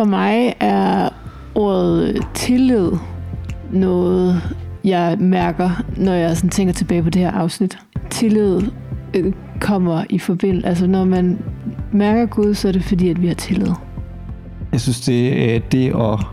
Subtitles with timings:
[0.00, 1.08] For mig er
[1.54, 2.90] ordet tillid
[3.72, 7.78] noget, jeg mærker, når jeg sådan tænker tilbage på det her afsnit.
[8.10, 8.62] Tillid
[9.14, 10.68] øh, kommer i forbindelse.
[10.68, 11.38] Altså når man
[11.92, 13.72] mærker Gud, så er det fordi, at vi har tillid.
[14.72, 16.26] Jeg synes, det er det at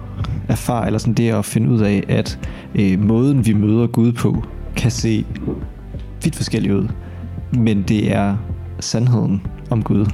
[0.48, 2.39] erfare, eller sådan det at finde ud af, at
[2.75, 4.43] øh, måden, vi møder Gud på,
[4.75, 5.25] kan se
[6.23, 6.88] vidt forskelligt ud.
[7.54, 8.38] Men det er
[8.80, 10.05] sandheden om Gud,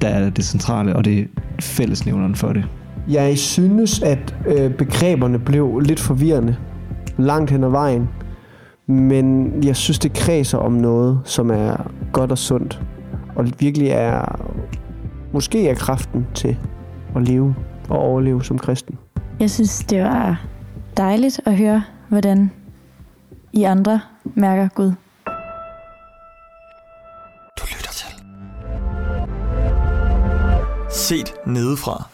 [0.00, 1.24] der er det centrale, og det er
[1.60, 2.64] fællesnævneren for det.
[3.08, 6.56] Jeg synes, at øh, begreberne blev lidt forvirrende
[7.18, 8.08] langt hen ad vejen.
[8.86, 12.82] Men jeg synes, det kredser om noget, som er godt og sundt.
[13.36, 14.40] Og virkelig er,
[15.32, 16.56] måske er kraften til
[17.16, 17.54] at leve
[17.88, 18.98] og overleve som kristen.
[19.40, 20.44] Jeg synes, det var
[20.96, 22.50] dejligt at høre, hvordan
[23.52, 24.00] I andre
[24.34, 24.92] mærker Gud.
[27.58, 28.22] Du lytter til.
[30.90, 32.08] Set nedefra.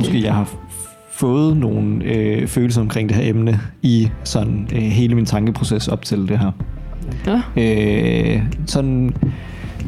[0.00, 0.50] Tror måske, jeg har
[1.10, 6.04] fået nogle øh, følelser omkring det her emne i sådan øh, hele min tankeproces op
[6.04, 6.52] til det her.
[7.26, 7.42] Ja.
[7.56, 9.14] Øh, sådan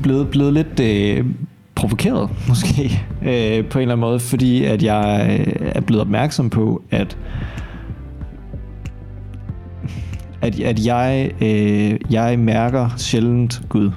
[0.02, 1.26] blevet, blevet lidt øh,
[1.74, 6.50] provokeret måske øh, på en eller anden måde, fordi at jeg øh, er blevet opmærksom
[6.50, 7.18] på, at
[10.42, 13.90] at, at jeg, øh, jeg mærker sjældent Gud,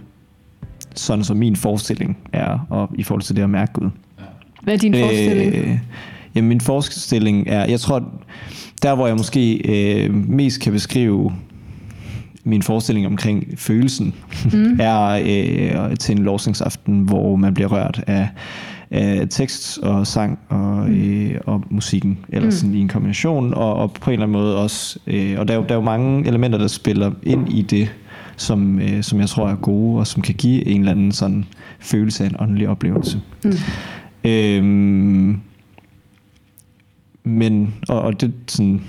[0.96, 3.90] sådan som min forestilling er, og i forhold til det at mærke Gud.
[4.62, 5.56] Hvad er din forestilling?
[5.56, 5.78] Øh,
[6.36, 8.12] jamen, min forestilling er, jeg tror,
[8.82, 11.32] der hvor jeg måske øh, mest kan beskrive
[12.44, 14.14] min forestilling omkring følelsen,
[14.54, 14.80] mm.
[14.80, 15.22] er
[15.90, 18.28] øh, til en lovsingsaften, hvor man bliver rørt af,
[18.92, 20.96] af tekst og sang og, mm.
[20.96, 22.52] øh, og musikken, eller mm.
[22.52, 25.54] sådan i en kombination, og, og på en eller anden måde også, øh, og der
[25.54, 27.92] er, jo, der er jo mange elementer, der spiller ind i det,
[28.38, 31.46] som, øh, som jeg tror er gode, og som kan give en eller anden sådan
[31.80, 33.22] følelse af en åndelig oplevelse.
[33.44, 33.52] Mm.
[34.24, 35.40] Øhm,
[37.24, 38.82] men, og, og det sådan,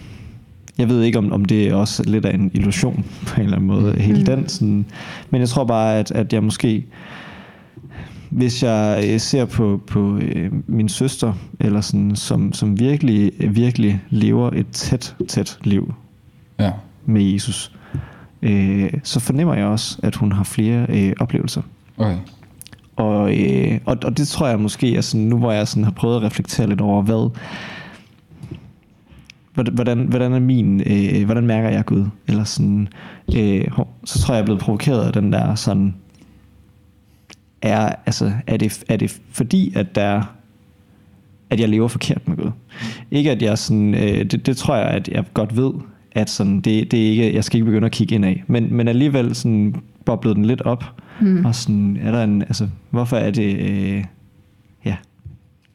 [0.78, 3.56] jeg ved ikke, om, om det er også lidt af en illusion på en eller
[3.56, 4.25] anden måde, hele mm.
[4.25, 4.48] den.
[4.48, 4.87] Sådan,
[5.31, 6.87] men jeg tror bare, at, at jeg måske,
[8.31, 14.00] hvis jeg øh, ser på, på øh, min søster, eller sådan, som, som virkelig, virkelig
[14.10, 15.94] lever et tæt, tæt liv
[16.59, 16.71] Ja.
[17.06, 17.72] med Jesus,
[18.42, 21.62] øh, så fornemmer jeg også, at hun har flere øh, oplevelser.
[21.97, 22.16] Okay.
[22.97, 25.91] Og, øh, og, og det tror jeg måske at sådan, nu hvor jeg sådan har
[25.91, 27.30] prøvet at reflektere lidt over, hvad,
[29.54, 32.04] hvordan- hvordan, er min, øh, hvordan mærker jeg Gud?
[32.28, 32.88] Eller sådan,
[33.36, 33.64] øh,
[34.04, 35.94] så tror jeg, jeg er blevet provokeret af den der sådan,
[37.62, 40.22] er, altså, er, det, er det fordi, at der
[41.50, 42.50] at jeg lever forkert med Gud?
[43.10, 45.72] Ikke at jeg sådan, øh, det, det tror jeg, at jeg godt ved,
[46.14, 48.74] at sådan, det, det er ikke, jeg skal ikke begynde at kigge ind af, men,
[48.74, 49.74] men alligevel sådan
[50.04, 50.84] boblet den lidt op,
[51.20, 51.44] mm.
[51.44, 54.04] og sådan, er der en, altså, hvorfor er det, øh,
[54.84, 54.96] ja,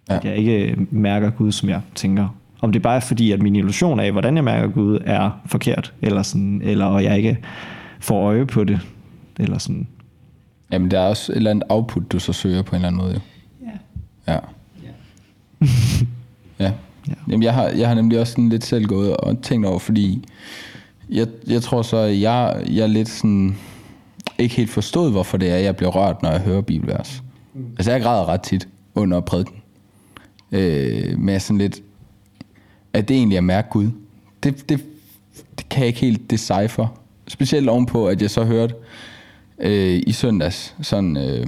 [0.09, 0.29] at Ja.
[0.29, 2.35] jeg ikke mærker Gud, som jeg tænker.
[2.61, 5.93] Om det bare er fordi, at min illusion af, hvordan jeg mærker Gud, er forkert,
[6.01, 7.37] eller, sådan, eller og jeg ikke
[7.99, 8.79] får øje på det,
[9.39, 9.87] eller sådan.
[10.71, 13.01] Jamen, der er også et eller andet output, du så søger på en eller anden
[13.01, 13.13] måde.
[13.13, 13.19] Jo.
[14.27, 14.33] Ja.
[14.33, 14.39] Ja.
[16.59, 16.65] ja.
[16.65, 16.71] Ja.
[17.27, 20.25] Jamen, jeg har, jeg har nemlig også sådan lidt selv gået og tænkt over, fordi
[21.09, 23.57] jeg, jeg tror så, at jeg, jeg er lidt sådan,
[24.37, 27.23] ikke helt forstået, hvorfor det er, jeg bliver rørt, når jeg hører bibelvers.
[27.77, 29.55] Altså, jeg græder ret tit under prædiken.
[30.51, 31.81] Øh, med sådan lidt,
[32.93, 33.89] at det egentlig er mærke Gud.
[34.43, 34.85] Det, det,
[35.57, 36.97] det kan jeg ikke helt decipher.
[37.27, 38.75] Specielt ovenpå, at jeg så hørte
[39.59, 41.47] øh, i søndags, sådan, øh,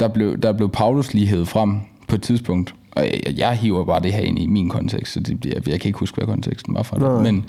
[0.00, 3.84] der, blev, der blev Paulus lige hævet frem på et tidspunkt, og jeg, jeg hiver
[3.84, 6.14] bare det her ind i min kontekst, så det, bliver- jeg, jeg kan ikke huske,
[6.16, 7.12] hvad konteksten var for Nej.
[7.12, 7.22] det.
[7.22, 7.44] Men,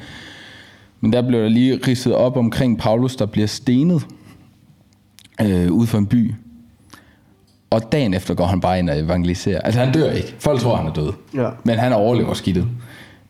[1.01, 4.05] men der blev der lige ridset op omkring Paulus, der bliver stenet
[5.41, 6.33] øh, ud for en by.
[7.69, 9.61] Og dagen efter går han bare ind og evangeliserer.
[9.61, 10.35] Altså han dør ikke.
[10.39, 11.11] Folk tror, han er død.
[11.33, 11.49] Ja.
[11.63, 12.67] Men han overlever skidtet.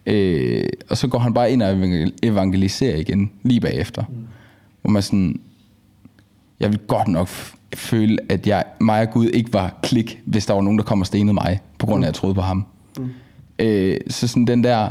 [0.06, 4.04] Øh, og så går han bare ind og evangel- evangeliserer igen, lige bagefter.
[4.10, 4.16] Mm.
[4.82, 5.40] Hvor man sådan,
[6.60, 7.28] jeg vil godt nok
[7.78, 11.02] føle, at jeg, mig og Gud ikke var klik, hvis der var nogen, der kom
[11.02, 12.66] og stenede mig, på grund af, at jeg troede på ham.
[13.00, 13.10] Mm.
[13.60, 14.90] Øh, så sådan den der,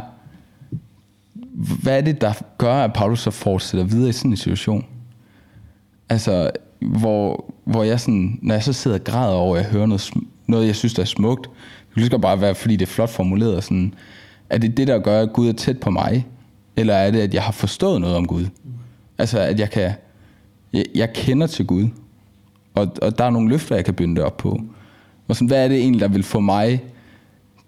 [1.82, 4.84] hvad er det, der gør, at Paulus så fortsætter videre i sådan en situation?
[6.08, 6.50] Altså,
[6.80, 10.10] hvor, hvor jeg sådan, når jeg så sidder og græder over, at jeg hører noget,
[10.46, 11.50] noget jeg synes, der er smukt,
[11.88, 13.94] det kan lige bare være, fordi det er flot formuleret, sådan,
[14.50, 16.26] er det det, der gør, at Gud er tæt på mig?
[16.76, 18.46] Eller er det, at jeg har forstået noget om Gud?
[19.18, 19.92] Altså, at jeg kan,
[20.72, 21.88] jeg, jeg kender til Gud,
[22.74, 24.60] og, og der er nogle løfter, jeg kan binde det op på.
[25.28, 26.82] Og sådan, hvad er det egentlig, der vil få mig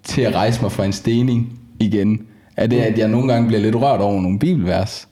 [0.03, 2.27] til at rejse mig fra en stening igen?
[2.57, 5.09] Er det, at jeg nogle gange bliver lidt rørt over nogle bibelvers?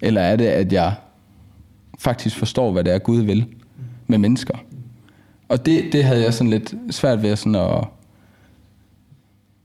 [0.00, 0.94] Eller er det, at jeg
[1.98, 3.46] faktisk forstår, hvad det er, Gud vil
[4.06, 4.54] med mennesker?
[5.48, 7.84] Og det, det havde jeg sådan lidt svært ved sådan at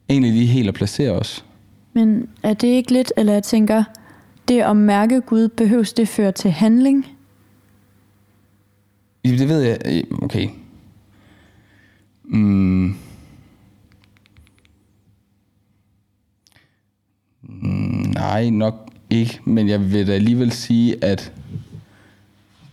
[0.09, 1.45] egentlig lige helt at placere os.
[1.93, 3.83] Men er det ikke lidt, eller jeg tænker,
[4.47, 7.05] det at mærke Gud, behøves det føre til handling?
[9.23, 10.03] Det ved jeg.
[10.21, 10.47] Okay.
[12.23, 12.95] Mm.
[17.43, 19.39] Mm, nej, nok ikke.
[19.45, 21.33] Men jeg vil da alligevel sige, at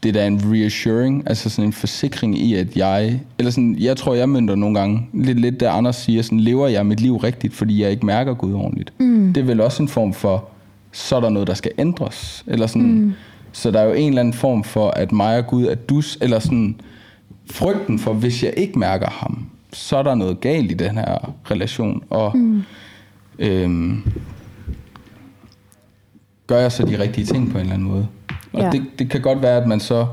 [0.02, 3.96] det er da en reassuring, altså sådan en forsikring i, at jeg, eller sådan, jeg
[3.96, 7.16] tror, jeg mønter nogle gange, lidt, lidt der Anders siger, sådan, lever jeg mit liv
[7.16, 8.92] rigtigt, fordi jeg ikke mærker Gud ordentligt.
[9.00, 9.32] Mm.
[9.32, 10.48] Det er vel også en form for,
[10.92, 12.44] så er der noget, der skal ændres.
[12.46, 13.12] Eller sådan, mm.
[13.52, 16.18] Så der er jo en eller anden form for, at mig og Gud er dus,
[16.20, 16.80] eller sådan,
[17.50, 21.34] frygten for, hvis jeg ikke mærker ham, så er der noget galt i den her
[21.50, 22.02] relation.
[22.10, 22.62] Og mm.
[23.38, 24.02] øhm,
[26.46, 28.08] gør jeg så de rigtige ting på en eller anden måde?
[28.52, 28.70] Og Ja.
[28.70, 30.06] det, det kan godt være, at man så,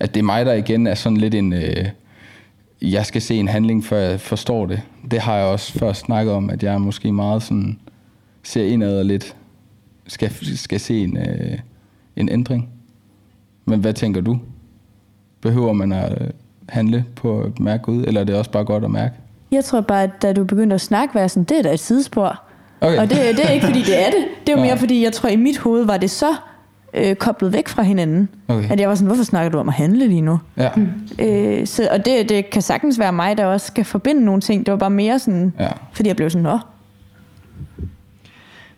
[0.00, 1.88] at det er mig, der igen er sådan lidt en, øh,
[2.82, 4.82] jeg skal se en handling, før jeg forstår det.
[5.10, 7.78] Det har jeg også først snakket om, at jeg er måske meget sådan,
[8.42, 9.36] ser indad og lidt,
[10.06, 11.58] skal, skal se en, øh,
[12.16, 12.68] en ændring.
[13.64, 14.38] Men hvad tænker du?
[15.40, 16.28] Behøver man at øh,
[16.68, 19.14] handle på at mærke Gud, eller er det også bare godt at mærke?
[19.52, 21.72] Jeg tror bare, at da du begyndte at snakke, var jeg sådan, det er da
[21.72, 22.42] et sidespor.
[22.80, 22.98] Okay.
[22.98, 24.24] Og det, det er ikke, fordi det er det.
[24.46, 26.34] Det er jo mere, fordi jeg tror, i mit hoved var det så
[26.94, 28.28] øh, koblet væk fra hinanden.
[28.48, 28.70] Okay.
[28.70, 30.38] At jeg var sådan, hvorfor snakker du om at handle lige nu?
[30.56, 30.68] Ja,
[31.18, 34.66] Øh, så, og det, det kan sagtens være mig, der også skal forbinde nogle ting.
[34.66, 35.68] Det var bare mere sådan, ja.
[35.92, 36.58] fordi jeg blev sådan, nå,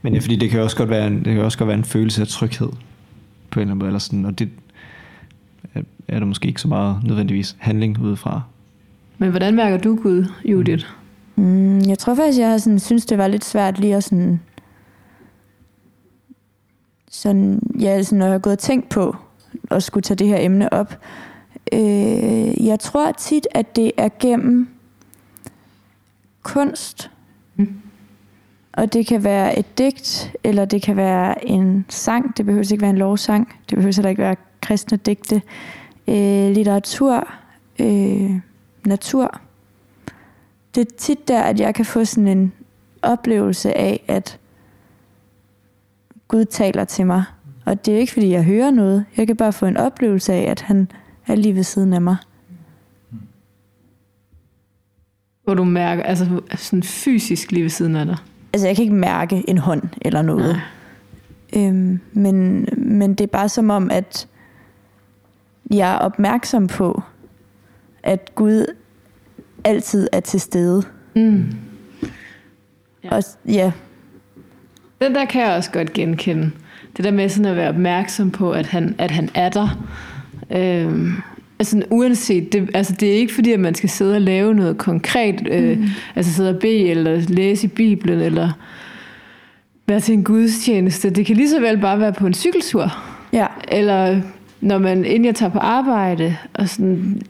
[0.03, 1.85] Men ja, fordi det kan også godt være en, det kan også godt være en
[1.85, 2.69] følelse af tryghed
[3.55, 4.51] på en eller anden måde, eller sådan, og det
[5.75, 8.43] er- er der måske ikke så meget nødvendigvis handling udefra.
[9.19, 10.85] Men hvordan mærker du Gud, Judith?
[11.37, 14.41] Mm, jeg tror faktisk, jeg har sådan, synes, det var lidt svært lige at sådan...
[17.11, 19.17] Sådan, ja, sådan, når jeg har gået og tænkt på
[19.71, 20.99] at skulle tage det her emne op.
[21.73, 24.69] Øh, jeg tror tit, at det er gennem
[26.43, 27.11] kunst.
[28.77, 32.37] Og det kan være et digt, eller det kan være en sang.
[32.37, 33.49] Det behøver ikke være en lovsang.
[33.71, 35.43] Det behøver heller ikke være kristne digte.
[36.09, 37.29] Øh, litteratur.
[37.81, 38.31] Øh,
[38.87, 39.41] natur
[40.75, 42.53] det er tit der, at jeg kan få sådan en
[43.03, 44.39] oplevelse af, at
[46.29, 47.25] Gud taler til mig.
[47.65, 49.05] Og det er ikke, fordi jeg hører noget.
[49.17, 50.91] Jeg kan bare få en oplevelse af, at han
[51.27, 52.17] er lige ved siden af mig.
[55.45, 58.17] Hvor du mærker, altså sådan fysisk lige ved siden af dig.
[58.55, 60.61] Altså, jeg kan ikke mærke en hånd eller noget.
[61.57, 64.29] Øhm, men, men det er bare som om, at
[65.71, 67.03] jeg er opmærksom på,
[68.03, 68.75] at Gud
[69.65, 70.83] altid er til stede.
[71.15, 71.47] Mm.
[73.05, 73.17] Ja.
[73.17, 73.73] Og ja,
[75.01, 76.51] Den der kan jeg også godt genkende.
[76.97, 79.87] Det der med sådan at være opmærksom på, at han, at han er der.
[80.51, 81.13] Øhm,
[81.73, 84.79] altså uanset, det, altså det er ikke fordi, at man skal sidde og lave noget
[84.79, 85.87] konkret, øh, mm.
[86.17, 88.51] altså sidde og bede, eller læse i Bibelen, eller
[89.87, 91.11] være til en gudstjeneste.
[91.11, 92.93] Det kan lige så vel bare være på en cykeltur.
[93.33, 94.21] ja, Eller
[94.61, 97.23] når man, inden jeg tager på arbejde, og sådan,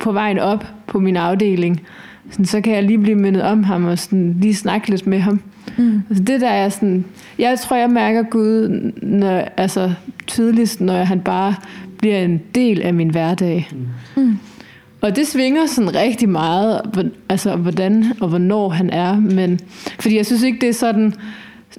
[0.00, 1.80] på vejen op på min afdeling,
[2.30, 5.18] sådan, så kan jeg lige blive mindet om ham, og sådan, lige snakke lidt med
[5.18, 5.40] ham.
[5.78, 6.02] Mm.
[6.08, 7.04] Altså det der er sådan,
[7.38, 8.68] jeg tror, jeg mærker Gud
[9.02, 9.92] når, altså,
[10.26, 11.54] tydeligst, når han bare
[12.00, 13.70] bliver en del af min hverdag.
[14.16, 14.38] Mm.
[15.00, 16.80] Og det svinger sådan rigtig meget,
[17.28, 19.60] altså hvordan og hvornår han er, men
[20.00, 21.14] fordi jeg synes ikke, det er sådan,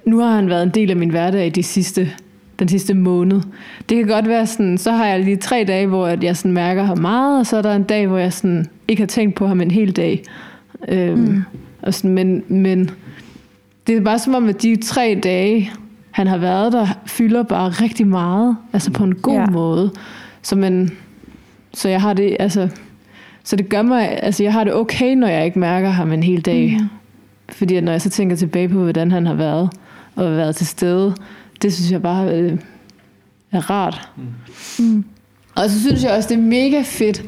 [0.05, 2.11] nu har han været en del af min hverdag de sidste,
[2.59, 3.41] den sidste måned.
[3.89, 6.51] Det kan godt være sådan, så har jeg lige tre dage, hvor at jeg sådan
[6.51, 9.35] mærker ham meget, og så er der en dag, hvor jeg sådan ikke har tænkt
[9.35, 10.23] på ham en hel dag.
[10.87, 11.43] Øhm, mm.
[11.81, 12.89] og sådan, men, men
[13.87, 15.71] det er bare som om, at de tre dage,
[16.11, 19.45] han har været der, fylder bare rigtig meget, altså på en god Ja.
[19.45, 19.91] måde.
[20.41, 20.91] Så, man,
[21.73, 22.69] så jeg har det, altså,
[23.43, 26.23] så det gør mig, altså jeg har det okay, når jeg ikke mærker ham en
[26.23, 26.77] hel dag.
[26.79, 26.87] Mm.
[27.49, 29.69] Fordi når jeg så tænker tilbage på, hvordan han har været,
[30.15, 31.15] og været til stede,
[31.61, 32.57] det synes jeg bare øh,
[33.51, 34.09] er rart.
[34.79, 35.03] Mm.
[35.55, 37.23] Og så synes jeg også, det er mega fedt,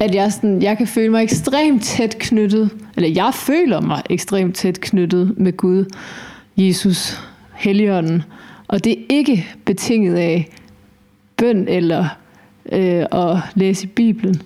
[0.00, 4.54] at jeg, sådan, jeg kan føle mig ekstremt tæt knyttet, eller jeg føler mig ekstremt
[4.56, 5.84] tæt knyttet med Gud,
[6.56, 7.20] Jesus,
[7.58, 8.22] Helligånden.
[8.68, 10.48] Og det er ikke betinget af
[11.36, 12.08] bøn eller
[12.72, 14.42] øh, at læse i Bibelen.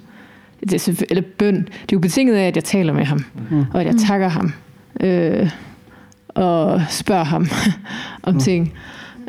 [0.60, 1.54] Det er eller bøn.
[1.56, 3.64] Det er jo betinget af, at jeg taler med ham, mm.
[3.74, 4.52] og at jeg takker ham,
[5.00, 5.50] øh,
[6.28, 7.46] og spørger ham
[8.22, 8.40] om mm.
[8.40, 8.72] ting.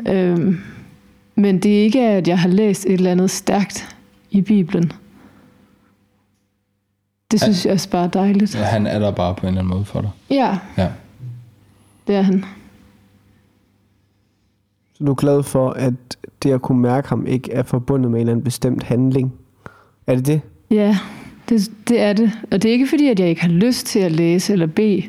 [0.08, 0.54] Øh,
[1.34, 3.96] men det er ikke, at jeg har læst et eller andet stærkt
[4.30, 4.92] i Bibelen.
[7.30, 8.54] Det synes jeg også bare er dejligt.
[8.54, 10.10] Ja, han er der bare på en eller anden måde for dig.
[10.30, 10.88] Ja, Ja.
[12.06, 12.44] det er han.
[15.06, 15.94] Du er glad for, at
[16.42, 19.32] det at kunne mærke ham ikke er forbundet med en eller anden bestemt handling.
[20.06, 20.40] Er det det?
[20.70, 20.96] Ja,
[21.48, 22.32] det, det er det.
[22.52, 25.02] Og det er ikke fordi, at jeg ikke har lyst til at læse eller bede.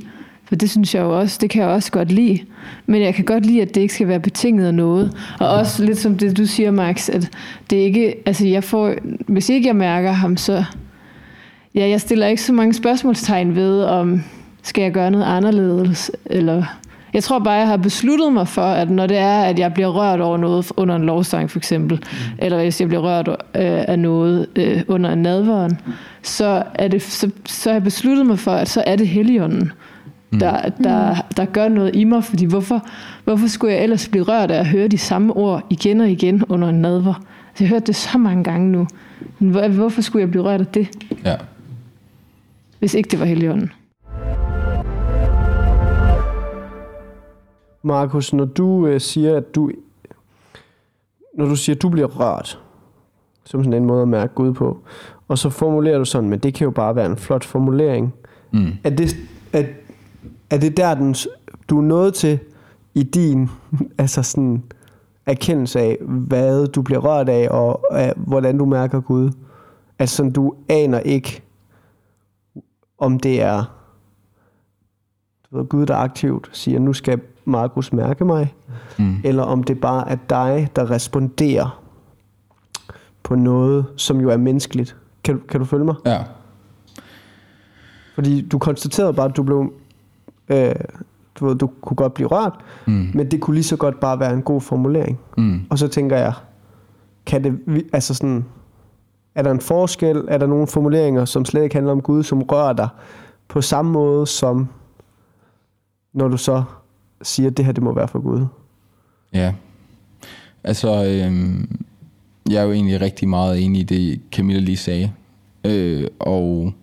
[0.45, 2.39] For det synes jeg jo også, det kan jeg også godt lide.
[2.85, 5.17] Men jeg kan godt lide, at det ikke skal være betinget af noget.
[5.39, 7.31] Og også lidt som det, du siger, Max, at
[7.69, 8.93] det ikke, altså jeg får,
[9.27, 10.63] hvis ikke jeg mærker ham, så,
[11.75, 14.21] ja, jeg stiller ikke så mange spørgsmålstegn ved, om
[14.63, 16.63] skal jeg gøre noget anderledes, eller
[17.13, 19.87] jeg tror bare, jeg har besluttet mig for, at når det er, at jeg bliver
[19.89, 22.35] rørt over noget under en lovsang for eksempel, mm.
[22.39, 23.35] eller hvis jeg bliver rørt øh,
[23.87, 25.79] af noget øh, under en nadveren,
[26.23, 29.71] så, er det, så, så har jeg besluttet mig for, at så er det Helligånden,
[30.39, 32.85] der, der, der gør noget i mig, fordi hvorfor,
[33.23, 36.43] hvorfor skulle jeg ellers blive rørt af at høre de samme ord igen og igen
[36.49, 37.13] under en nadver?
[37.49, 38.87] Altså, jeg har hørt det så mange gange nu.
[39.39, 40.87] Men hvor- hvorfor skulle jeg blive rørt af det,
[41.25, 41.35] Ja.
[42.79, 43.71] hvis ikke det var Helligånden?
[47.85, 49.71] Markus, når du øh, siger, at du...
[51.33, 52.59] Når du siger, at du bliver rørt,
[53.43, 54.79] som sådan en måde at mærke Gud på,
[55.27, 58.13] og så formulerer du sådan, men det kan jo bare være en flot formulering.
[58.51, 58.67] Mm.
[58.83, 59.15] Er det,
[59.53, 59.63] er,
[60.49, 61.15] er det der, den,
[61.69, 62.39] du er nået til
[62.93, 63.49] i din
[63.97, 64.63] altså sådan,
[65.25, 69.31] erkendelse af, hvad du bliver rørt af, og af, hvordan du mærker Gud?
[69.99, 71.41] Altså sådan, du aner ikke,
[72.97, 73.63] om det er
[75.51, 78.53] du ved, Gud, der aktivt siger, nu skal Markus mærke mig,
[78.99, 79.15] Mm.
[79.23, 81.81] eller om det bare er dig, der responderer
[83.23, 84.95] på noget, som jo er menneskeligt.
[85.23, 85.95] Kan, kan du følge mig?
[86.05, 86.23] Ja.
[88.15, 89.73] Fordi du konstaterede bare, at du blev...
[90.49, 90.75] Øh,
[91.39, 92.53] du, ved, du kunne godt blive rørt,
[92.87, 93.09] Mm.
[93.13, 95.19] men det kunne lige så godt bare være en god formulering.
[95.37, 95.61] Mm.
[95.69, 96.33] Og så tænker jeg,
[97.25, 98.45] kan det, altså sådan,
[99.35, 100.25] er der en forskel?
[100.27, 102.87] Er der nogle formuleringer, som slet ikke handler om Gud, som rører dig
[103.47, 104.67] på samme måde som,
[106.13, 106.63] når du så
[107.21, 108.45] siger, at det her det må være for Gud?
[109.33, 109.53] Ja.
[110.63, 111.79] Altså, øhm,
[112.49, 115.11] jeg er jo egentlig rigtig meget enig i det, Camilla lige sagde.
[115.65, 116.73] Øh, og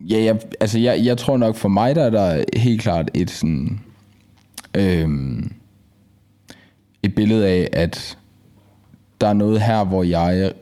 [0.00, 3.30] ja, jeg, altså jeg, jeg tror nok for mig, der er der helt klart et
[3.30, 3.80] sådan
[4.74, 5.52] øhm,
[7.02, 8.18] et billede af, at
[9.20, 10.52] der er noget her, hvor jeg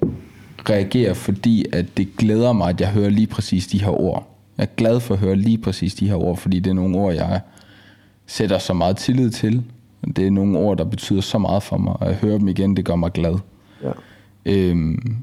[0.71, 4.34] reagerer, fordi at det glæder mig, at jeg hører lige præcis de her ord.
[4.59, 6.99] Jeg er glad for at høre lige præcis de her ord, fordi det er nogle
[6.99, 7.41] ord, jeg
[8.27, 9.63] sætter så meget tillid til.
[10.17, 12.77] Det er nogle ord, der betyder så meget for mig, og at høre dem igen,
[12.77, 13.35] det gør mig glad.
[13.83, 13.91] Ja.
[14.47, 15.17] Øhm,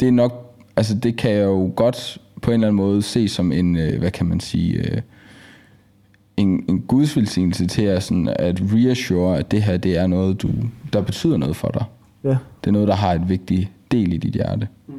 [0.00, 3.28] det er nok, altså det kan jeg jo godt på en eller anden måde se
[3.28, 5.00] som en, øh, hvad kan man sige, øh,
[6.36, 10.42] en, en guds velsignelse til at, sådan, at reassure, at det her, det er noget,
[10.42, 10.50] du,
[10.92, 11.84] der betyder noget for dig.
[12.24, 12.36] Ja.
[12.64, 14.68] Det er noget, der har et vigtigt del i dit hjerte.
[14.86, 14.94] Mm.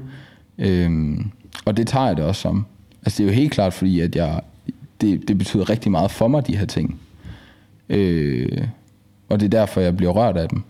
[0.58, 1.32] Øhm,
[1.66, 2.66] og det tager jeg det også som.
[3.06, 4.42] Altså det er jo helt klart, fordi at jeg,
[5.02, 7.00] det, det betyder rigtig meget for mig, de her ting.
[7.90, 8.68] Øh,
[9.30, 10.64] og det er derfor, jeg bliver rørt af dem.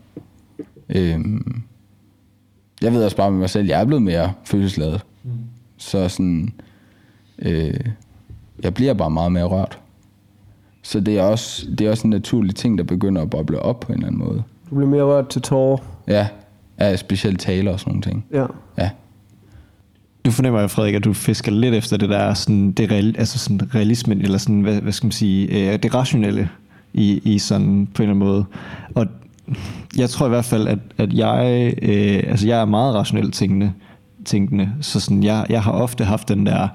[0.89, 1.62] Øhm,
[2.81, 5.05] jeg ved også bare med mig selv, jeg er blevet mere følelsesladet.
[5.24, 5.31] Mm.
[5.77, 6.53] Så sådan,
[7.39, 7.79] øh,
[8.63, 9.79] jeg bliver bare meget mere rørt.
[10.81, 13.79] Så det er, også, det er også en naturlig ting, der begynder at boble op
[13.79, 14.43] på en eller anden måde.
[14.69, 15.77] Du bliver mere rørt til tårer.
[16.07, 16.27] Ja,
[16.77, 18.25] af specielt taler og sådan nogle ting.
[18.31, 18.45] Ja.
[18.77, 18.89] Ja.
[20.25, 23.39] Du fornemmer jo, Frederik, at du fisker lidt efter det der sådan, det real, altså
[23.39, 26.49] sådan realismen, eller sådan, hvad, hvad skal man sige, øh, det rationelle
[26.93, 28.45] i, i sådan på en eller anden måde.
[28.95, 29.07] Og
[29.97, 33.73] jeg tror i hvert fald, at, at jeg, øh, altså jeg er meget rationelt tænkende,
[34.25, 36.67] tænkende så sådan, jeg, jeg har ofte haft den der,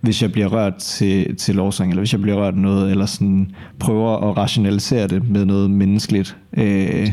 [0.00, 3.50] hvis jeg bliver rørt til, til lovsang, eller hvis jeg bliver rørt noget, eller sådan
[3.78, 6.36] prøver at rationalisere det med noget menneskeligt.
[6.56, 7.12] Øh,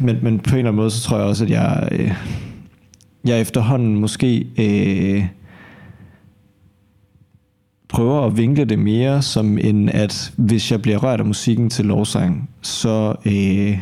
[0.00, 2.12] men, men på en eller anden måde, så tror jeg også, at jeg, øh,
[3.24, 5.26] jeg efterhånden måske øh,
[7.88, 11.84] prøver at vinkle det mere som en, at hvis jeg bliver rørt af musikken til
[11.84, 13.78] lovsang, så, øh,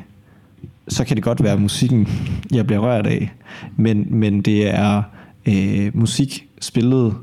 [0.89, 2.09] så kan det godt være musikken,
[2.53, 3.33] jeg bliver rørt af.
[3.77, 5.03] Men, men det er
[5.47, 7.15] øh, musik spillet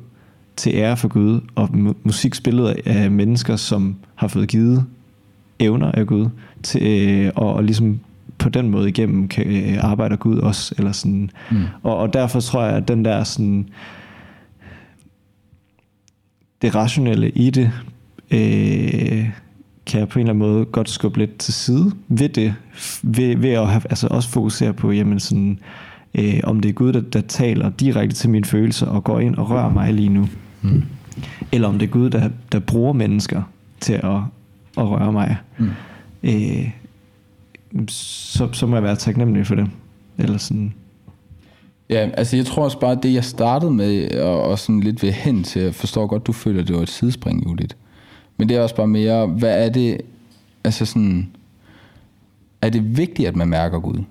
[0.55, 4.86] til ære for Gud, og mu- musik spillet af mennesker, som har fået givet
[5.59, 6.29] evner af Gud,
[6.63, 8.00] til, øh, og, og ligesom
[8.38, 10.75] på den måde igennem kan, øh, arbejder Gud også.
[10.77, 11.29] Eller sådan.
[11.51, 11.63] Mm.
[11.84, 13.70] Og, og derfor tror jeg, at den der sådan,
[16.62, 17.72] det rationelle i det,
[18.32, 19.29] øh,
[19.86, 22.53] kan jeg på en eller anden måde godt skubbe lidt til side ved det,
[23.03, 25.60] ved, ved at have, altså også fokusere på, jamen sådan,
[26.15, 29.36] øh, om det er Gud, der, der taler direkte til mine følelser og går ind
[29.36, 30.27] og rører mig lige nu.
[30.62, 30.84] Mm.
[31.51, 33.41] Eller om det er Gud, der, der bruger mennesker
[33.79, 34.20] til at,
[34.77, 35.38] at røre mig.
[35.58, 35.70] Mm.
[36.24, 36.70] Øh,
[37.88, 39.67] så, så må jeg være taknemmelig for det.
[40.17, 40.74] Eller sådan.
[41.89, 45.12] Ja, altså jeg tror også bare, det jeg startede med, og, og sådan lidt ved
[45.12, 47.75] hen til, jeg forstår godt, du føler, det var et sidespring, Judith.
[48.38, 50.01] Men det er også bare mere, hvad er det,
[50.63, 51.29] altså sådan,
[52.62, 54.03] er det vigtigt, at man mærker Gud?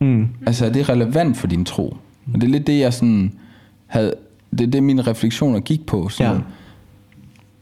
[0.00, 0.28] Mm.
[0.46, 1.96] Altså er det relevant for din tro?
[2.34, 3.32] Og det er lidt det, jeg sådan
[3.86, 4.14] havde,
[4.50, 6.08] det er det, mine refleksioner gik på.
[6.08, 6.40] Sådan, ja.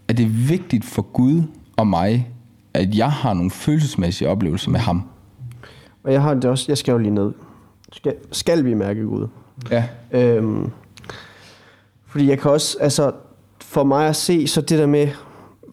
[0.09, 1.43] Er det vigtigt for Gud
[1.77, 2.29] og mig,
[2.75, 5.03] at jeg har nogle følelsesmæssige oplevelser med ham?
[6.05, 7.33] Og jeg har det også, jeg skal jo lige ned.
[7.93, 9.29] Skal, skal vi mærke Gud?
[9.71, 9.85] Ja.
[10.13, 10.71] Øhm,
[12.07, 13.13] fordi jeg kan også, altså
[13.61, 15.09] for mig at se, så det der med,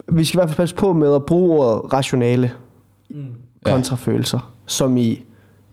[0.07, 2.51] vi skal i hvert fald passe på med at bruge ordet rationale
[3.65, 5.23] kontra følelser, som i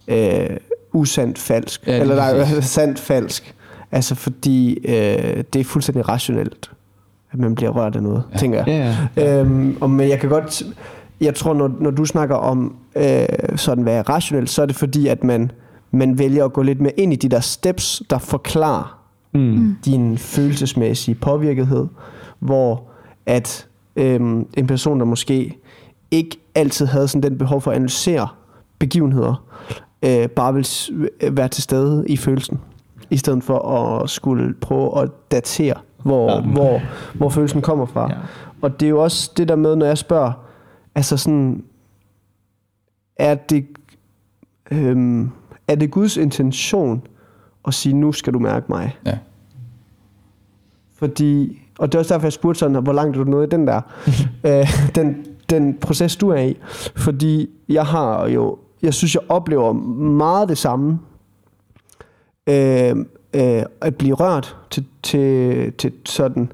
[0.08, 0.56] øh,
[0.92, 3.54] usandt falsk, Ja, ja, eller nej, sandt falsk.
[3.92, 6.70] Altså fordi øh, det er fuldstændig rationelt,
[7.32, 8.38] at man bliver rørt af noget, ja.
[8.38, 8.96] tænker jeg.
[9.16, 9.40] Ja, ja.
[9.40, 10.62] Øhm, og, men jeg kan godt,
[11.20, 15.06] jeg tror, når, når du snakker om øh, sådan være rationelt, så er det fordi,
[15.08, 15.50] at man,
[15.90, 18.94] man vælger at gå lidt mere ind i de der steps, der forklarer
[19.34, 19.76] Mm.
[19.84, 21.86] din følelsesmæssige påvirkethed,
[22.38, 22.82] hvor
[23.26, 25.58] at øhm, en person, der måske
[26.10, 28.28] ikke altid havde sådan den behov for at analysere
[28.78, 29.44] begivenheder,
[30.02, 30.90] øh, bare vil s-
[31.30, 32.58] være til stede i følelsen,
[33.10, 36.40] i stedet for at skulle prøve at datere, hvor, Ja.
[36.40, 36.80] hvor,
[37.14, 38.06] hvor følelsen kommer fra.
[38.10, 38.16] Ja.
[38.62, 40.32] Og det er jo også det der med, når jeg spørger,
[40.94, 41.62] altså sådan,
[43.18, 43.66] er det,
[44.70, 45.30] øhm,
[45.68, 47.02] er det Guds intention
[47.66, 48.96] at sige, nu skal du mærke mig?
[49.06, 49.18] Ja.
[50.94, 53.50] Fordi, og det er også derfor, jeg spurgte sådan, hvor langt er du nået i
[53.50, 53.80] den der,
[54.46, 56.56] øh, den, den proces, du er i.
[56.96, 60.98] Fordi jeg har jo, jeg synes, jeg oplever meget det samme,
[62.46, 62.96] øh,
[63.34, 66.52] øh, at blive rørt til, til, til sådan,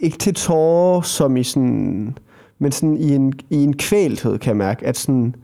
[0.00, 2.18] ikke til tårer, som i sådan,
[2.58, 5.34] men sådan i en, i en kvælthed, kan jeg mærke, at sådan,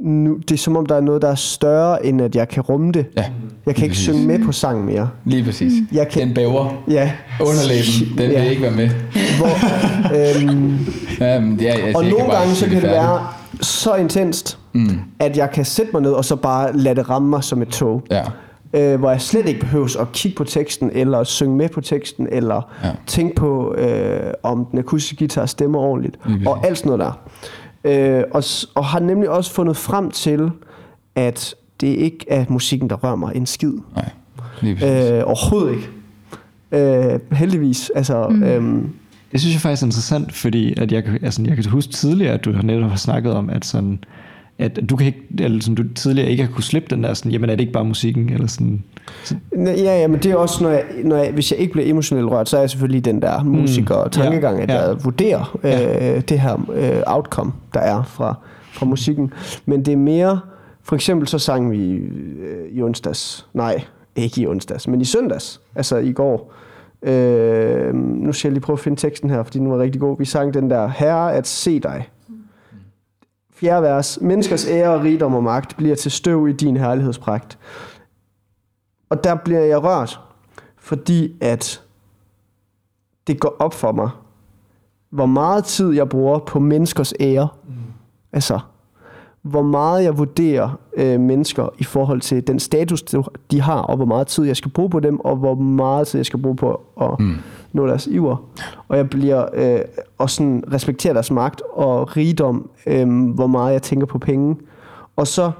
[0.00, 2.62] nu, det er som om, der er noget, der er større, end at jeg kan
[2.62, 3.06] rumme det.
[3.16, 3.24] Ja,
[3.66, 4.04] Jeg kan ikke præcis.
[4.04, 5.08] synge med på sangen mere.
[5.24, 5.72] lige præcis.
[5.92, 6.82] Jeg kan- Den bæver.
[6.88, 7.12] Ja.
[7.40, 8.40] Underlæben, den Ja.
[8.42, 8.88] vil ikke være med.
[9.38, 9.48] Hvor,
[10.14, 10.78] øhm,
[11.20, 13.02] Ja, men det er, altså, og nogle bare gange så kan det færdigt.
[13.02, 13.26] være
[13.60, 14.88] så intenst, Mm.
[15.18, 17.68] at jeg kan sætte mig ned og så bare lade det ramme mig som et
[17.68, 18.02] tog.
[18.10, 18.22] Ja,
[18.74, 22.28] Øh, hvor jeg slet ikke behøver at kigge på teksten, eller synge med på teksten,
[22.32, 22.88] eller Ja.
[22.88, 22.94] ja.
[23.06, 26.16] tænke på, øh, om den akustiske guitar stemmer ordentligt,
[26.46, 27.18] og alt sådan noget der.
[27.86, 28.42] Øh, og,
[28.74, 30.50] og har nemlig også fundet frem til,
[31.14, 33.72] at det ikke er musikken, der rører mig en skid.
[33.96, 34.10] nej.
[34.60, 35.18] Lige.
[35.18, 35.88] Øh, overhovedet ikke.
[36.72, 37.90] Øh, heldigvis.
[37.94, 38.42] Altså, mm.
[38.42, 38.88] øhm,
[39.32, 42.34] Det synes jeg faktisk er interessant, fordi at jeg, kan- altså, jeg kan huske tidligere,
[42.34, 43.98] at du har netop har snakket om, at sådan,
[44.58, 47.32] at du kan ikke, eller sådan, du tidligere ikke har kunne slippe den der sådan,
[47.32, 48.82] jamen er det ikke bare musikken, eller sådan.
[49.24, 51.90] Så, Ja, ja, men det er også, når jeg, når jeg, hvis jeg ikke bliver
[51.90, 54.88] emotionelt rørt, så er jeg selvfølgelig den der musiker og tankegang, at ja.
[54.88, 58.34] jeg vurderer øh, det her øh, outcome, der er fra,
[58.72, 59.32] fra musikken.
[59.66, 60.40] Men det er mere,
[60.82, 63.84] for eksempel så sang vi øh, i onsdags, nej,
[64.16, 66.52] ikke i onsdags, men i søndags, altså i går.
[67.02, 70.18] Øh, nu skal jeg lige prøve at finde teksten her, fordi den var rigtig god.
[70.18, 72.08] Vi sang den der, Herre at se dig.
[73.56, 74.18] Fjerde vers.
[74.20, 77.58] Menneskers ære, rigdom og magt bliver til støv i din herlighedspragt.
[79.08, 80.20] Og der bliver jeg rørt,
[80.76, 81.82] fordi at
[83.26, 84.10] det går op for mig,
[85.10, 87.48] hvor meget tid jeg bruger på menneskers ære.
[87.64, 87.74] Mm.
[88.32, 88.60] Altså,
[89.46, 93.02] hvor meget jeg vurderer øh, mennesker i forhold til den status,
[93.50, 96.18] de har, og hvor meget tid jeg skal bruge på dem, og hvor meget tid
[96.18, 97.34] jeg skal bruge på at mm.
[97.72, 98.36] nå deres iver.
[98.88, 99.80] Og jeg bliver øh,
[100.18, 104.56] og sådan respekterer deres magt og rigdom, øh, hvor meget jeg tænker på penge.
[105.16, 105.50] Og så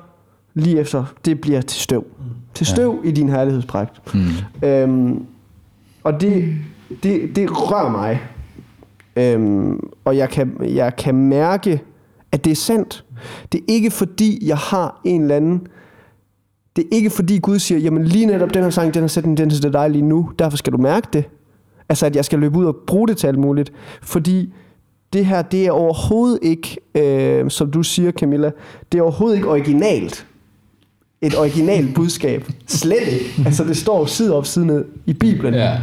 [0.55, 2.05] lige efter, det bliver til støv.
[2.55, 3.09] Til støv ja.
[3.09, 4.15] i din herlighedspragt.
[4.15, 4.69] Mm.
[4.69, 5.27] Øhm,
[6.05, 6.55] og det,
[7.03, 8.21] det, det rører mig.
[9.17, 11.83] Øhm, og jeg kan, jeg kan mærke,
[12.37, 13.05] at det er sandt.
[13.53, 15.67] Det er ikke fordi, jeg har en eller anden...
[16.77, 19.39] Det er ikke fordi Gud siger, jamen lige netop den her sang, den her sætning,
[19.39, 21.25] den til dig lige nu, derfor skal du mærke det.
[21.89, 23.73] Altså at jeg skal løbe ud og bruge det til alt muligt.
[24.03, 24.53] Fordi
[25.13, 28.51] det her, det er overhovedet ikke, øh, som du siger Camilla,
[28.93, 30.27] det er overhovedet ikke originalt.
[31.21, 32.45] Et originalt budskab.
[32.67, 33.43] Slet ikke.
[33.47, 35.79] Altså det står side op side ned i Bibelen Ja.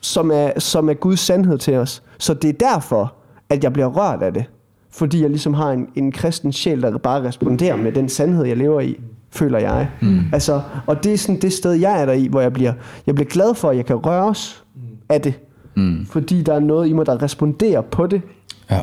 [0.00, 2.02] som er, som er Guds sandhed til os.
[2.18, 3.14] Så det er derfor,
[3.54, 4.44] at jeg bliver rørt af det.
[4.90, 8.56] Fordi jeg ligesom har en, en kristen sjæl, der bare responderer med den sandhed, jeg
[8.56, 9.88] lever i, føler jeg.
[10.02, 10.20] Mm.
[10.32, 12.72] Altså, og det er sådan det sted, jeg er der i, hvor jeg bliver,
[13.06, 14.64] jeg bliver glad for, at jeg kan røres
[15.08, 15.40] af det.
[15.76, 16.06] Mm.
[16.06, 18.22] Fordi der er noget i mig, der responderer på det.
[18.70, 18.80] Ja.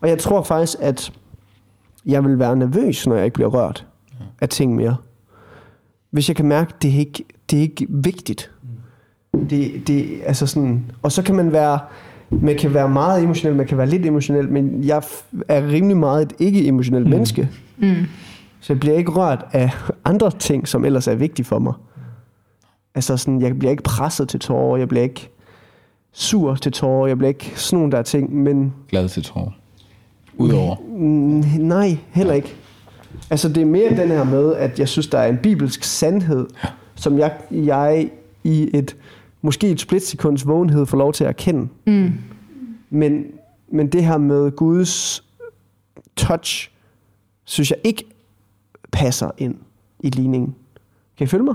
[0.00, 1.12] Og jeg tror faktisk, at
[2.06, 3.86] jeg vil være nervøs, når jeg ikke bliver rørt
[4.40, 4.96] af ting mere.
[6.10, 8.50] Hvis jeg kan mærke, at det er ikke, det er ikke vigtigt.
[9.50, 11.78] Det, det, altså sådan, og så kan man være,
[12.40, 15.02] man kan være meget emotionel, man kan være lidt emotionel, men jeg
[15.48, 17.10] er rimelig meget et ikke-emotionelt mm.
[17.10, 17.48] menneske.
[17.78, 17.94] Mm.
[18.60, 19.70] Så jeg bliver ikke rørt af
[20.04, 21.72] andre ting, som ellers er vigtige for mig.
[22.94, 25.30] Altså sådan, jeg bliver ikke presset til tårer, jeg bliver ikke...
[26.12, 29.50] sur til tårer, jeg bliver ikke sådan nogle der ting, men Glad til tårer.
[30.36, 30.76] Udover.
[31.58, 32.54] nej, heller ikke.
[33.30, 36.46] Altså det er mere den her med, at jeg synes, der er en bibelsk sandhed,
[36.94, 38.10] som jeg, jeg
[38.44, 38.96] i et
[39.42, 41.68] måske et splitsekunds vågenhed får lov til at erkende.
[41.86, 42.12] Mm.
[42.90, 43.24] Men,
[43.72, 45.24] men det her med Guds
[46.16, 46.70] touch,
[47.44, 48.04] synes jeg ikke
[48.92, 49.54] passer ind
[50.00, 50.54] i ligningen.
[51.18, 51.54] Kan I følge mig?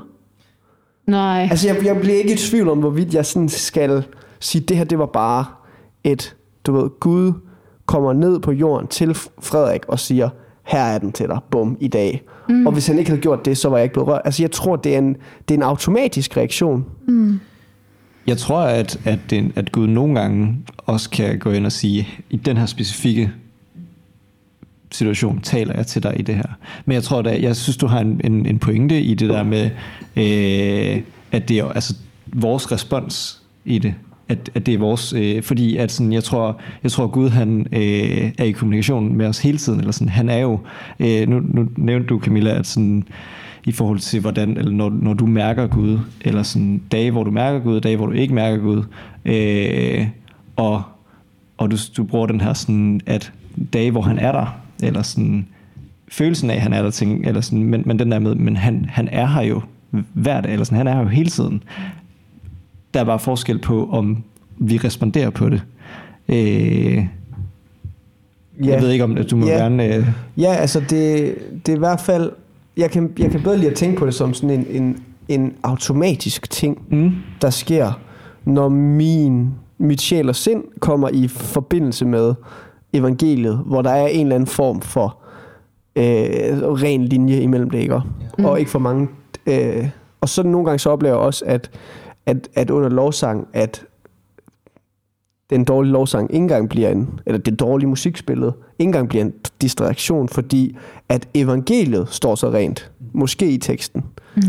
[1.08, 1.47] Nej.
[1.52, 4.04] Altså, jeg, jeg bliver ikke i tvivl om, hvorvidt jeg sådan skal
[4.39, 5.45] sige, det her, det var bare
[6.04, 7.34] et, du ved, Gud
[7.86, 10.30] kommer ned på jorden til Frederik og siger,
[10.63, 12.23] her er den til dig, bum, i dag.
[12.50, 12.67] Mm.
[12.67, 14.21] Og hvis han ikke havde gjort det, så var jeg ikke blevet rørt.
[14.26, 16.86] Altså, jeg tror, det er en, det er en automatisk reaktion.
[18.28, 22.08] Jeg tror, at, at, den, at Gud nogle gange også kan gå ind og sige,
[22.30, 23.32] i den her specifikke
[24.92, 26.58] situation taler jeg til dig i det her.
[26.86, 29.44] Men jeg tror, da, jeg synes, du har en, en, en pointe i det der
[29.44, 29.70] med,
[30.16, 31.96] øh, at det er altså
[32.28, 33.94] vores respons i det.
[34.30, 37.68] At, at det er vores, øh, fordi at sådan, jeg tror, jeg tror Gud han
[37.72, 40.60] øh, er i kommunikation med os hele tiden, eller sådan, han er jo,
[41.00, 43.08] øh, nu, nu nævnte du Camilla, at sådan,
[43.67, 47.32] i forhold til hvordan, eller når, når du mærker Gud, eller sådan dage, hvor du
[47.32, 48.84] mærker Gud, dage, hvor du ikke mærker Gud,
[49.25, 50.08] øh,
[50.56, 50.84] og,
[51.58, 53.32] og du, du bruger den her sådan, at
[53.73, 55.45] dage, hvor han er der, eller sådan
[56.08, 58.56] følelsen af, at han er der, ting, eller sådan, men, men den der med, men
[58.56, 59.62] han, han er her jo
[60.13, 61.63] hver dag, eller sådan, han er her jo hele tiden.
[62.93, 64.23] Der er bare forskel på, om
[64.58, 65.63] vi responderer på det.
[66.30, 67.06] Øh,
[68.63, 68.71] Ja.
[68.71, 69.53] Jeg ved ikke, om du må Ja.
[69.53, 69.95] gerne...
[69.95, 72.32] Øh, Ja, altså det, det er i hvert fald...
[72.78, 75.54] Jeg kan, jeg kan bedre lide at tænke på det som sådan en, en, en
[75.63, 77.12] automatisk ting, mm,
[77.42, 78.00] der sker,
[78.46, 82.34] når min, mit sjæl og sind kommer i forbindelse med
[82.94, 85.18] evangeliet, hvor der er en eller anden form for
[85.96, 86.04] øh,
[86.84, 88.02] ren linje imellem det, ikke?
[88.38, 88.46] Mm.
[88.46, 89.08] Og ikke for mange...
[89.48, 89.90] Øh,
[90.22, 91.72] og så nogle gange så oplever jeg også, at,
[92.26, 93.86] at, at under lovsang, at
[95.50, 99.34] den dårlige lovsang ikke engang bliver en, eller det dårlige musikspillet, ikke engang bliver en
[99.62, 100.78] distraktion, fordi
[101.10, 102.92] at evangeliet står så rent.
[103.14, 104.04] Måske i teksten.
[104.36, 104.42] Mm.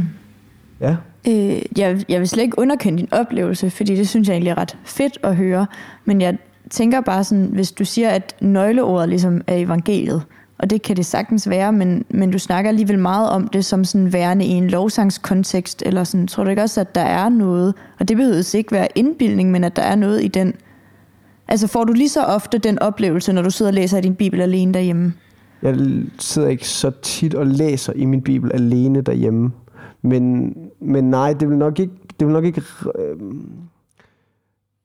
[0.81, 0.97] Ja.
[1.29, 4.59] Øh, jeg, jeg vil slet ikke underkende din oplevelse, fordi det synes jeg egentlig er
[4.59, 5.67] ret fedt at høre.
[6.05, 6.39] Men jeg
[6.71, 10.23] tænker bare sådan, hvis du siger, at nøgleordet ligesom er evangeliet,
[10.59, 13.85] og det kan det sagtens være, men, men du snakker alligevel meget om det som
[13.85, 17.75] sådan værende i en lovsangskontekst, eller sådan, tror du ikke også, at der er noget,
[18.01, 20.55] og det behøver ikke være indbildning, men at der er noget i den.
[21.49, 24.15] Altså får du lige så ofte den oplevelse, når du sidder og læser i din
[24.15, 25.13] bibel alene derhjemme?
[25.63, 25.77] Jeg
[26.19, 29.51] sidder ikke så tit og læser i min bibel alene derhjemme.
[30.03, 31.93] Men, men nej, det vil nok ikke...
[32.21, 32.63] Det vil nok ikke
[32.99, 33.17] øh,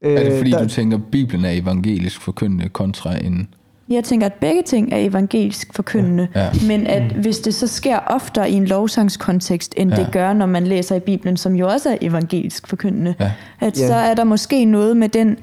[0.01, 3.47] Er det fordi, der, du tænker, at Bibelen er evangelisk forkyndende kontra en...
[3.89, 6.49] Jeg tænker, at begge ting er evangelisk forkyndende, Ja.
[6.67, 9.95] men at hvis det så sker oftere i en lovsangskontekst, end Ja.
[10.03, 13.31] det gør, når man læser i Bibelen, som jo også er evangelisk forkyndende, Ja.
[13.59, 13.87] at Ja.
[13.87, 15.37] så er der måske noget med den,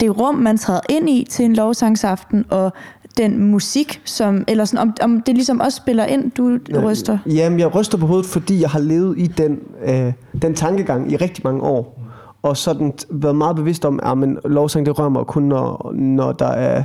[0.00, 2.72] det rum, man træder ind i til en lovsangsaften, og
[3.16, 7.18] den musik, som, eller sådan, om, om det ligesom også spiller ind, du Ja, ryster.
[7.26, 11.16] Jamen, jeg ryster på hovedet, fordi jeg har levet i den, øh, den tankegang i
[11.16, 12.00] rigtig mange år.
[12.42, 16.32] Og sådan været meget bevidst om, at men lovsang det rører mig kun, når, når,
[16.32, 16.82] der er,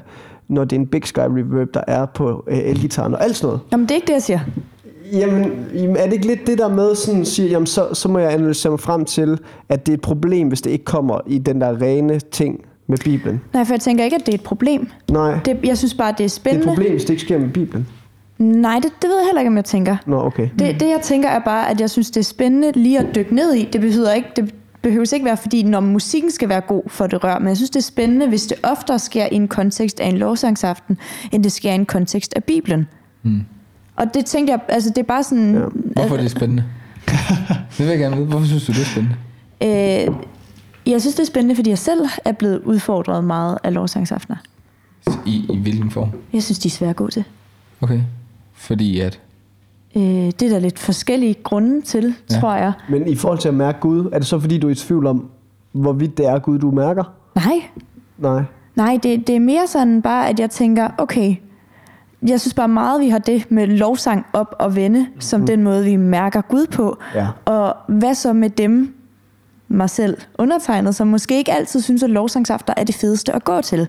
[0.48, 3.48] når det er en Big Sky Reverb, der er på øh, elgitaren og alt sådan
[3.48, 3.62] noget.
[3.72, 4.40] Jamen, det er ikke det, jeg siger.
[5.14, 5.52] Jamen,
[5.98, 8.72] er det ikke lidt det der med, sådan siger, jamen, så, så må jeg analysere
[8.72, 11.82] mig frem til, at det er et problem, hvis det ikke kommer i den der
[11.82, 13.42] rene ting med Bibelen?
[13.54, 14.90] Nej, for jeg tænker ikke, at det er et problem.
[15.12, 16.68] Nej, det, jeg synes bare, det er det er et spændende.
[16.68, 17.88] problem, hvis det ikke sker med Bibelen.
[18.38, 19.98] Nej, det, det ved jeg heller ikke, om jeg tænker.
[20.06, 20.50] Nå, okay.
[20.60, 23.36] Det, det jeg tænker er bare, at jeg synes, det er spændende lige at dykke
[23.36, 23.70] ned i.
[23.74, 27.24] Det betyder ikke, det behøves ikke være, fordi når musikken skal være god for det
[27.24, 30.08] rør, men jeg synes, det er spændende, hvis det oftere sker i en kontekst af
[30.08, 30.98] en lovsangsaften,
[31.32, 32.88] end det sker i en kontekst af Bibelen.
[33.22, 33.42] Hmm.
[33.96, 35.56] Og det tænkte jeg, altså det er bare sådan...
[35.56, 35.62] Ja.
[35.94, 36.64] Hvorfor er det spændende?
[37.78, 38.28] det vil jeg gerne vide.
[38.28, 39.16] Hvorfor synes du, det er spændende?
[39.64, 40.16] Øh,
[40.88, 44.38] jeg synes, det er spændende, fordi jeg selv er blevet udfordret meget af lovsangsaftener.
[45.26, 46.10] I, I hvilken form?
[46.34, 47.24] Jeg synes, de er svære at gå til.
[47.82, 48.02] Okay.
[48.54, 49.20] Fordi at...
[49.96, 52.40] Øh, det er der lidt forskellige grunde til, Ja.
[52.40, 52.74] tror jeg.
[52.90, 55.06] Men i forhold til at mærke Gud, er det så fordi, du er i tvivl
[55.08, 55.30] om,
[55.72, 57.04] hvorvidt det er Gud, du mærker?
[57.36, 57.62] Nej,
[58.18, 58.44] Nej.
[58.76, 61.36] Nej, det, det er mere sådan bare, at jeg tænker, okay,
[62.28, 65.48] jeg synes bare meget, vi har det med lovsang op og vende, som Mm.
[65.48, 66.98] den måde, vi mærker Gud på.
[67.16, 67.28] Ja.
[67.46, 68.96] Og hvad så med dem,
[69.68, 73.62] mig selv undertegnet, som måske ikke altid synes, at lovsangsafter er det fedeste at gå
[73.62, 73.88] til.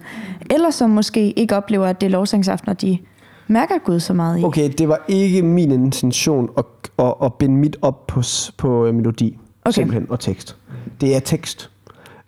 [0.50, 2.98] Eller som måske ikke oplever, at det er lovsangsaftener, de
[3.48, 4.44] mærker Gud så meget i.
[4.44, 6.64] Okay, det var ikke min intention at,
[6.98, 8.22] at, at binde mit op på,
[8.56, 9.38] på øh, melodi.
[9.64, 9.72] Okay.
[9.72, 10.56] Simpelthen, og tekst.
[11.00, 11.70] Det er tekst.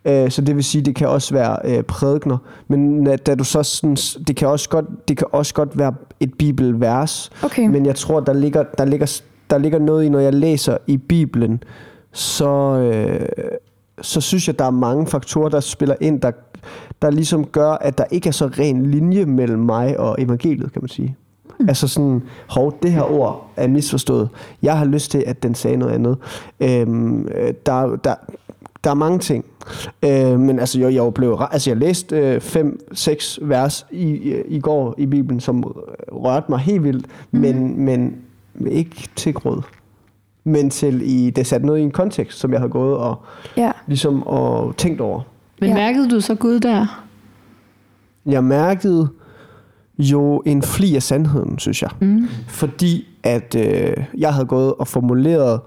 [0.05, 3.43] Øh, Så det vil sige, det kan også være øh, prædikner, men da- da du
[3.43, 3.95] så sådan,
[4.27, 7.67] det kan også godt, det kan også godt være et bibelvers, Okay.
[7.67, 10.97] men jeg tror, der ligger, der ligger, der ligger noget i, når jeg læser i
[10.97, 11.63] Bibelen,
[12.11, 13.27] så, øh,
[14.01, 16.31] så synes jeg, der er mange faktorer, der spiller ind, der,
[17.01, 20.81] der ligesom gør, at der ikke er så ren linje mellem mig og evangeliet, kan
[20.81, 21.15] man sige.
[21.59, 21.69] Mm.
[21.69, 24.29] Altså sådan, hov, det her ord er misforstået.
[24.61, 26.17] Jeg har lyst til, at den sagde noget andet.
[26.59, 28.15] Øhm, øh, der, der,
[28.83, 29.45] der er mange ting.
[30.03, 34.41] Øh, men altså, jeg, jeg blev, altså, jeg læste øh, fem, seks vers i, i,
[34.47, 35.63] i går i Bibelen, som
[36.11, 37.39] rørte mig helt vildt, mm.
[37.39, 39.61] men, men ikke til gråd.
[40.43, 43.15] Men til i, det satte noget i en kontekst, som jeg har gået og,
[43.57, 43.71] Ja.
[43.87, 45.21] ligesom, og tænkt over.
[45.59, 45.75] Men Ja.
[45.75, 47.05] mærkede du så Gud der?
[48.25, 49.09] Jeg mærkede
[49.99, 51.89] jo en fli af sandheden, synes jeg.
[51.99, 52.27] Mm.
[52.47, 55.61] Fordi at øh, jeg havde gået og formuleret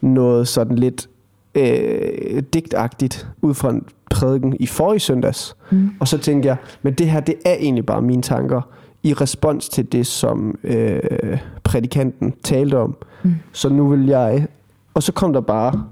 [0.00, 1.08] noget sådan lidt
[1.54, 5.56] øh, digtagtigt ud fra en prædiken i forrige søndags.
[5.70, 5.90] Mm.
[6.00, 8.68] Og så tænkte jeg, men det her, det er egentlig bare mine tanker
[9.04, 11.00] i respons til det, som øh,
[11.64, 12.96] prædikanten talte om.
[13.22, 13.34] Mm.
[13.52, 14.46] Så nu vil jeg...
[14.94, 15.84] Og så kom der bare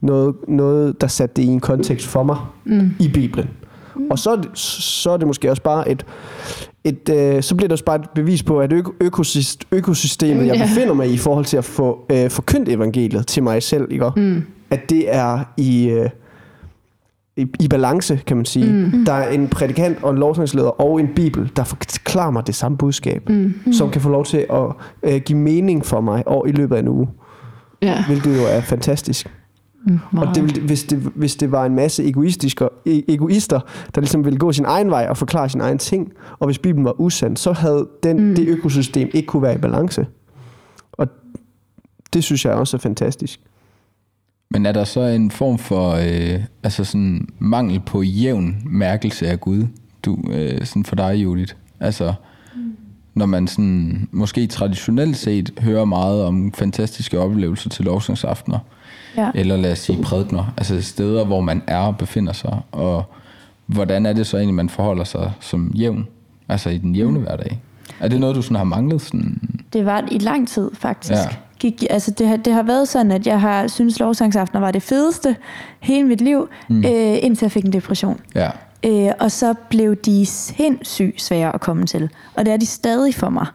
[0.00, 2.90] noget, noget der satte det i en kontekst for mig mm.
[3.00, 3.48] i Bibelen.
[3.96, 4.06] Mm.
[4.10, 6.06] Og så er, det, så er det måske også bare et,
[6.84, 10.58] et øh, så bliver det også bare et bevis på, at øko, økosist, økosystemet, jeg
[10.68, 14.10] befinder mig i, i forhold til at få øh, forkyndt evangeliet til mig selv, ikke?
[14.16, 14.42] Mm.
[14.70, 16.10] at det er i, øh,
[17.38, 18.72] i, i balance, kan man sige.
[18.92, 19.04] Mm.
[19.04, 22.78] Der er en prædikant og en lovsangsleder og en bibel, der forklarer mig det samme
[22.78, 23.72] budskab, mm.
[23.72, 24.64] som kan få lov til at
[25.02, 27.08] øh, give mening for mig og i løbet af en uge,
[27.82, 29.30] Ja, hvilket jo er fantastisk.
[29.86, 33.60] mm, Og det, ville- hvis, det, hvis det var en masse egoistiske, e- egoister,
[33.94, 36.84] der ligesom ville gå sin egen vej og forklare sin egen ting, og hvis Bibelen
[36.84, 38.34] var usand, så havde den, mm.
[38.34, 40.06] det økosystem ikke kunne være i balance.
[40.92, 41.06] Og
[42.12, 43.40] det synes jeg også er fantastisk.
[44.50, 49.40] Men er der så en form for øh, altså sådan mangel på jævn mærkelse af
[49.40, 49.66] Gud,
[50.02, 51.54] du, øh, sådan for dig, Judith?
[51.80, 52.14] Altså,
[53.14, 58.58] når man sådan, måske traditionelt set hører meget om fantastiske oplevelser til lovsangsaftener,
[59.16, 59.30] Ja.
[59.34, 63.04] eller lad os sige prædikner, altså steder, hvor man er og befinder sig, og
[63.66, 66.06] hvordan er det så egentlig, man forholder sig som jævn,
[66.48, 67.60] altså i den jævne hverdag?
[68.00, 69.00] Er det noget, du sådan har manglet?
[69.02, 69.40] Sådan?
[69.72, 71.12] Det var i lang tid, faktisk.
[71.12, 71.26] Ja.
[71.58, 74.82] Gik, altså det, har, det har været sådan, at jeg har synes lovsangsaftener var det
[74.82, 75.36] fedeste
[75.80, 76.78] hele mit liv, mm.
[76.78, 78.20] øh, indtil jeg fik en depression.
[78.34, 78.50] Ja,
[78.86, 82.10] Øh, og så blev de sindssygt svære at komme til.
[82.34, 83.46] Og det er de stadig for mig.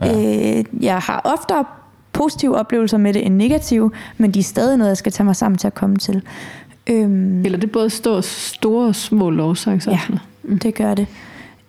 [0.00, 0.58] Ja.
[0.58, 1.64] Øh, jeg har oftere
[2.12, 5.36] positive oplevelser med det end negative, men de er stadig noget, jeg skal tage mig
[5.36, 6.22] sammen til at komme til.
[6.86, 10.18] Øhm, Eller det både store, store og små lovsangsaftener.
[10.48, 11.06] Ja, det gør det.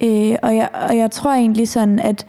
[0.02, 2.26] Øh, og, jeg, og jeg tror egentlig sådan, at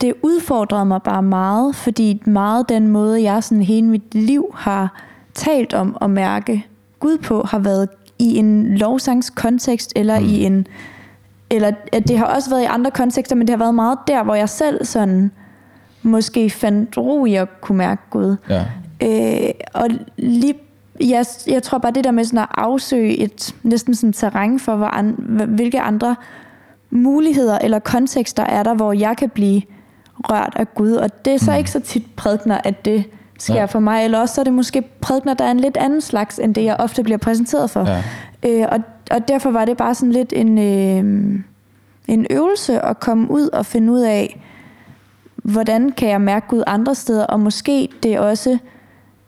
[0.00, 5.02] det udfordrede mig bare meget, fordi meget den måde, jeg sådan hele mit liv har
[5.34, 6.66] talt om at mærke
[7.00, 10.26] Gud på, har været i en lovsangskontekst, eller mm.
[10.26, 10.66] i en
[11.50, 14.24] eller at det har også været i andre kontekster, men det har været meget der,
[14.24, 15.30] hvor jeg selv sådan
[16.02, 18.36] måske fandt ro i at kunne mærke Gud.
[18.48, 18.64] ja.
[19.02, 20.54] Øh, og lige,
[21.00, 24.76] jeg, jeg tror bare det der med sådan at afsøge et næsten sådan terræn for,
[24.76, 25.14] hvor an,
[25.48, 26.16] hvilke andre
[26.90, 29.62] muligheder eller kontekster er der, hvor jeg kan blive
[30.24, 30.92] rørt af Gud.
[30.92, 31.56] Og det er så mm.
[31.56, 33.04] ikke så tit prædikner, at det
[33.38, 33.64] sker Ja.
[33.64, 34.04] for mig.
[34.04, 36.64] Eller også så er det måske prædikner, der er en lidt anden slags, end det
[36.64, 37.88] jeg ofte bliver præsenteret for.
[37.90, 38.02] Ja.
[38.46, 38.78] Øh, og,
[39.10, 41.40] og derfor var det bare sådan lidt en, øh,
[42.08, 44.40] en øvelse at komme ud og finde ud af,
[45.36, 48.58] hvordan kan jeg mærke Gud andre steder, og måske det er også,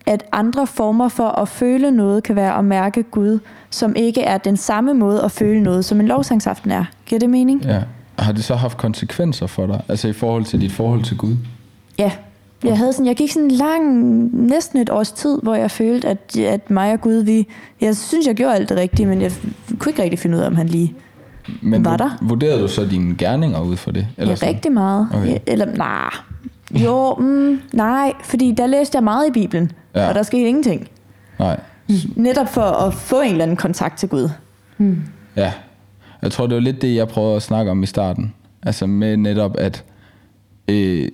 [0.05, 4.37] at andre former for at føle noget kan være at mærke Gud, som ikke er
[4.37, 6.85] den samme måde at føle noget, som en lovsangsaften er.
[7.05, 7.61] Giver det mening?
[7.65, 7.81] Ja.
[8.21, 9.81] Har det så haft konsekvenser for dig?
[9.87, 11.35] Altså i forhold til dit forhold til Gud?
[11.99, 12.11] Ja.
[12.63, 13.95] Jeg, havde sådan, jeg gik sådan en lang,
[14.47, 17.47] næsten et års tid, hvor jeg følte, at, at mig og Gud, vi...
[17.81, 19.31] Jeg synes, jeg gjorde alt det rigtige, men jeg
[19.79, 20.93] kunne ikke rigtig finde ud af, om han lige
[21.61, 22.09] Men Var der?
[22.21, 24.07] vurderede du så dine gerninger ud for det?
[24.17, 24.53] Eller ja, sådan?
[24.55, 25.07] rigtig meget.
[25.13, 25.27] Okay.
[25.27, 26.09] Ja, eller nej.
[26.83, 30.09] Jo, mm, nej, fordi der læste jeg meget i Bibelen, Ja.
[30.09, 30.87] og der skete ingenting.
[31.39, 31.59] Nej.
[32.15, 34.29] Netop for at få en eller anden kontakt til Gud.
[35.35, 35.51] Ja.
[36.21, 38.33] Jeg tror, det var lidt det, jeg prøvede at snakke om i starten.
[38.63, 39.83] Altså med netop, at
[40.67, 41.09] øh,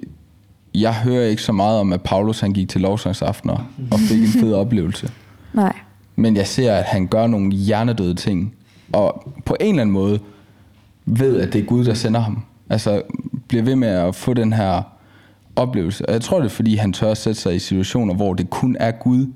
[0.76, 4.28] jeg hører ikke så meget om, at Paulus han gik til lovsangsaftener og fik en
[4.28, 5.12] fed oplevelse.
[5.54, 5.74] Nej.
[6.16, 8.56] Men jeg ser, at han gør nogle hjernedøde ting,
[8.94, 10.20] og på en eller anden måde
[11.06, 12.44] ved, at det er Gud, der sender ham.
[12.70, 13.02] Altså
[13.48, 14.82] bliver ved med at få den her
[15.56, 16.06] oplevelse.
[16.06, 18.50] Og jeg tror, det er, fordi han tør at sætte sig i situationer, hvor det
[18.50, 19.28] kun er Gud,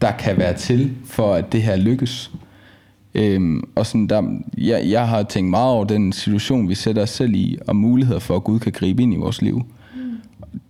[0.00, 2.30] der kan være til, for at det her lykkes.
[3.14, 7.10] Øhm, og sådan der, jeg, jeg har tænkt meget over den situation, vi sætter os
[7.10, 9.62] selv i, og muligheder for, at Gud kan gribe ind i vores liv.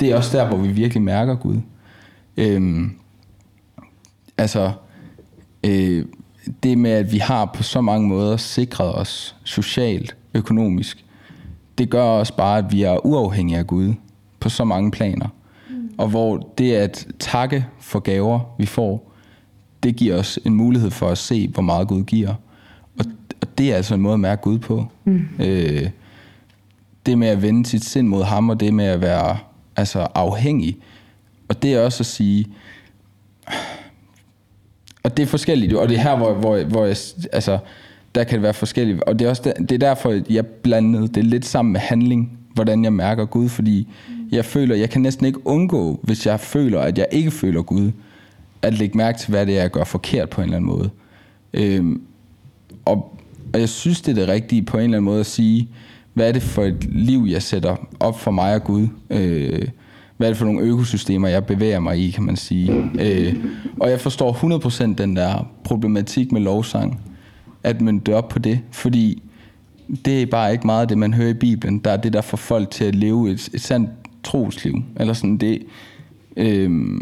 [0.01, 1.57] Det er også der, hvor vi virkelig mærker Gud.
[2.37, 2.91] Øhm,
[4.39, 4.73] altså,
[5.65, 6.05] øh,
[6.63, 11.05] det med, at vi har på så mange måder sikret os socialt, økonomisk,
[11.79, 13.95] det gør også bare, at vi er uafhængige af Gud
[14.41, 15.29] på så mange planer.
[15.71, 15.91] Mm.
[15.99, 19.10] Og hvor det at takke for gaver, vi får,
[19.83, 22.35] det giver os en mulighed for at se, hvor meget Gud giver.
[22.99, 23.05] Og,
[23.41, 24.87] og det er altså en måde at mærke Gud på.
[25.05, 25.23] Mm.
[25.39, 25.91] Øh,
[27.07, 29.39] det med at vende sit sind mod ham, og det med at være
[29.77, 30.77] altså, afhængig.
[31.49, 32.47] Og det er også at sige,
[35.03, 36.97] og det er forskelligt, og det er her, hvor, hvor, hvor jeg,
[37.33, 37.59] altså,
[38.15, 39.03] der kan det være forskelligt.
[39.03, 42.39] Og det er også der, det er derfor, jeg blandede det lidt sammen med handling,
[42.55, 43.89] hvordan jeg mærker Gud, fordi
[44.33, 47.91] jeg føler, jeg kan næsten ikke undgå, hvis jeg føler, at jeg ikke føler Gud,
[48.63, 50.91] at lægge mærke til, hvad det er, jeg gør forkert på en eller anden måde.
[51.53, 52.03] Øhm,
[52.85, 53.19] og,
[53.53, 55.69] og jeg synes, det er det rigtige på en eller anden måde at sige,
[56.15, 58.89] hvad er det for et liv, jeg sætter op for mig og Gud?
[59.11, 59.69] Øh,
[60.17, 62.91] hvad er det for nogle økosystemer, jeg bevæger mig i, kan man sige.
[63.01, 63.35] Øh,
[63.81, 64.33] og jeg forstår
[64.93, 67.01] 100% den der problematik med lovsang,
[67.63, 69.23] at man dør op på det, fordi
[70.05, 71.79] det er bare ikke meget af det, man hører i Bibelen.
[71.79, 73.91] Der er det, der får folk til at leve et, et sandt
[74.25, 74.75] trosliv.
[74.97, 75.63] Eller sådan, det,
[76.37, 77.01] øh,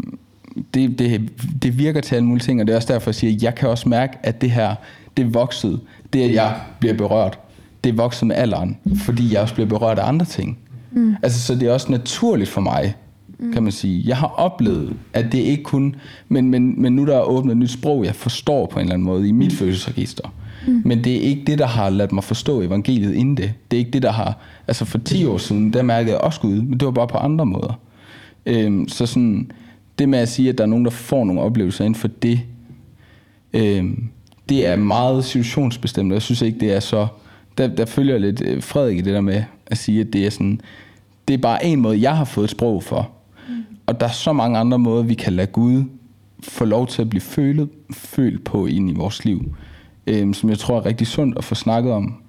[0.73, 1.31] det, det,
[1.63, 3.55] det virker til alle mulige ting, og det er også derfor, jeg siger, at jeg
[3.55, 4.75] kan også mærke, at det her,
[5.17, 5.79] det er vokset.
[6.13, 7.39] Det, at jeg bliver berørt,
[7.83, 10.57] det er vokset med alderen, fordi jeg også bliver berørt af andre ting.
[10.91, 11.15] Mm.
[11.23, 12.95] Altså, så det er også naturligt for mig,
[13.39, 13.53] mm.
[13.53, 14.03] kan man sige.
[14.05, 15.95] Jeg har oplevet, at det ikke kun...
[16.29, 18.93] Men, men, men nu der er åbnet et nyt sprog, jeg forstår på en eller
[18.93, 19.57] anden måde i mit mm.
[19.57, 20.33] følelsesregister.
[20.67, 20.81] Mm.
[20.85, 23.53] Men det er ikke det, der har ladt mig forstå evangeliet inden det.
[23.71, 24.37] Det er ikke det, der har...
[24.67, 27.17] Altså for 10 år siden, der mærkede jeg også Gud, men det var bare på
[27.17, 27.79] andre måder.
[28.45, 29.51] Øhm, så sådan,
[29.99, 32.41] det med at sige, at der er nogen, der får nogle oplevelser inden for det,
[33.53, 34.09] øhm,
[34.49, 36.13] det er meget situationsbestemt.
[36.13, 37.07] Jeg synes ikke, det er så...
[37.57, 40.29] Der, der følger lidt øh, Frederik i det der med at sige, at det er
[40.29, 40.61] sådan...
[41.27, 43.09] Det er bare en måde, jeg har fået et sprog for.
[43.49, 43.63] Mm.
[43.85, 45.83] Og der er så mange andre måder, vi kan lade Gud
[46.43, 49.55] få lov til at blive følet, følt på ind i vores liv
[50.09, 52.21] øh, som jeg tror er rigtig sundt at få snakket om,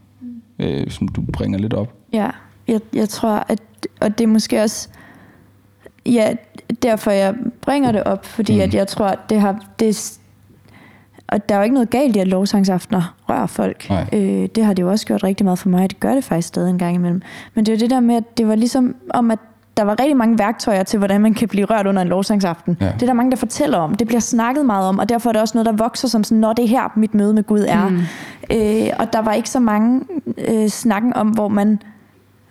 [0.59, 1.95] øh, som du bringer lidt op.
[2.13, 2.31] Ja,
[2.69, 3.61] jeg, jeg tror, at
[4.01, 4.89] og det er måske også
[6.07, 6.35] ja,
[6.83, 7.35] derfor jeg
[7.71, 8.61] bringer det op, fordi mm.
[8.61, 10.19] at jeg tror, at det har det
[11.29, 13.91] og der er jo ikke noget galt i, at lovsangsaftener rører folk.
[14.13, 16.49] Øh, det har det jo også gjort rigtig meget for mig, det gør det faktisk
[16.49, 17.23] stadig en gang imellem.
[17.55, 19.39] Men det er jo det der med, at det var ligesom om, at
[19.77, 22.77] der var rigtig mange værktøjer til, hvordan man kan blive rørt under en lovsangsaften.
[22.81, 22.87] Ja.
[22.87, 23.95] Det er der mange, der fortæller om.
[23.95, 26.41] Det bliver snakket meget om, og derfor er det også noget, der vokser som sådan,
[26.41, 27.89] når det er her, mit møde med Gud er.
[27.89, 28.01] Mm.
[28.53, 30.01] Øh, og der var ikke så mange
[30.39, 31.83] øh, snakken om, hvor man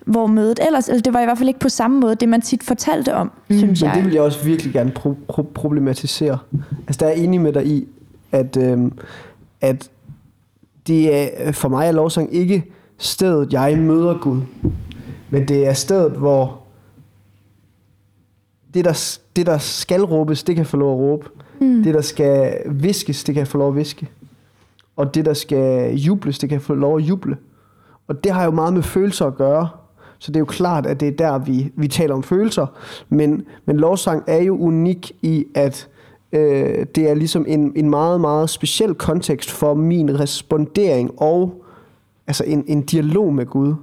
[0.06, 2.40] hvor mødet ellers, altså det var i hvert fald ikke på samme måde, det man
[2.40, 3.58] tit fortalte om, mm.
[3.58, 3.88] synes jeg.
[3.88, 6.38] Men det vil jeg også virkelig gerne pro- pro- problematisere.
[6.86, 7.88] Altså der er jeg enig med dig i,
[8.32, 8.90] at, øh,
[9.60, 9.90] at
[10.86, 12.64] det er, for mig er lovsang ikke
[12.98, 14.40] stedet, jeg møder Gud.
[15.30, 16.60] Men det er stedet, hvor
[18.74, 21.28] det der, det, der skal råbes, det kan få lov at råbe.
[21.60, 21.82] Mm.
[21.82, 24.08] Det, der skal viskes, det kan få lov at viske.
[24.96, 27.36] Og det, der skal jubles, det kan få lov at juble.
[28.08, 29.68] Og det har jo meget med følelser at gøre.
[30.20, 32.66] Så det er jo klart, at det er der, vi, vi taler om følelser.
[33.08, 35.88] Men, men lovsang er jo unik i, at
[36.32, 41.64] øh, det er ligesom en, en meget, meget speciel kontekst for min respondering og
[42.26, 43.74] altså en, en dialog med Gud.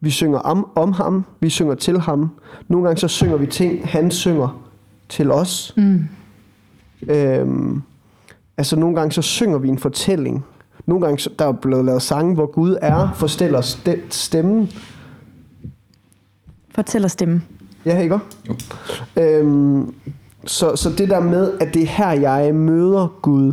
[0.00, 2.30] Vi synger om, om ham, vi synger til ham.
[2.68, 4.62] Nogle gange så synger vi ting, han synger
[5.08, 5.74] til os.
[5.76, 6.04] Mm.
[7.08, 7.82] Øhm,
[8.56, 10.44] altså nogle gange så synger vi en fortælling.
[10.86, 13.60] Nogle gange der er blevet lavet sange, hvor Gud er, forstæller
[14.10, 14.70] stemmen.
[16.76, 17.44] Fortæller stemmen.
[17.86, 18.52] Ja, ikke jo.
[19.22, 19.94] Øhm,
[20.44, 23.52] så, så det der med, at det er her, jeg møder Gud,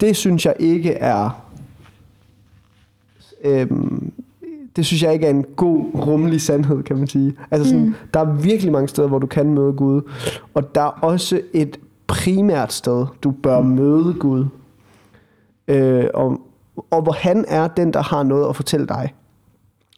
[0.00, 1.42] det synes jeg ikke er
[3.44, 4.12] øhm,
[4.76, 7.34] det synes jeg ikke er en god, rummelig sandhed, kan man sige.
[7.50, 7.94] Altså sådan, mm.
[8.14, 10.10] der er virkelig mange steder, hvor du kan møde Gud.
[10.54, 14.44] Og der er også et primært sted, du bør møde Gud.
[15.68, 16.40] Øh, og,
[16.90, 19.14] og hvor han er den, der har noget at fortælle dig.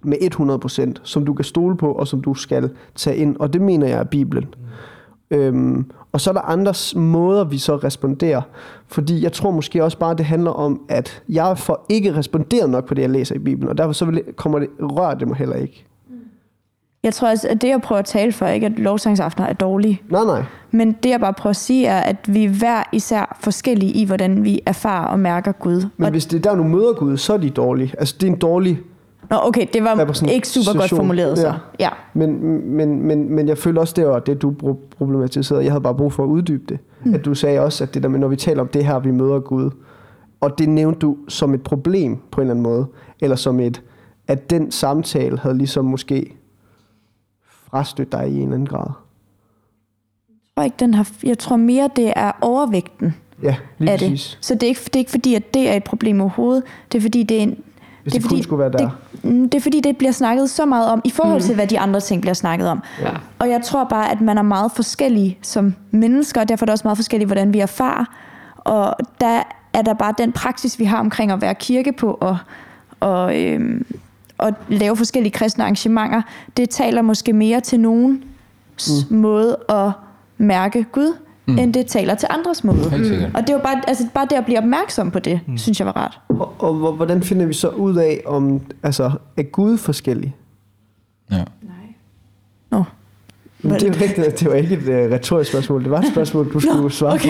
[0.04, 3.36] Med 100%, som du kan stole på, og som du skal tage ind.
[3.38, 4.54] Og det mener jeg er Bibelen.
[5.30, 5.36] Mm.
[5.36, 8.42] Øhm, og så er der andre måder, vi så responderer.
[8.88, 12.86] Fordi jeg tror måske også bare, det handler om, at jeg får ikke responderet nok
[12.86, 13.68] på det, jeg læser i Bibelen.
[13.68, 15.86] Og derfor så vil, kommer det, rører det mig heller ikke.
[17.02, 20.02] Jeg tror også, at det jeg prøver at tale for, ikke at lovsangsaftener er dårlige.
[20.10, 20.44] Nej, nej.
[20.70, 24.04] Men det jeg bare prøver at sige er, at vi er hver især forskellige i,
[24.04, 25.86] hvordan vi erfarer og mærker Gud.
[25.96, 27.94] Men og hvis det er der, du møder Gud, så er de dårlige.
[27.98, 28.80] Altså det er en dårlig
[29.30, 31.46] Nå, okay, det var ikke super godt formuleret så.
[31.46, 31.54] Ja.
[31.80, 31.88] ja.
[32.14, 34.54] Men, men, men, men jeg føler også, det var det, du
[34.96, 35.64] problematiserede.
[35.64, 36.78] Jeg havde bare brug for at uddybe det.
[37.04, 37.14] Mm.
[37.14, 39.10] At du sagde også, at det der med, når vi taler om det her, vi
[39.10, 39.70] møder Gud.
[40.40, 42.86] Og det nævnte du som et problem på en eller anden måde.
[43.20, 43.82] Eller som et,
[44.28, 46.36] at den samtale havde ligesom måske
[47.70, 48.90] frastødt dig i en eller anden grad.
[50.28, 54.36] Jeg tror, ikke, den har, jeg tror mere, det er overvægten ja, lige af præcis.
[54.40, 54.46] det.
[54.46, 56.62] Så det er, ikke, det er ikke fordi, at det er et problem overhovedet.
[56.92, 57.58] Det er fordi, det er en,
[58.04, 58.78] hvis det, er det fordi, kun skulle være der.
[58.78, 58.90] Det,
[59.24, 61.56] mm, det er fordi, det bliver snakket så meget om, i forhold til, mm.
[61.56, 62.82] hvad de andre ting bliver snakket om.
[63.00, 63.10] Ja.
[63.38, 66.72] Og jeg tror bare, at man er meget forskellige som mennesker, og derfor er det
[66.72, 68.04] også meget forskelligt, hvordan vi erfarer.
[68.56, 69.42] Og der
[69.72, 72.38] er der bare den praksis, vi har omkring at være kirke på og,
[73.00, 73.86] og, øhm,
[74.38, 76.22] og lave forskellige kristne arrangementer,
[76.56, 78.24] det taler måske mere til nogen
[79.10, 79.16] mm.
[79.16, 79.90] måde at
[80.38, 81.16] mærke Gud,
[81.46, 81.58] mm.
[81.58, 83.04] end det taler til andres måde.
[83.04, 83.30] Sikkert.
[83.34, 85.58] Og det er jo bare, altså bare det at blive opmærksom på det, mm.
[85.58, 86.20] synes jeg var rart.
[86.28, 90.36] Og, og hvor- hvordan finder vi så ud af, om altså, er Gud forskellig?
[91.32, 91.44] Ja.
[92.70, 92.84] Nå.
[93.62, 96.06] Men det, er jo ikke, det var ikke et uh, retorisk spørgsmål, det var et
[96.12, 97.28] spørgsmål, du skulle svare på.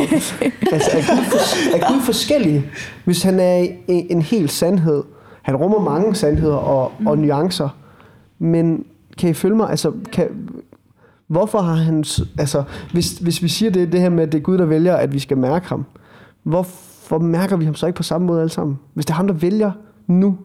[0.73, 2.71] Altså, er Gud, for, er Gud forskellig,
[3.05, 3.55] hvis han er
[3.89, 5.03] en, en hel sandhed?
[5.43, 7.69] Han rummer mange sandheder og, og nuancer,
[8.39, 8.85] men
[9.19, 9.71] kan I følge mig?
[9.71, 10.29] Altså, kan,
[11.27, 12.05] hvorfor har han...
[12.39, 12.63] Altså,
[12.93, 15.13] hvis, hvis vi siger det, det her med, at det er Gud, der vælger, at
[15.13, 15.85] vi skal mærke ham,
[16.43, 18.79] hvorfor mærker vi ham så ikke på samme måde alle sammen?
[18.95, 19.73] Hvis det er ham, der vælger
[20.07, 20.39] nu,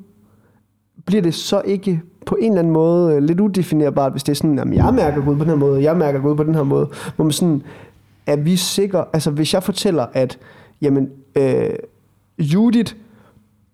[1.05, 4.35] bliver det så ikke på en eller anden måde øh, lidt udefinerbart, hvis det er
[4.35, 6.63] sådan, at jeg mærker Gud på den her måde, jeg mærker Gud på den her
[6.63, 7.63] måde, hvor man sådan,
[8.25, 10.37] er vi sikre, altså hvis jeg fortæller, at
[10.81, 11.69] jamen, øh,
[12.39, 12.93] Judith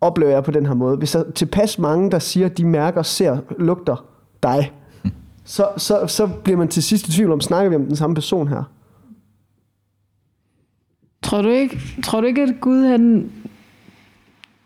[0.01, 2.65] oplever jeg på den her måde, hvis der er tilpas mange, der siger, at de
[2.65, 4.05] mærker, ser, lugter
[4.43, 4.71] dig,
[5.45, 8.15] så, så, så bliver man til sidst i tvivl om, snakker vi om den samme
[8.15, 8.63] person her?
[11.23, 13.31] Tror du ikke, tror du ikke at Gud han...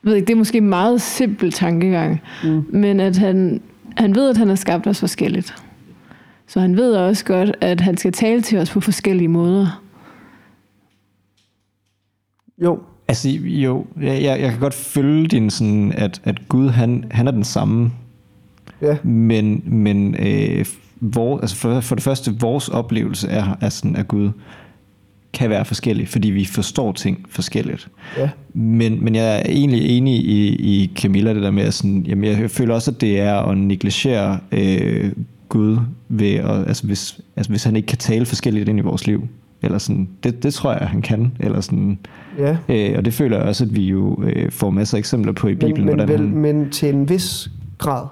[0.02, 2.66] Ved ikke, det er måske en meget simpel tankegang, mm.
[2.70, 3.62] men at han,
[3.98, 5.64] han ved, at han har skabt os forskelligt.
[6.48, 9.84] Så han ved også godt, at han skal tale til os på forskellige måder.
[12.58, 17.06] Jo, Altså jo, jeg, jeg, jeg kan godt følge din sådan, at, at Gud han,
[17.12, 17.92] han er den samme,
[18.82, 20.66] ja, men, men øh,
[21.00, 24.32] vor, altså for, for det første, vores oplevelse af, af, sådan, af Gud
[25.34, 27.88] kan være forskellig, fordi vi forstår ting forskelligt.
[28.18, 32.06] ja, Men, men jeg er egentlig enig i, i Camilla, det der med, at sådan,
[32.08, 35.12] jamen jeg føler også, at det er at negligere øh,
[35.50, 35.78] Gud,
[36.10, 39.28] ved at, altså, hvis, altså hvis han ikke kan tale forskelligt ind i vores liv.
[39.62, 41.32] Eller sådan, det, det tror jeg, han kan.
[41.40, 42.00] Eller sådan,
[42.38, 42.58] ja.
[42.70, 45.48] øh, og det føler jeg også, at vi jo øh, får masser af eksempler på
[45.48, 45.74] i Bibelen.
[45.76, 48.06] Men, men, hvordan vel, han, men til en vis grad.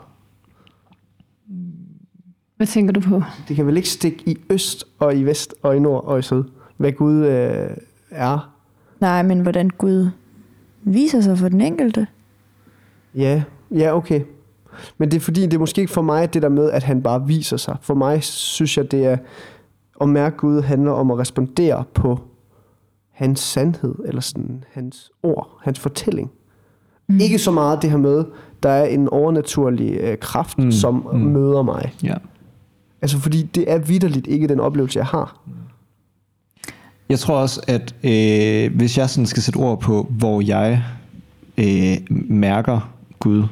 [2.57, 3.21] Hvad tænker du på?
[3.47, 6.21] Det kan vel ikke stikke i øst og i vest og i nord og i
[6.21, 6.43] syd,
[6.77, 7.69] hvad Gud øh,
[8.09, 8.53] er.
[8.99, 10.09] Nej, men hvordan Gud
[10.83, 12.07] viser sig for den enkelte.
[13.15, 14.21] Ja, ja, okay.
[14.97, 17.03] Men det er fordi, det er måske ikke for mig det der med, at han
[17.03, 17.77] bare viser sig.
[17.81, 19.17] For mig synes jeg, det er
[20.01, 22.19] at mærke Gud handler om at respondere på
[23.11, 26.31] hans sandhed, eller sådan hans ord, hans fortælling.
[27.07, 27.19] Mm.
[27.19, 28.25] Ikke så meget det her med,
[28.63, 30.71] der er en overnaturlig øh, kraft, mm.
[30.71, 31.19] Som mm.
[31.19, 31.25] mm.
[31.25, 31.93] møder mig.
[32.03, 32.15] ja.
[33.01, 35.39] Altså fordi det er vidderligt ikke den oplevelse, jeg har.
[37.09, 40.83] Jeg tror også, at øh, hvis jeg sådan skal sætte ord på, hvor jeg
[41.57, 41.97] øh,
[42.29, 42.89] mærker
[43.19, 43.43] Gud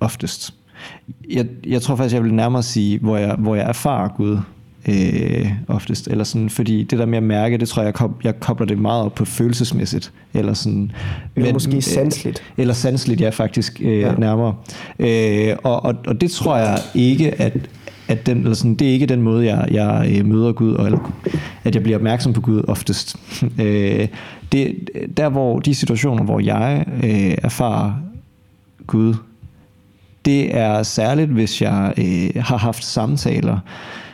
[0.00, 0.54] oftest.
[1.30, 4.38] Jeg, jeg tror faktisk, jeg vil nærmere sige, hvor jeg, hvor jeg erfarer Gud
[4.88, 6.08] øh, oftest.
[6.08, 8.66] Eller sådan, fordi det der med at mærke, det tror jeg, jeg, kob, jeg kobler
[8.66, 10.12] det meget op på følelsesmæssigt.
[10.34, 10.92] Eller sådan.
[11.36, 12.42] Eller måske sanseligt.
[12.56, 14.14] Eller sanseligt, ja faktisk øh, ja.
[14.14, 14.54] nærmere.
[14.98, 17.52] Øh, og, og, og det tror jeg ikke, at,
[18.08, 20.86] at den, eller sådan, det er ikke den måde, jeg, jeg øh, møder Gud, og,
[20.86, 21.12] eller,
[21.64, 23.16] at jeg bliver opmærksom på Gud oftest.
[23.62, 24.08] øh,
[24.52, 27.92] det, der hvor de situationer, hvor jeg øh, erfarer
[28.86, 29.14] Gud,
[30.24, 33.58] det er særligt, hvis jeg øh, har haft samtaler,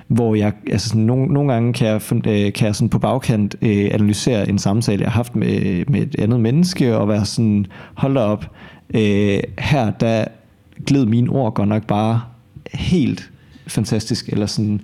[0.09, 2.99] hvor jeg, altså sådan, nogle, nogle gange kan jeg, fund- øh, kan jeg sådan på
[2.99, 7.25] bagkant øh, analysere en samtale, jeg har haft med, med et andet menneske, og være
[7.25, 8.51] sådan, hold da op,
[8.95, 10.25] øh, her der
[10.87, 12.21] gled mine ord godt nok bare
[12.75, 13.31] helt
[13.69, 14.81] fantastisk, eller sådan,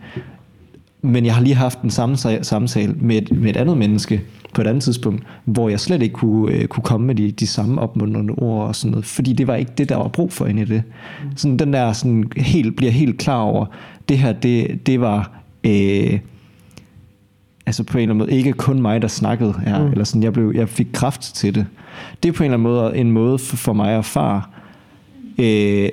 [1.02, 4.22] men jeg har lige haft en samtale, samtale med, et, med et andet menneske
[4.54, 7.46] på et andet tidspunkt, hvor jeg slet ikke kunne, øh, kunne komme med de, de
[7.46, 10.46] samme opmuntrende ord og sådan noget, fordi det var ikke det, der var brug for
[10.46, 10.82] inde i det.
[11.36, 13.66] Sådan den der sådan helt, bliver helt klar over,
[14.08, 15.30] det her, det, det var
[15.64, 16.18] øh,
[17.66, 19.90] altså på en eller anden måde ikke kun mig, der snakkede her, mm.
[19.90, 21.66] eller sådan, jeg, blev, jeg fik kraft til det.
[22.22, 24.42] Det er på en eller anden måde en måde for, for mig at erfare
[25.38, 25.88] øh,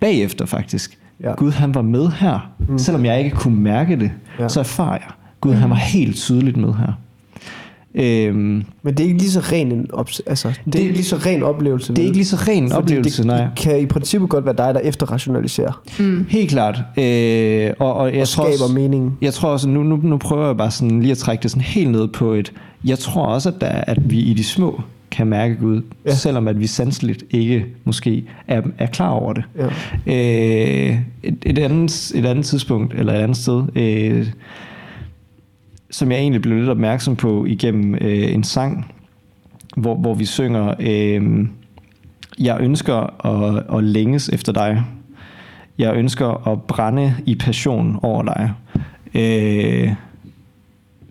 [0.00, 0.98] bagefter faktisk.
[1.22, 1.32] Ja.
[1.36, 2.78] Gud han var med her, mm.
[2.78, 4.48] selvom jeg ikke kunne mærke det, Ja.
[4.48, 5.08] så erfarer jeg.
[5.40, 6.92] Gud han var helt tydeligt med her.
[7.94, 9.86] Øhm, Men det er ikke lige så ren en
[10.26, 11.92] altså, det, det er ikke lige så ren oplevelse.
[11.92, 12.06] det er vel?
[12.06, 13.36] ikke lige så ren en oplevelse, det, nej.
[13.40, 15.82] det kan i princippet godt være dig, der efterrationaliserer
[16.28, 16.76] Helt klart.
[16.98, 19.18] Øh, og, og, jeg og tror skaber også, meningen.
[19.20, 21.62] Jeg tror også, nu, nu, nu prøver jeg bare sådan lige at trække det sådan
[21.62, 22.52] helt ned på et...
[22.84, 24.80] Jeg tror også, at, der, at vi i de små
[25.12, 26.14] kan mærke Gud, Ja.
[26.14, 29.44] selvom at vi sanseligt ikke måske er, er klar over det.
[29.56, 29.66] Ja.
[30.06, 34.26] Øh, et, et, andet, et andet tidspunkt, eller et andet sted, øh,
[35.90, 38.92] som jeg egentlig blev lidt opmærksom på igennem øh, en sang,
[39.76, 41.46] hvor, hvor vi synger, øh,
[42.38, 44.82] jeg ønsker at, at længes efter dig.
[45.78, 48.52] Jeg ønsker at brænde i passion over dig.
[49.14, 49.92] Øh,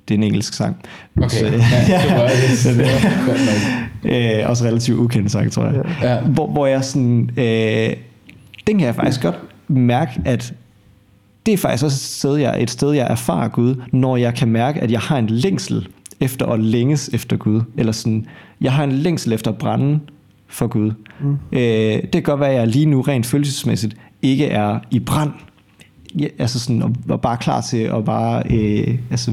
[0.08, 0.78] det er en engelsk sang.
[1.18, 2.30] Okay, Så, ja, det var,
[4.04, 5.84] det, øh, også relativt ukendt sang, tror jeg.
[6.02, 6.22] Ja.
[6.22, 7.94] Hvor, hvor jeg sådan, øh,
[8.68, 10.54] den kan jeg faktisk godt mærke, at
[11.46, 14.48] det er faktisk også et sted, jeg, et sted, jeg erfarer Gud, når jeg kan
[14.48, 15.88] mærke, at jeg har en længsel
[16.20, 17.62] efter at længes efter Gud.
[17.78, 18.26] Eller sådan,
[18.62, 20.00] jeg har en længsel efter at brænde
[20.48, 20.92] for Gud.
[21.22, 21.38] Mm.
[21.52, 25.32] Øh, det kan godt være, at jeg lige nu rent følelsesmæssigt ikke er i brand.
[26.20, 29.32] Ja, altså sådan, og, og bare klar til at bare, øh, altså,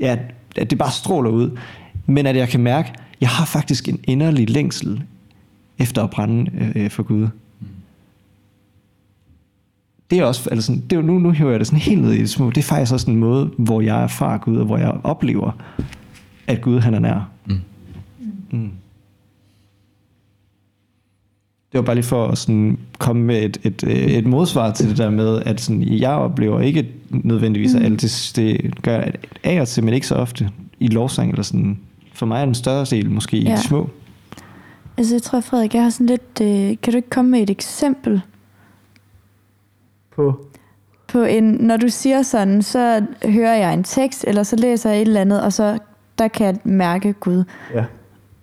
[0.00, 0.16] ja,
[0.56, 1.58] at det bare stråler ud.
[2.06, 5.02] Men at jeg kan mærke, at jeg har faktisk en inderlig længsel
[5.78, 7.28] efter at brænde øh, for Gud.
[10.10, 12.12] Det er også, altså sådan, det er nu, nu hiver jeg det sådan helt ned
[12.12, 12.50] i det små.
[12.50, 15.52] Det er faktisk også en måde, hvor jeg erfarer Gud, og hvor jeg oplever,
[16.46, 17.30] at Gud han er nær.
[17.46, 17.60] Mm.
[18.50, 18.70] Mm.
[21.74, 24.88] Det var bare lige for at sådan komme med et, et, øh, et modsvar til
[24.88, 29.04] det der med, at sådan, jeg oplever ikke nødvendigvis, at alt det, det gør
[29.44, 30.50] af og til, men ikke så ofte
[30.80, 31.30] i lovsang.
[31.30, 31.78] Eller sådan.
[32.12, 33.52] For mig er den større del måske ja.
[33.52, 33.90] i de små.
[34.96, 36.40] Altså, jeg tror, Frederik, jeg har sådan lidt...
[36.42, 38.20] Øh, kan du ikke komme med et eksempel
[40.16, 40.46] På.
[41.08, 41.44] på en...
[41.44, 45.20] Når du siger sådan, så hører jeg en tekst, eller så læser jeg et eller
[45.20, 45.78] andet, og så
[46.18, 47.44] der kan jeg mærke Gud.
[47.74, 47.84] Ja.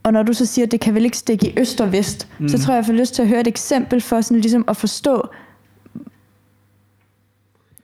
[0.03, 2.27] Og når du så siger, at det kan vel ikke stikke i øst og vest,
[2.39, 2.49] mm.
[2.49, 4.77] så tror jeg, jeg får lyst til at høre et eksempel for sådan ligesom at
[4.77, 5.27] forstå,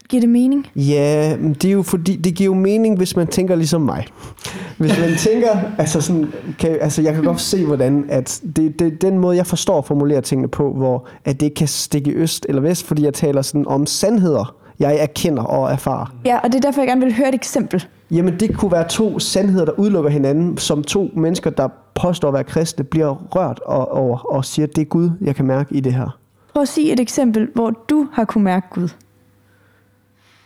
[0.10, 0.68] giver det mening?
[0.76, 4.06] Ja, men det er jo fordi, det giver jo mening, hvis man tænker ligesom mig.
[4.78, 9.02] Hvis man tænker, altså sådan, kan, altså jeg kan godt se, hvordan, at det, det,
[9.02, 12.14] den måde, jeg forstår at formulere tingene på, hvor at det ikke kan stikke i
[12.14, 16.16] øst eller vest, fordi jeg taler sådan om sandheder, jeg erkender og erfarer.
[16.26, 17.86] Ja, og det er derfor, jeg gerne vil høre et eksempel.
[18.12, 22.34] Jamen det kunne være to sandheder, der udelukker hinanden, som to mennesker, der påstår at
[22.34, 25.80] være kristne, bliver rørt og, over og siger, det er Gud, jeg kan mærke i
[25.80, 26.20] det her.
[26.54, 28.90] Prøv at sige et eksempel, hvor du har kunne mærke Gud.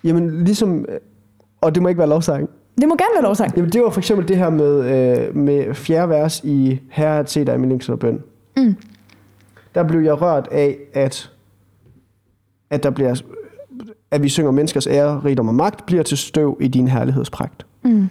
[0.03, 0.85] Jamen ligesom,
[1.61, 2.49] og det må ikke være lovsang.
[2.81, 3.57] Det må gerne være lovsang.
[3.57, 7.31] Jamen, det var for eksempel det her med, øh, med fjerde vers i Herre at
[7.31, 8.23] se dig i min længsel og bøn.
[8.57, 8.75] Mm.
[9.75, 11.31] Der blev jeg rørt af, at,
[12.69, 13.21] at, der bliver,
[14.11, 17.65] at vi synger menneskers ære, rigdom og magt, bliver til støv i din herlighedspragt.
[17.83, 18.09] Mm.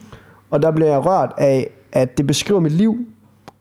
[0.51, 2.99] Og der blev jeg rørt af, at det beskriver mit liv,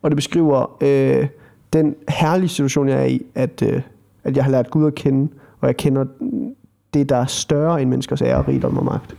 [0.02, 1.28] og det beskriver øh,
[1.74, 3.82] den herlige situation, jeg er i, at, øh,
[4.24, 5.32] at jeg har lært Gud at kende,
[5.62, 6.06] og jeg kender
[6.94, 9.16] det, der er større end menneskers ære, rigdom og magt.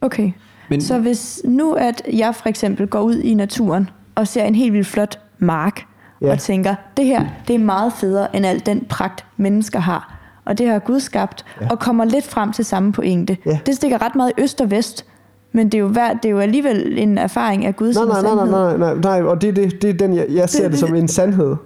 [0.00, 0.32] Okay.
[0.68, 0.80] Men-.
[0.80, 4.72] Så hvis nu, at jeg for eksempel går ud i naturen og ser en helt
[4.72, 5.82] vildt flot mark,
[6.20, 6.32] Ja.
[6.32, 10.11] og tænker, det her, det er meget federe end al den pragt, mennesker har.
[10.44, 11.66] Og det har Gud skabt, Ja.
[11.70, 13.36] og kommer lidt frem til samme pointe.
[13.46, 13.58] Ja.
[13.66, 15.04] Det stikker ret meget i øst og vest,
[15.52, 18.34] men det er jo, hver, det er jo alligevel en erfaring af Gud Nej, nej,
[18.34, 20.62] nej, nej, nej, nej, nej, og det, er det, det er den, jeg, jeg ser
[20.62, 21.56] det, Det- som en sandhed.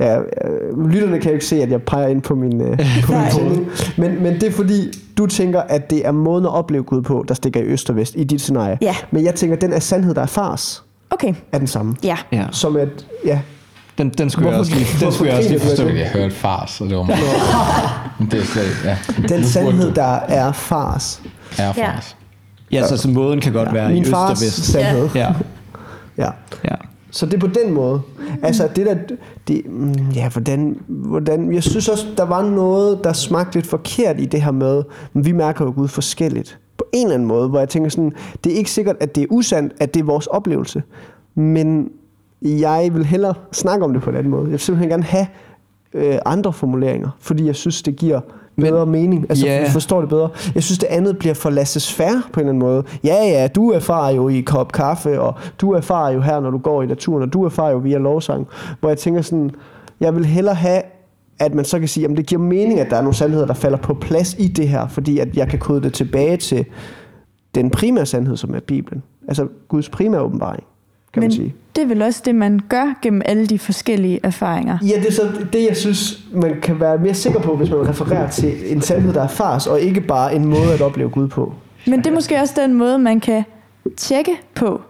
[0.00, 3.12] Ja, øh, lytterne kan jo ikke se, at jeg peger ind på min, øh, på
[3.12, 3.30] min Nej.
[3.30, 3.68] tænding.
[3.96, 7.24] Men, men det er fordi, du tænker, at det er måden at opleve Gud på,
[7.28, 8.78] der stikker i øst og vest i dit scenarie.
[8.80, 8.94] Ja.
[9.10, 11.96] Men jeg tænker, at den er sandhed, der er fars, Okay, er den samme.
[12.04, 12.16] ja.
[12.32, 12.44] Ja.
[12.50, 12.88] Som at,
[13.24, 13.40] ja,
[13.98, 15.88] Den, den skulle jeg Hvorfor- også lige, den skulle jeg også lige forstå.
[15.88, 17.18] Jeg hørte fars, og det var meget.
[18.18, 18.98] Det er slet ja.
[19.28, 21.22] den sandhed, der er fars.
[21.58, 22.16] Er fars.
[22.72, 24.64] Ja, så, så måden kan godt være i Min øst og fars vest.
[24.64, 25.08] sandhed.
[25.14, 25.32] Ja,
[26.18, 26.30] Ja.
[26.64, 26.74] ja.
[27.10, 28.00] Så det er på den måde.
[28.42, 28.94] Altså det der,
[29.48, 34.20] det, mm, ja, hvordan, hvordan, jeg synes også, der var noget, der smagte lidt forkert
[34.20, 36.58] i det her med, men vi mærker jo Gud forskelligt.
[36.78, 38.12] På en eller anden måde, hvor jeg tænker sådan,
[38.44, 40.82] det er ikke sikkert, at det er usandt, at det er vores oplevelse.
[41.34, 41.88] Men
[42.42, 44.42] jeg vil hellere snakke om det på en anden måde.
[44.42, 45.26] Jeg vil simpelthen gerne have
[45.94, 48.20] øh, andre formuleringer, fordi jeg synes, det giver
[48.56, 49.26] bedre men, mening.
[49.28, 49.66] Altså, yeah.
[49.66, 50.28] vi forstår det bedre.
[50.54, 52.84] Jeg synes, det andet bliver for laissez faire på en eller anden måde.
[53.04, 56.58] Ja, ja, du erfarer jo i kop kaffe, og du erfarer jo her, når du
[56.58, 58.46] går i naturen, og du erfarer jo via lovsang.
[58.80, 59.50] Hvor jeg tænker sådan,
[60.00, 60.82] jeg vil hellere have,
[61.38, 63.54] at man så kan sige, at det giver mening, at der er nogle sandheder, der
[63.54, 66.64] falder på plads i det her, fordi at jeg kan kode det tilbage til
[67.54, 69.02] den primære sandhed, som er Bibelen.
[69.28, 70.64] Altså Guds primære åbenbaring,
[71.20, 71.54] kan Men man sige.
[71.76, 74.78] det er vel også det, man gør gennem alle de forskellige erfaringer.
[74.82, 77.88] Ja, det er så det, jeg synes, man kan være mere sikker på, hvis man
[77.88, 81.28] refererer til en sandhed, der er fars, og ikke bare en måde at opleve Gud
[81.28, 81.54] på.
[81.86, 83.44] Men det er måske også den måde, man kan
[83.96, 84.80] tjekke på.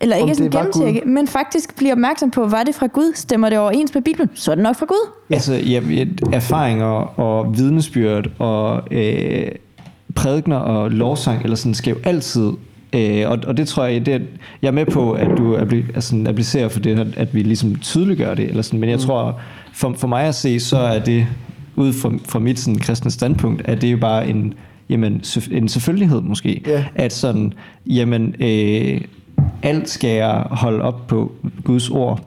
[0.00, 3.12] Eller ikke sådan gennemtjekke, men faktisk blive opmærksom på, var det fra Gud?
[3.14, 4.30] Stemmer det overens med Bibelen?
[4.34, 5.10] Så er det nok fra Gud.
[5.30, 5.80] Altså, ja,
[6.32, 9.46] erfaringer og vidnesbyrd og øh,
[10.14, 12.50] prædikner og lovsang, eller sådan, skal jo altid,
[12.94, 14.18] øh, og, og det tror jeg, det, er-
[14.62, 18.48] jeg er med på, at du altså, applicerer for det, at vi ligesom tydeliggør det,
[18.48, 19.40] eller sådan, men jeg tror,
[19.72, 21.26] for, for mig at se, så er det,
[21.76, 24.54] ud fra, fra mit sådan, kristne standpunkt, at det er jo bare en,
[24.88, 26.84] jamen, en selvfølgelighed måske, Ja.
[26.94, 27.52] at sådan,
[27.86, 29.00] jamen, øh,
[29.62, 31.32] alt skal jeg holde op på
[31.64, 32.20] Guds ord,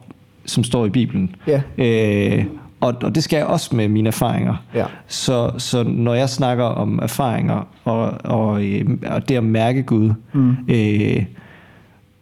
[0.46, 1.36] som står i Bibelen.
[1.48, 1.62] Ja.
[1.78, 2.46] Øh,
[2.82, 4.56] Og, og det skal jeg også med mine erfaringer.
[4.76, 4.86] Ja.
[5.08, 10.14] Så, så når jeg snakker om erfaringer og, og, øh, og det at mærke Gud,
[10.34, 10.56] mm.
[10.68, 11.26] øh,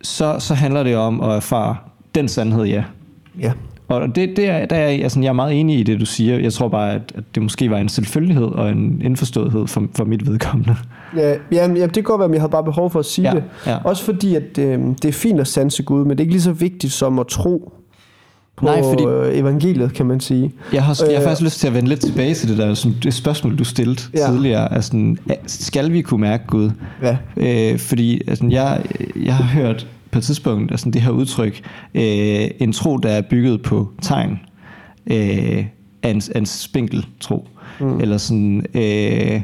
[0.02, 1.76] så, så handler det om at erfare
[2.16, 2.84] den sandhed, ja.
[3.42, 3.52] Ja.
[3.88, 6.40] Og det, det er, der er, altså, jeg er meget enig i det, du siger.
[6.40, 10.06] Jeg tror bare, at, at det måske var en selvfølgelighed og en indforståethed for, for
[10.06, 10.76] mit vedkommende.
[11.18, 13.28] Ja, jamen, jamen, det kan godt være, men jeg havde bare behov for at sige
[13.30, 13.44] Ja, det.
[13.68, 13.78] ja.
[13.84, 16.42] Også fordi, at øh, det er fint at sanse Gud, men det er ikke lige
[16.42, 17.74] så vigtigt som at tro
[18.56, 20.52] på Nej, fordi- øh, evangeliet, kan man sige.
[20.74, 22.74] Jeg har, jeg har Øh, faktisk lyst til at vende lidt tilbage til det der
[22.74, 24.28] som det spørgsmål, du stillede Ja.
[24.32, 24.74] tidligere.
[24.74, 26.72] Altså, skal vi kunne mærke Gud?
[27.02, 27.18] Ja.
[27.38, 28.84] Øh, fordi altså, jeg,
[29.24, 31.62] jeg har hørt på et tidspunkt altså, det her udtryk,
[31.96, 34.40] øh, en tro, der er bygget på tegn,
[35.08, 35.66] øh,
[36.04, 37.48] er en, en spinkel tro.
[37.80, 38.00] Mm.
[38.00, 39.42] Eller sådan, øh,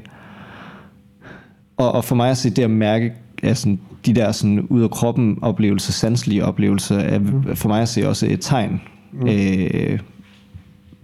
[1.77, 4.89] og, og for mig at se det at mærke altså, de der sådan, ud af
[4.91, 7.55] kroppen oplevelser, sanselige oplevelser, er mm.
[7.55, 8.81] for mig at se også et tegn.
[9.11, 9.27] Mm.
[9.27, 9.99] Øh,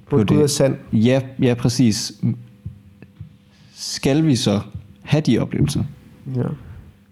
[0.09, 0.41] På Gud det.
[0.41, 0.75] er sand.
[0.93, 2.11] Ja, ja, præcis.
[3.75, 4.59] Skal vi så
[5.01, 5.83] have de oplevelser?
[6.35, 6.43] Ja.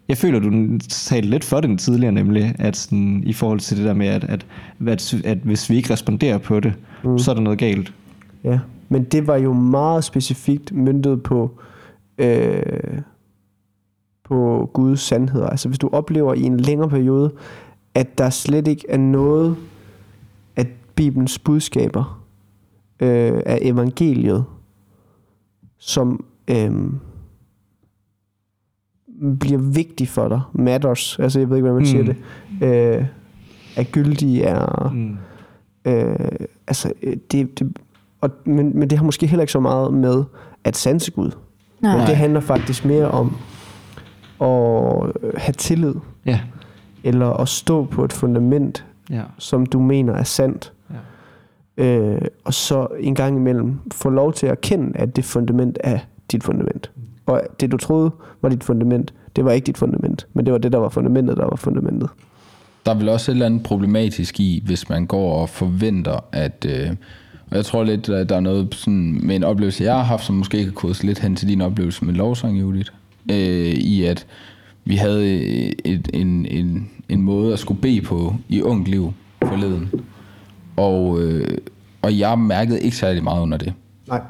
[0.07, 3.85] Jeg føler, du talte lidt for den tidligere, nemlig, at sådan, i forhold til det
[3.85, 4.45] der med, at, at,
[4.87, 6.73] at, at hvis vi ikke responderer på det,
[7.03, 7.19] mm.
[7.19, 7.93] så er der noget galt.
[8.43, 11.51] Ja, men det var jo meget specifikt myndet på,
[12.17, 12.61] øh,
[14.23, 15.47] på Guds sandheder.
[15.47, 17.31] Altså hvis du oplever i en længere periode,
[17.95, 19.57] at der slet ikke er noget
[20.95, 22.23] Bibelens budskaber
[22.99, 24.45] øh, af evangeliet,
[25.77, 26.71] som øh,
[29.39, 31.85] bliver vigtig for dig, matters, altså jeg ved ikke, hvordan man Mm.
[31.85, 32.03] siger
[32.59, 33.05] det, øh,
[33.75, 34.89] er gyldige, er...
[34.93, 35.17] Mm.
[35.85, 36.29] Øh,
[36.67, 37.77] altså, øh, det, det,
[38.21, 40.23] og, men, men det har måske heller ikke så meget med
[40.63, 41.31] at sanse Gud.
[41.81, 41.97] Nej.
[41.97, 43.35] Men det handler faktisk mere om
[44.41, 45.93] at øh, have tillid,
[46.25, 46.39] Ja.
[47.03, 49.21] eller at stå på et fundament, ja.
[49.37, 50.73] som du mener er sandt.
[51.78, 55.99] Øh, og så en gang imellem få lov til at erkende, at det fundament er
[56.32, 56.91] dit fundament.
[57.26, 58.11] Og det du troede
[58.41, 61.38] var dit fundament, det var ikke dit fundament, men det var det, der var fundamentet,
[61.38, 62.09] der var fundamentet.
[62.86, 66.65] Der er vel også et eller andet problematisk i, hvis man går og forventer, at...
[66.69, 66.89] Øh,
[67.51, 70.26] og jeg tror lidt, at der er noget sådan, med en oplevelse, jeg har haft,
[70.26, 72.91] som måske kan kodes lidt hen til din oplevelse med lovsang, Judith.
[73.32, 74.26] Øh, I at
[74.86, 75.36] vi havde
[75.86, 79.13] et, en, en, en måde at skulle bede på i ungt liv
[79.43, 79.89] forleden.
[80.78, 81.57] Og, øh,
[82.01, 83.73] og jeg mærkede ikke særlig meget under det.
[84.07, 84.21] Nej.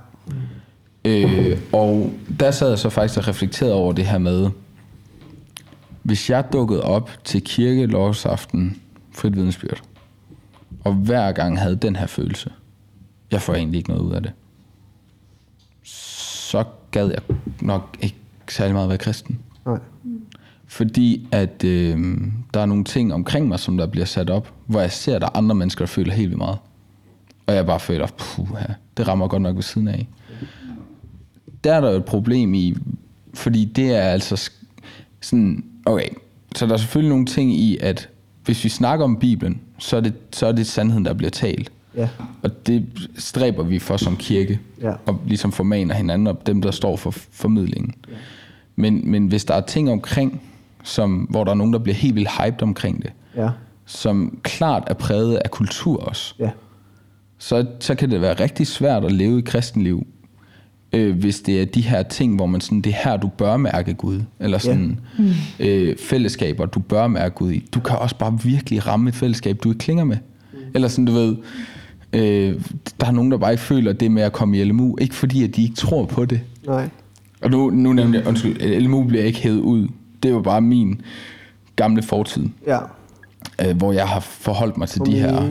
[1.05, 4.49] Øh, og der sad jeg så faktisk og reflekterede over det her med,
[6.03, 8.81] hvis jeg dukkede op til kirke lovsaften
[9.11, 9.81] frit vidensbyrd,
[10.83, 12.51] og hver gang havde den her følelse,
[13.31, 14.31] jeg får egentlig ikke noget ud af det,
[15.83, 18.17] så gad jeg nok ikke
[18.49, 19.39] særlig meget at være kristen.
[19.65, 19.79] Nej.
[20.67, 22.17] Fordi at øh,
[22.53, 25.21] der er nogle ting omkring mig, som der bliver sat op, hvor jeg ser, at
[25.21, 26.57] der er andre mennesker, der føler helt vildt meget.
[27.47, 28.47] Og jeg bare føler, puh,
[28.97, 30.07] det rammer godt nok ved siden af.
[31.63, 32.75] Der er der jo et problem i,
[33.33, 34.49] fordi det er altså
[35.21, 36.07] sådan, okay,
[36.55, 38.09] så der er selvfølgelig nogle ting i, at
[38.45, 41.71] hvis vi snakker om Bibelen, så er det, så er det sandheden, der bliver talt.
[41.97, 42.09] Ja.
[42.43, 42.85] Og det
[43.17, 44.93] stræber vi for som kirke, Ja.
[45.05, 47.93] og ligesom formaner hinanden, og dem, der står for formidlingen.
[48.75, 50.41] Men, men hvis der er ting omkring,
[50.85, 53.49] som, hvor der er nogen, der bliver helt vildt hyped omkring det, Ja.
[53.85, 56.49] som klart er præget af kultur også, Ja.
[57.37, 60.07] så, så kan det være rigtig svært at leve i kristenliv,
[60.93, 63.57] øh, hvis det er de her ting, hvor man sådan, det er her, du bør
[63.57, 65.31] mærke Gud, eller sådan mm.
[65.59, 67.65] øh, fællesskaber, du bør mærke Gud i.
[67.73, 70.17] Du kan også bare virkelig ramme et fællesskab, du ikke klinger med.
[70.53, 70.59] Mm.
[70.75, 71.35] Eller sådan, du ved,
[72.13, 72.61] øh,
[72.99, 75.43] der er nogen, der bare ikke føler det med at komme i LMU, ikke fordi,
[75.43, 76.41] at de ikke tror på det.
[76.67, 76.89] Nej.
[77.41, 79.87] Og nu, nu nævnte jeg, undskyld, LMU bliver ikke hævet ud.
[80.25, 81.01] Det var bare min
[81.75, 82.77] gamle fortid, Ja.
[83.69, 85.41] øh, hvor jeg har forholdt mig til Som de her...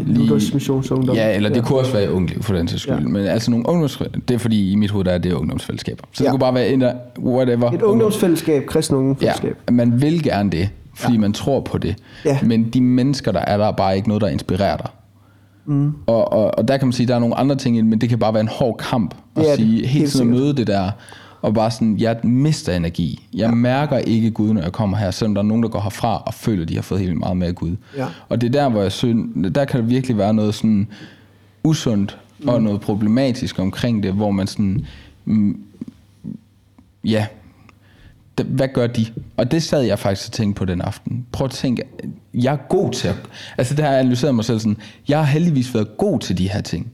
[0.55, 1.17] Missionsungdom.
[1.17, 1.63] Ja, eller det Ja.
[1.63, 2.95] kunne også være ungliv for den sags skyld.
[2.95, 3.01] Ja.
[3.01, 3.09] Ja.
[3.09, 4.03] Men altså nogle ungdoms...
[4.29, 6.05] Det er fordi i mit hoved der er det ungdomsfællesskaber.
[6.13, 6.25] Så Ja.
[6.25, 7.71] det kunne bare være en af whatever.
[7.73, 9.57] Et ungdomsfællesskab, kristen ungdomsfællesskab.
[9.69, 11.19] Ja, man vil gerne det, fordi ja.
[11.21, 11.97] man tror på det.
[12.25, 12.39] Ja.
[12.43, 14.89] Men de mennesker, der er der, er bare ikke noget, der inspirerer dig.
[15.67, 15.93] Mm.
[16.07, 18.19] Og, og, og der kan man sige, der er nogle andre ting, men det kan
[18.19, 20.91] bare være en hård kamp at det, sige, helt hele tiden at møde det der,
[21.45, 23.27] og bare sådan, jeg mister energi.
[23.35, 23.55] Jeg ja.
[23.55, 26.35] mærker ikke Gud, når jeg kommer her, selvom der er nogen, der går herfra og
[26.35, 27.77] føler, at de har fået helt meget med Gud.
[27.97, 28.07] Ja.
[28.29, 30.89] Og det er der, hvor jeg synes, der kan der virkelig være noget sådan
[31.65, 32.49] usundt mm.
[32.49, 34.87] og noget problematisk omkring det, hvor man sådan,
[35.25, 35.61] mm,
[37.05, 37.27] ja,
[38.45, 39.07] hvad gør de?
[39.37, 41.27] Og det sad jeg faktisk og tænkte på den aften.
[41.33, 41.83] Prøv at tænke,
[42.35, 43.17] jeg er god til at...
[43.59, 44.77] Altså det har jeg analyseret mig selv sådan,
[45.09, 46.93] jeg har heldigvis været god til de her ting.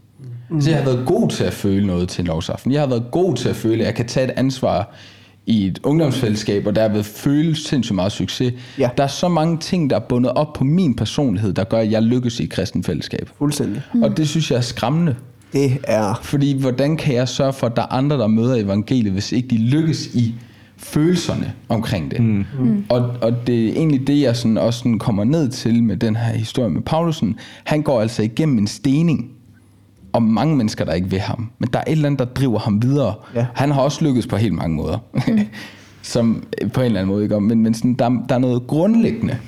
[0.50, 0.60] Mm.
[0.60, 2.72] Så jeg har været god til at føle noget til en lovsaften.
[2.72, 4.94] Jeg har været god til at føle, at jeg kan tage et ansvar
[5.46, 8.52] i et ungdomsfællesskab, og derved føle sindssygt meget succes.
[8.78, 8.90] Ja.
[8.96, 11.90] Der er så mange ting, der er bundet op på min personlighed, der gør, at
[11.90, 13.30] jeg lykkes i et kristen fællesskab.
[13.38, 13.82] Fuldstændig.
[13.94, 14.02] Mm.
[14.02, 15.16] Og det synes jeg er skræmmende.
[15.52, 16.20] Det er...
[16.22, 19.48] Fordi hvordan kan jeg sørge for, at der er andre, der møder evangeliet, hvis ikke
[19.48, 20.34] de lykkes i
[20.76, 22.20] følelserne omkring det?
[22.20, 22.44] Mm.
[22.88, 26.16] Og, og det er egentlig det, jeg sådan også sådan kommer ned til med den
[26.16, 27.36] her historie med Paulusen.
[27.64, 29.30] Han går altså igennem en stening,
[30.12, 31.50] og mange mennesker, der ikke vil ham.
[31.58, 33.14] Men der er et eller andet, der driver ham videre.
[33.34, 33.46] Ja.
[33.54, 34.98] Han har også lykkes på helt mange måder.
[36.02, 37.40] som øh, på en eller anden måde, ikke?
[37.40, 39.38] Men, men sådan, der, der er noget grundlæggende,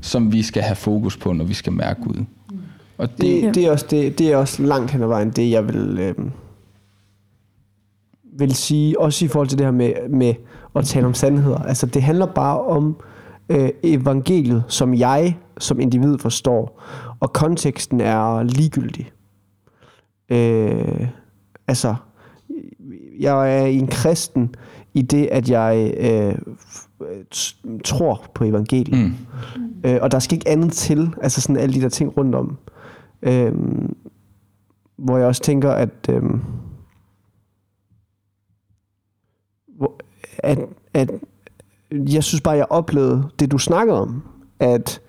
[0.00, 2.24] som vi skal have fokus på, når vi skal mærke Gud.
[2.98, 5.50] Og det, Det, det, er også det, det er også langt hen ad vejen det,
[5.50, 6.14] jeg vil, øh,
[8.38, 10.34] vil sige, også i forhold til det her med, med
[10.76, 11.58] at tale om sandheder.
[11.58, 12.96] Altså, det handler bare om
[13.48, 16.82] øh, evangeliet, som jeg som individ forstår,
[17.20, 19.10] og konteksten er ligegyldig.
[20.32, 21.08] Øh,
[21.68, 21.94] altså,
[23.20, 24.54] jeg er en kristen
[24.94, 26.34] i det, at jeg øh,
[27.84, 28.98] tror på evangeliet.
[28.98, 29.14] Mm.
[29.84, 32.58] Øh, og der skal ikke andet til, altså sådan alle de der ting rundt om.
[33.22, 33.96] Øhm,
[34.96, 36.10] hvor jeg også tænker, at,
[39.76, 40.00] hvor,
[40.38, 40.58] at,
[40.94, 41.10] at
[41.92, 44.22] jeg synes bare, jeg oplevede det, du snakkede om,
[44.60, 45.00] at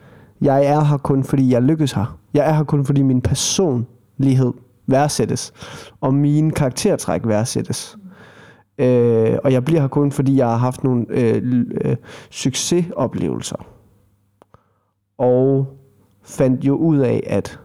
[0.41, 2.19] jeg er her kun, fordi jeg lykkes her.
[2.33, 4.53] Jeg er her kun, fordi min personlighed
[4.87, 5.53] værdsættes,
[6.01, 7.97] og mine karaktertræk værdsættes.
[8.77, 11.95] Øh, og jeg bliver her kun, fordi jeg har haft nogle øh, øh,
[12.29, 13.65] succesoplevelser.
[15.17, 15.67] Og
[16.23, 17.59] fandt jo ud af, at,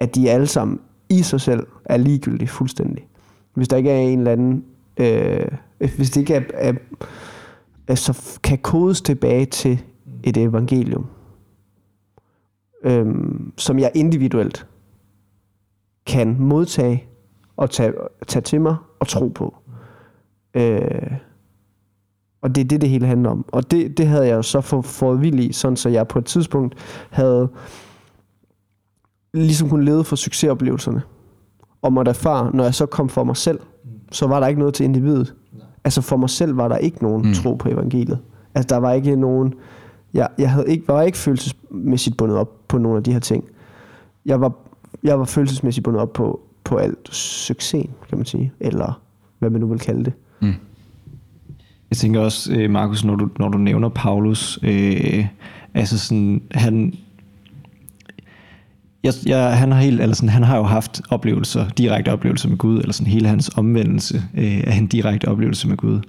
[0.00, 3.08] at de alle sammen i sig selv er ligegyldige fuldstændig.
[3.54, 4.64] Hvis der ikke er en eller anden...
[4.96, 5.48] Øh,
[5.78, 6.72] hvis det ikke er, er,
[7.88, 9.82] er, så kan kodes tilbage til
[10.22, 11.06] et evangelium,
[12.84, 14.66] øhm, som jeg individuelt
[16.06, 17.04] kan modtage
[17.56, 17.92] og tage,
[18.26, 19.54] tage til mig og tro på.
[20.54, 21.10] Øh,
[22.42, 23.44] og det er det, det hele handler om.
[23.48, 26.18] Og det, det havde jeg jo så fået, fået vild i, sådan så jeg på
[26.18, 26.74] et tidspunkt
[27.10, 27.48] havde
[29.34, 31.02] ligesom kunne leve for succesoplevelserne.
[31.82, 33.60] Og måtte erfare, når jeg så kom for mig selv,
[34.12, 35.34] så var der ikke noget til individet.
[35.84, 37.34] Altså for mig selv var der ikke nogen mm.
[37.34, 38.18] tro på evangeliet.
[38.54, 39.54] Altså der var ikke nogen...
[40.14, 43.44] Jeg, jeg havde ikke, var ikke følelsesmæssigt bundet op på nogle af de her ting.
[44.26, 44.52] Jeg var,
[45.04, 48.52] jeg var følelsesmæssigt bundet op på, på alt succesen, kan man sige.
[48.60, 49.00] Eller
[49.38, 50.12] hvad man nu vil kalde det.
[50.40, 50.54] Mm.
[51.90, 55.26] Jeg tænker også, øh, Markus, når du, når du nævner Paulus, øh,
[55.74, 56.94] altså sådan, han,
[59.02, 62.58] jeg, jeg, han, har helt, eller sådan, han har jo haft oplevelser, direkte oplevelser med
[62.58, 66.00] Gud, eller sådan hele hans omvendelse øh, er en direkte oplevelse med Gud.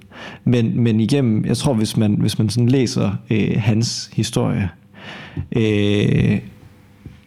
[0.44, 4.70] Men, men igennem, jeg tror, hvis man, hvis man sådan læser øh, hans historie,
[5.56, 6.38] øh,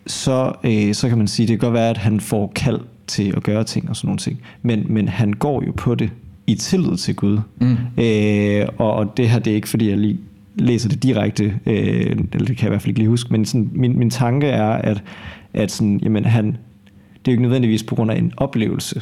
[0.08, 3.34] så, øh, så kan man sige, det kan godt være, at han får kald til
[3.38, 4.42] at gøre ting og sådan nogle ting.
[4.62, 6.10] Men, men han går jo på det
[6.48, 7.40] i tillid til Gud.
[7.62, 7.78] Mm.
[7.98, 10.18] Øh, og, og det her, det er ikke fordi, jeg lige
[10.56, 13.46] læser det direkte, øh, eller det kan jeg i hvert fald ikke lige huske, men
[13.46, 15.04] sådan, min, min tanke er, at,
[15.54, 16.52] at sådan, jamen, han, det
[17.26, 19.02] er jo ikke nødvendigvis på grund af en oplevelse.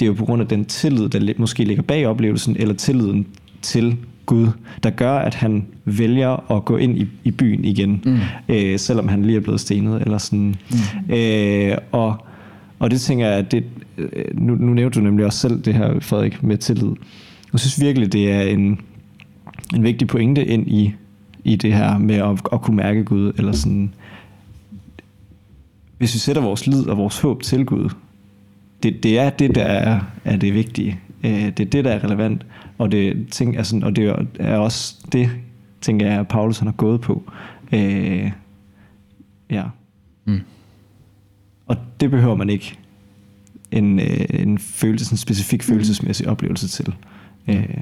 [0.00, 3.26] Det er jo på grund af den tillid, der måske ligger bag oplevelsen, eller tilliden
[3.62, 3.96] til
[4.30, 4.48] Gud,
[4.82, 8.18] der gør, at han vælger at gå ind i, i byen igen, mm.
[8.48, 10.02] øh, selvom han lige er blevet stenet.
[10.02, 10.54] Eller sådan.
[11.08, 11.14] Mm.
[11.14, 12.26] Øh, og,
[12.78, 13.64] og det tænker jeg, at det,
[13.98, 16.92] øh, nu, nu nævnte du nemlig også selv det her, Frederik, med tillid.
[17.52, 18.80] Jeg synes virkelig, det er en,
[19.74, 20.94] en vigtig pointe ind i,
[21.44, 23.94] i det her med at, at kunne mærke Gud, eller sådan,
[25.98, 27.90] hvis vi sætter vores lid og vores håb til Gud,
[28.82, 31.00] det, det er det, der er, er det vigtige.
[31.24, 32.46] Øh, det er det, der er relevant,
[32.78, 35.30] og det, ting, altså, og det er også det,
[35.80, 37.22] tænker jeg, at Paulus han har gået på.
[37.72, 38.30] Øh,
[39.50, 39.64] ja.
[40.24, 40.40] Mm.
[41.66, 42.78] Og det behøver man ikke
[43.70, 46.94] en, øh, en følelse, en specifik følelsesmæssig oplevelse til.
[47.48, 47.78] Øh,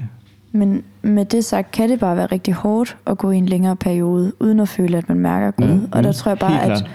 [0.51, 3.75] Men med det sagt, kan det bare være rigtig hårdt at gå i en længere
[3.75, 5.73] periode, uden at føle, at man mærker Gud.
[5.73, 6.89] Mm, og der mm, tror jeg bare, at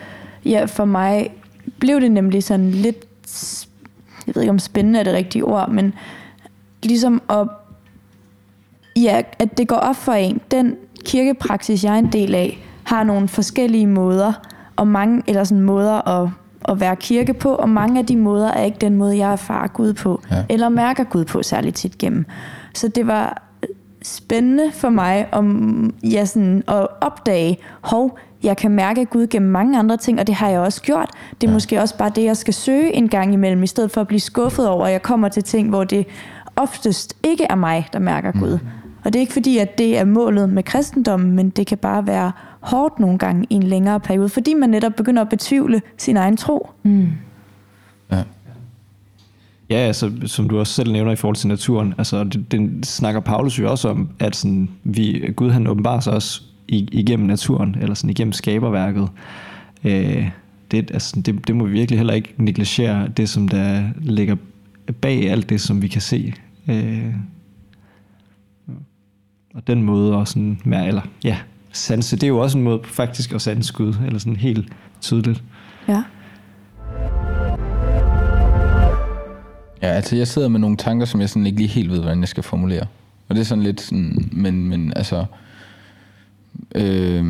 [0.45, 1.31] ja, for mig
[1.79, 2.97] blev det nemlig sådan lidt,
[4.27, 5.95] jeg ved ikke om spændende er det rigtige ord, men
[6.85, 7.49] ligesom at,
[8.97, 10.41] ja, at det går op for en.
[10.51, 14.33] Den kirkepraksis, jeg er en del af, har nogle forskellige måder,
[14.77, 16.29] og mange, eller sådan måder at,
[16.69, 19.67] at være kirke på, og mange af de måder er ikke den måde, jeg erfarer
[19.67, 20.45] Gud på, Ja.
[20.49, 22.27] eller mærker Gud på særligt tit gennem.
[22.75, 23.43] Så det var
[24.03, 29.79] spændende for mig om, ja, sådan, at opdage, hov, jeg kan mærke Gud gennem mange
[29.79, 31.11] andre ting, og det har jeg også gjort.
[31.41, 31.55] Det er ja.
[31.55, 34.21] måske også bare det, jeg skal søge en gang imellem, i stedet for at blive
[34.21, 36.07] skuffet over, at jeg kommer til ting, hvor det
[36.57, 38.59] oftest ikke er mig, der mærker Gud.
[38.63, 38.69] Mm.
[39.05, 42.07] Og det er ikke fordi, at det er målet med kristendommen, men det kan bare
[42.07, 46.17] være hårdt nogle gange i en længere periode, fordi man netop begynder at betvivle sin
[46.17, 46.71] egen tro.
[48.11, 48.23] Ja.
[49.71, 53.21] Ja, altså, som du også selv nævner i forhold til naturen, altså, det, den snakker
[53.21, 57.77] Paulus jo også om, at sådan, vi, Gud han åbenbarer sig også i, igennem naturen,
[57.81, 59.09] eller sådan igennem skaberværket.
[59.85, 60.31] Øh,
[60.71, 64.37] det det, altså, det, det må vi virkelig heller ikke negligere, det som der ligger
[65.01, 66.35] bag alt det, som vi kan se.
[66.69, 67.15] Øh,
[69.55, 71.39] og den måde at sådan, mere, eller ja,
[71.73, 75.43] sanse, det er jo også en måde faktisk at sanse Gud, eller sådan helt tydeligt.
[75.89, 76.05] Ja.
[79.83, 82.21] Ja, altså jeg sidder med nogle tanker, som jeg sådan ikke lige helt ved, hvordan
[82.21, 82.87] jeg skal formulere.
[83.29, 85.25] Og det er sådan lidt sådan, men, men altså...
[86.75, 87.25] Øh,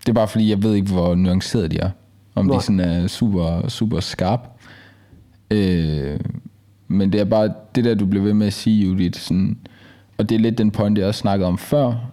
[0.00, 1.90] det er bare fordi, jeg ved ikke, hvor nuanceret de er.
[2.34, 2.56] Om Nej.
[2.56, 4.40] de sådan er super, super skarp.
[5.50, 6.20] Øh,
[6.90, 9.20] men det er bare det der, du blev ved med at sige, Judith.
[9.20, 9.56] Sådan,
[10.18, 12.10] og det er lidt den point, jeg også snakkede om før.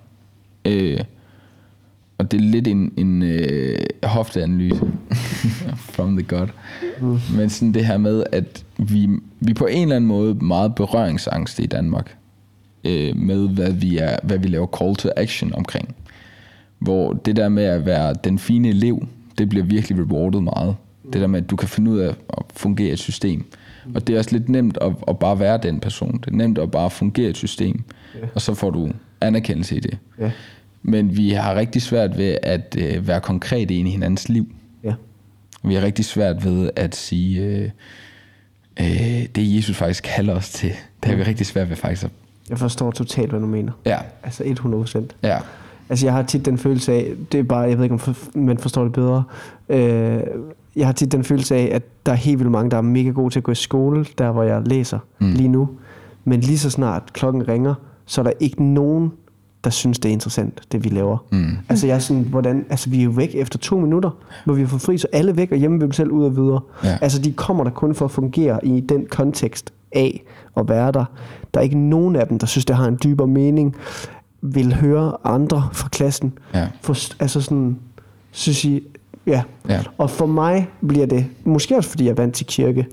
[0.66, 1.00] Øh,
[2.18, 4.82] og det er lidt en, en øh, hofteanalyse
[5.94, 6.48] from the God.
[7.02, 7.20] Mm.
[7.36, 9.10] Men sådan det her med, at vi,
[9.40, 12.18] vi på en eller anden måde meget berøringsangst i Danmark.
[12.84, 15.96] Øh, med hvad vi, er, hvad vi laver call to action omkring.
[16.80, 19.08] Hvor det der med at være den fine elev,
[19.38, 20.76] det bliver virkelig rewardet meget.
[21.14, 23.46] Det der med, at du kan finde ud af at fungere i et system.
[23.96, 26.18] Og det er også lidt nemt at, at bare være den person.
[26.18, 27.84] Det er nemt at bare fungere i et system.
[28.36, 28.90] Og så får du
[29.22, 29.98] anerkendelse i det.
[30.20, 30.32] Ja.
[30.84, 34.48] Men vi har rigtig svært ved at øh, være konkrete i hinandens liv.
[34.84, 34.94] Ja.
[35.64, 37.70] Vi har rigtig svært ved at sige, øh,
[38.80, 40.72] øh, det Jesus faktisk kalder os til.
[41.04, 42.12] Det har vi rigtig svært ved faktisk at...
[42.50, 43.72] Jeg forstår totalt, hvad du mener.
[43.86, 45.16] Ja, Altså 100 procent.
[45.24, 45.38] ja,
[45.90, 48.58] Altså jeg har tit den følelse af, det er bare, jeg ved ikke om man
[48.58, 49.24] forstår det bedre,
[49.70, 50.20] øh,
[50.78, 53.10] jeg har tit den følelse af, at der er helt vildt mange, der er mega
[53.10, 55.32] gode til at gå i skole, der hvor jeg læser mm.
[55.32, 55.70] lige nu.
[56.26, 57.74] Men lige så snart klokken ringer,
[58.06, 59.12] så er der ikke nogen,
[59.64, 61.18] der synes, det er interessant, det vi laver.
[61.32, 61.58] Mm.
[61.70, 64.10] Altså jeg er sådan, hvordan, altså vi er jo væk efter to minutter,
[64.46, 66.60] hvor vi får fri, så alle væk og hjemme ved dem selv ud og videre.
[66.84, 66.98] Ja.
[67.02, 70.24] Altså de kommer der kun for at fungere i den kontekst af
[70.58, 71.06] at være der.
[71.54, 73.76] Der er ikke nogen af dem, der synes, det har en dybere mening,
[74.42, 76.34] vil høre andre fra klassen.
[76.54, 76.68] Ja.
[76.82, 77.78] For, altså sådan,
[78.32, 78.84] synes I,
[79.28, 79.44] ja.
[79.70, 79.82] Ja.
[79.98, 82.86] Og for mig bliver det, måske også fordi jeg er vant til kirke,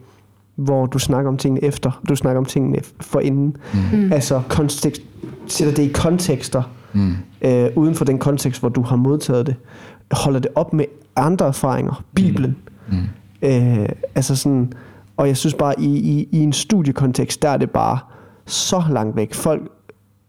[0.54, 3.56] hvor du snakker om tingene efter, du snakker om tingene forinden.
[3.92, 4.12] Mm.
[4.12, 5.02] Altså kontekst,
[5.46, 6.62] sætter det i kontekster,
[6.92, 7.12] mm.
[7.42, 9.54] øh, uden for den kontekst, hvor du har modtaget det.
[10.12, 10.84] Holder det op med
[11.16, 12.56] andre erfaringer, Bibelen.
[12.88, 12.96] Mm.
[13.42, 14.72] Øh, altså sådan,
[15.16, 17.98] og jeg synes bare, i, i, i en studiekontekst, der er det bare
[18.46, 19.34] så langt væk.
[19.34, 19.62] Folk,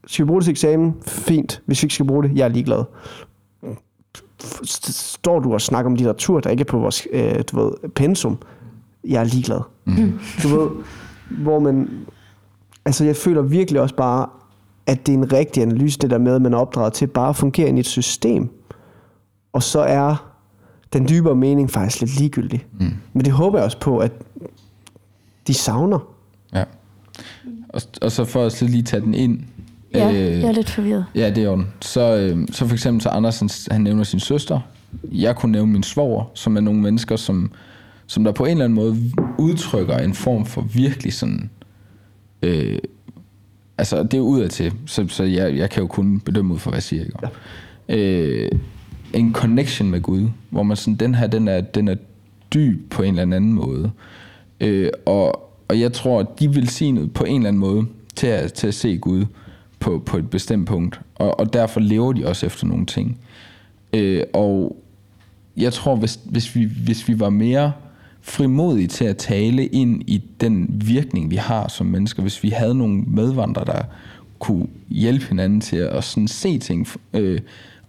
[0.07, 0.95] skal vi bruge det til eksamen?
[1.07, 1.61] Fint.
[1.65, 2.83] Hvis vi ikke skal bruge det, jeg er ligeglad.
[4.63, 8.37] Står du og snakker om litteratur, der ikke er på vores øh, du ved, pensum?
[9.03, 9.59] Jeg er ligeglad.
[9.85, 10.19] Mm.
[10.43, 10.69] Du ved,
[11.29, 11.89] hvor man...
[12.85, 14.27] Altså, jeg føler virkelig også bare,
[14.87, 17.29] at det er en rigtig analyse, det der med, at man er opdraget til bare
[17.29, 18.49] at fungere i et system.
[19.53, 20.31] Og så er
[20.93, 22.65] den dybere mening faktisk lidt ligegyldig.
[22.79, 22.93] Mm.
[23.13, 24.11] Men det håber jeg også på, at
[25.47, 25.99] de savner.
[26.53, 26.63] ja.
[27.69, 29.39] Og, og så for at så lige tage den ind.
[29.95, 31.05] Ja, øh, jeg er lidt forvirret.
[31.15, 31.67] Ja, det er orden.
[31.81, 34.59] Så, øh, så for eksempel så Andersen, han nævner sin søster.
[35.11, 37.51] Jeg kunne nævne min svoger, som er nogle mennesker, som,
[38.07, 38.97] som der på en eller anden måde
[39.37, 41.49] udtrykker en form for virkelig sådan...
[42.41, 42.79] Øh,
[43.77, 46.77] altså, det er udadtil, så, så jeg, jeg kan jo kun bedømme ud fra, hvad
[46.77, 47.03] jeg siger.
[47.03, 47.19] Ikke?
[47.89, 47.97] Ja.
[47.97, 48.49] Øh,
[49.13, 51.95] en connection med Gud, hvor man sådan, den her, den er, den er
[52.53, 53.91] dyb på en eller anden måde.
[54.61, 57.85] Øh, og, og jeg tror, at de vil sige noget på en eller anden måde
[58.15, 59.25] til at, til at se Gud
[59.85, 60.99] på, på et bestemt punkt.
[61.15, 63.17] Og, og derfor lever de også efter nogle ting.
[63.93, 64.75] Øh, og
[65.57, 67.71] jeg tror, hvis, hvis, vi, hvis vi var mere
[68.21, 72.75] frimodige til at tale ind i den virkning, vi har som mennesker, hvis vi havde
[72.75, 73.81] nogle medvandrere, der
[74.39, 77.39] kunne hjælpe hinanden til at sådan se ting, øh,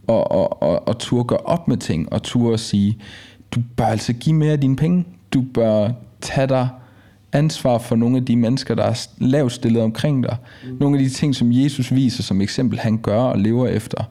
[0.06, 2.98] og, og, og, og turde gøre op med ting, og turde sige,
[3.50, 5.04] du bør altså give mere af dine penge.
[5.34, 5.90] Du bør
[6.20, 6.68] tage dig
[7.36, 10.36] ansvar for nogle af de mennesker, der er lavt stillet omkring dig.
[10.64, 10.76] Mm.
[10.80, 14.04] Nogle af de ting, som Jesus viser som eksempel, han gør og lever efter.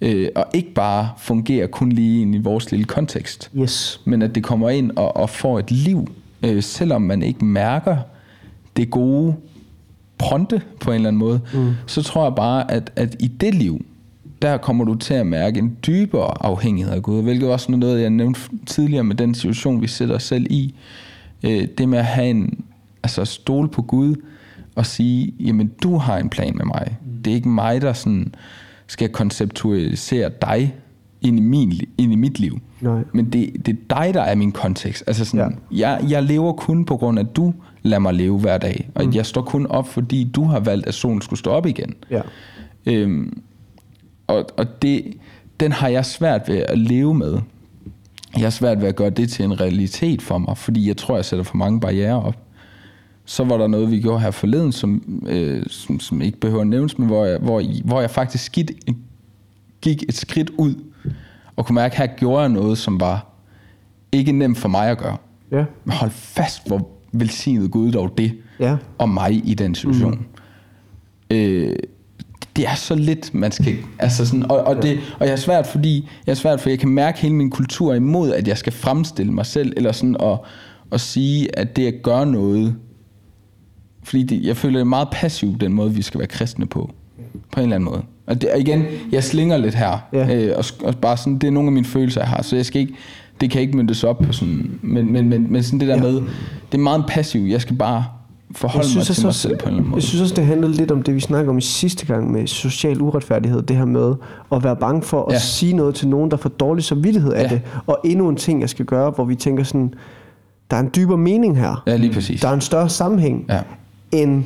[0.00, 4.00] Øh, og ikke bare fungerer kun lige ind i vores lille kontekst, Yes.
[4.04, 6.08] men at det kommer ind og, og får et liv,
[6.42, 7.96] øh, selvom man ikke mærker
[8.76, 9.34] det gode
[10.18, 11.72] pronte på en eller anden måde, mm.
[11.86, 13.84] så tror jeg bare, at, at i det liv,
[14.42, 18.02] der kommer du til at mærke en dybere afhængighed af Gud, hvilket også er noget,
[18.02, 20.74] jeg nævnte tidligere med den situation, vi sætter os selv i.
[21.42, 22.64] Øh, det med at have en,
[23.06, 24.14] altså at stole på Gud
[24.76, 26.98] og sige, jamen du har en plan med mig.
[27.24, 28.34] Det er ikke mig, der sådan
[28.86, 30.74] skal konceptualisere dig
[31.20, 32.60] ind i, min, ind i mit liv.
[32.80, 33.00] Nej.
[33.12, 35.04] Men det, det er dig, der er min kontekst.
[35.06, 35.76] Altså sådan, ja.
[35.90, 38.90] jeg, jeg lever kun på grund af, at du lader mig leve hver dag.
[38.94, 39.12] Og mm.
[39.12, 41.94] jeg står kun op, fordi du har valgt, at solen skulle stå op igen.
[42.10, 42.20] Ja.
[42.86, 43.42] Øhm,
[44.26, 45.14] og og det,
[45.60, 47.38] den har jeg svært ved at leve med.
[48.34, 51.14] Jeg har svært ved at gøre det til en realitet for mig, fordi jeg tror,
[51.14, 52.45] jeg sætter for mange barriere op.
[53.28, 56.66] Så var der noget, vi gjorde her forleden, som, øh, som, som ikke behøver at
[56.66, 58.70] nævnes, men hvor jeg, hvor, hvor jeg faktisk skidt,
[59.80, 60.74] gik et skridt ud,
[61.56, 63.26] og kunne mærke, at her gjorde jeg noget, som var
[64.12, 65.16] ikke nemt for mig at gøre.
[65.52, 65.64] Ja.
[65.84, 68.76] Men hold fast, hvor velsignet Gud dog det Ja.
[68.98, 70.26] og mig i den situation.
[71.30, 71.36] Mm.
[71.36, 71.76] Øh,
[72.56, 73.76] det er så lidt, man skal...
[73.98, 76.78] Altså sådan, og, og, det, og jeg er svært, fordi jeg er svært, for jeg
[76.78, 80.38] kan mærke hele min kultur imod, at jeg skal fremstille mig selv, eller sådan at,
[80.92, 82.76] at sige, at det at gøre noget...
[84.06, 86.90] Fordi det, jeg føler, det er meget passivt, den måde, vi skal være kristne på.
[87.52, 88.02] På en eller anden måde.
[88.26, 89.98] Og, det, og igen, jeg slinger lidt her.
[90.12, 90.36] Ja.
[90.36, 92.42] Øh, og, og bare sådan, det er nogle af mine følelser, jeg har.
[92.42, 92.94] Så jeg skal ikke,
[93.40, 94.70] det kan ikke myndes op på sådan...
[94.82, 96.02] Men, men, men, men sådan det der Ja.
[96.02, 96.14] med,
[96.72, 97.50] det er meget passivt.
[97.50, 98.04] Jeg skal bare
[98.54, 99.96] forholde mig til mig selv på en eller anden måde.
[99.98, 102.46] Jeg synes også, det handlede lidt om det, vi snakkede om i sidste gang med
[102.46, 103.62] social uretfærdighed.
[103.62, 104.14] Det her med
[104.52, 105.38] at være bange for at Ja.
[105.38, 107.48] sige noget til nogen, der får dårlig samvittighed af Ja.
[107.48, 107.60] det.
[107.86, 109.94] Og endnu en ting, jeg skal gøre, hvor vi tænker sådan,
[110.70, 111.82] der er en dybere mening her.
[111.86, 112.40] Ja, lige præcis.
[112.40, 113.60] Der er en større sammenhæng Ja.
[114.12, 114.44] End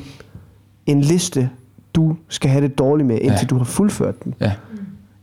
[0.85, 1.49] en liste,
[1.93, 3.47] du skal have det dårligt med, indtil Ja.
[3.47, 4.33] du har fuldført den.
[4.39, 4.53] Ja.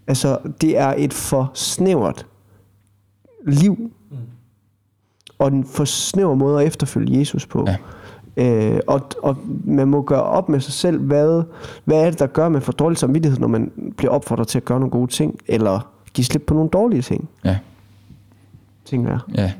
[0.07, 2.27] Altså, det er et for snævert
[3.47, 3.93] liv,
[5.39, 7.67] og en for snæver måde at efterfølge Jesus på.
[7.67, 7.77] Ja.
[8.37, 11.43] Øh, og, og man må gøre op med sig selv, hvad,
[11.85, 14.59] hvad er det, der gør, at man får dårlig samvittighed, når man bliver opfordret til
[14.59, 17.59] at gøre nogle gode ting, eller give slip på nogle dårlige ting, Ja.
[18.85, 19.21] tænker jeg.
[19.35, 19.53] Ja.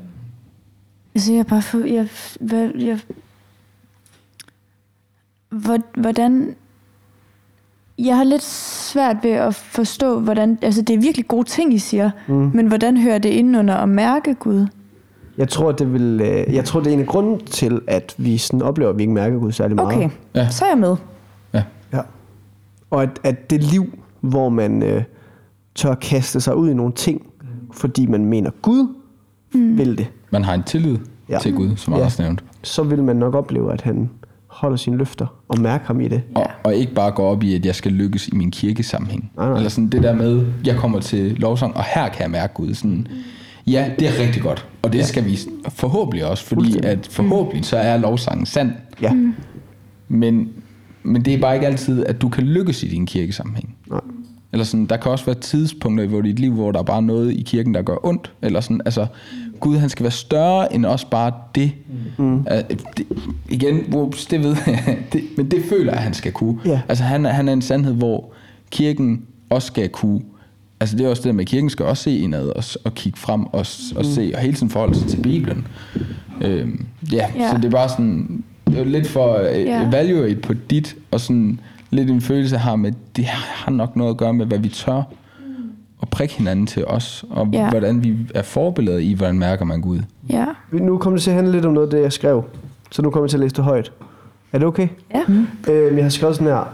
[1.15, 2.07] Altså, jeg bare for, jeg,
[2.39, 3.15] hvad, jeg, hvor-
[5.95, 6.55] hvordan,
[7.99, 11.79] jeg har lidt svært ved at forstå, hvordan, altså det er virkelig gode ting, I
[11.79, 12.51] siger, mm.
[12.53, 14.67] men hvordan hører det ind under at mærke Gud?
[15.37, 18.37] Jeg tror, det vil, øh, jeg tror, det er en af grunden til, at vi
[18.37, 19.95] sådan oplever, at vi ikke mærker Gud særlig meget.
[19.95, 20.49] Okay, Ja.
[20.49, 20.95] så er jeg med.
[21.53, 21.63] Ja.
[21.93, 21.99] Ja.
[22.89, 23.85] Og at, at det liv,
[24.21, 25.03] hvor man øh,
[25.75, 27.25] tør kaste sig ud i nogle ting,
[27.71, 28.87] fordi man mener, Gud
[29.53, 29.77] mm.
[29.77, 30.97] vil det, Man har en tillid
[31.29, 31.33] Ja.
[31.33, 31.39] ja.
[31.39, 31.99] til Gud, som Ja.
[31.99, 32.43] Anders nævnte.
[32.63, 34.09] så vil man nok opleve, at han
[34.59, 36.21] holder sine løfter og mærker ham i det.
[36.35, 39.31] Og, og ikke bare gå op i, at jeg skal lykkes i min kirkesammenhæng.
[39.37, 39.57] Nej, nej.
[39.57, 42.73] Eller sådan det der med, jeg kommer til lovsang, og her kan jeg mærke Gud.
[42.73, 43.07] Sådan,
[43.67, 44.67] ja, det er rigtig godt.
[44.81, 45.39] Og det skal vi
[45.69, 48.71] forhåbentlig også, fordi at forhåbentlig så er lovsangen sand.
[49.01, 49.13] Ja.
[49.13, 49.33] Mm.
[50.07, 50.49] Men,
[51.03, 53.75] men det er bare ikke altid, at du kan lykkes i din kirkesammenhæng.
[53.89, 54.01] Nej.
[54.51, 57.33] Eller sådan, der kan også være tidspunkter i dit liv, hvor der er bare noget
[57.33, 58.33] i kirken, der gør ondt.
[58.41, 59.07] Eller sådan, altså,
[59.59, 61.71] Gud han skal være større end også bare det.
[62.17, 62.35] Mm.
[62.35, 62.43] Uh,
[62.97, 63.05] det
[63.49, 66.59] igen, whoops, det ved jeg, det, men det føler jeg, at han skal kunne.
[66.65, 66.81] Ja.
[66.89, 68.31] Altså han, er- han er en sandhed, hvor
[68.71, 70.21] kirken også skal kunne,
[70.79, 72.93] altså det er også det der med, at kirken skal også se indad og, og
[72.93, 75.67] kigge frem og, og se, og hele tiden forholde sig til Bibelen.
[76.41, 77.49] Øhm, ja, Ja.
[77.51, 79.79] så det er bare sådan, det er lidt for at Ja.
[79.81, 79.87] ja.
[79.87, 81.59] evaluate på dit, og sådan
[81.91, 85.01] lidt en følelse her med, det har nok noget at gøre med, hvad vi tør
[86.09, 87.69] at prikke hinanden til os, og Ja.
[87.69, 89.99] hvordan vi er forbilleder i, hvordan mærker man Gud.
[90.29, 90.45] Ja.
[90.71, 92.43] Nu kommer det til at handle lidt om noget af det, jeg skrev.
[92.91, 93.91] Så nu kommer jeg til at læse det højt.
[94.53, 94.87] Er det okay?
[95.13, 95.23] Ja.
[95.71, 96.73] Øh, jeg har skrevet sådan her.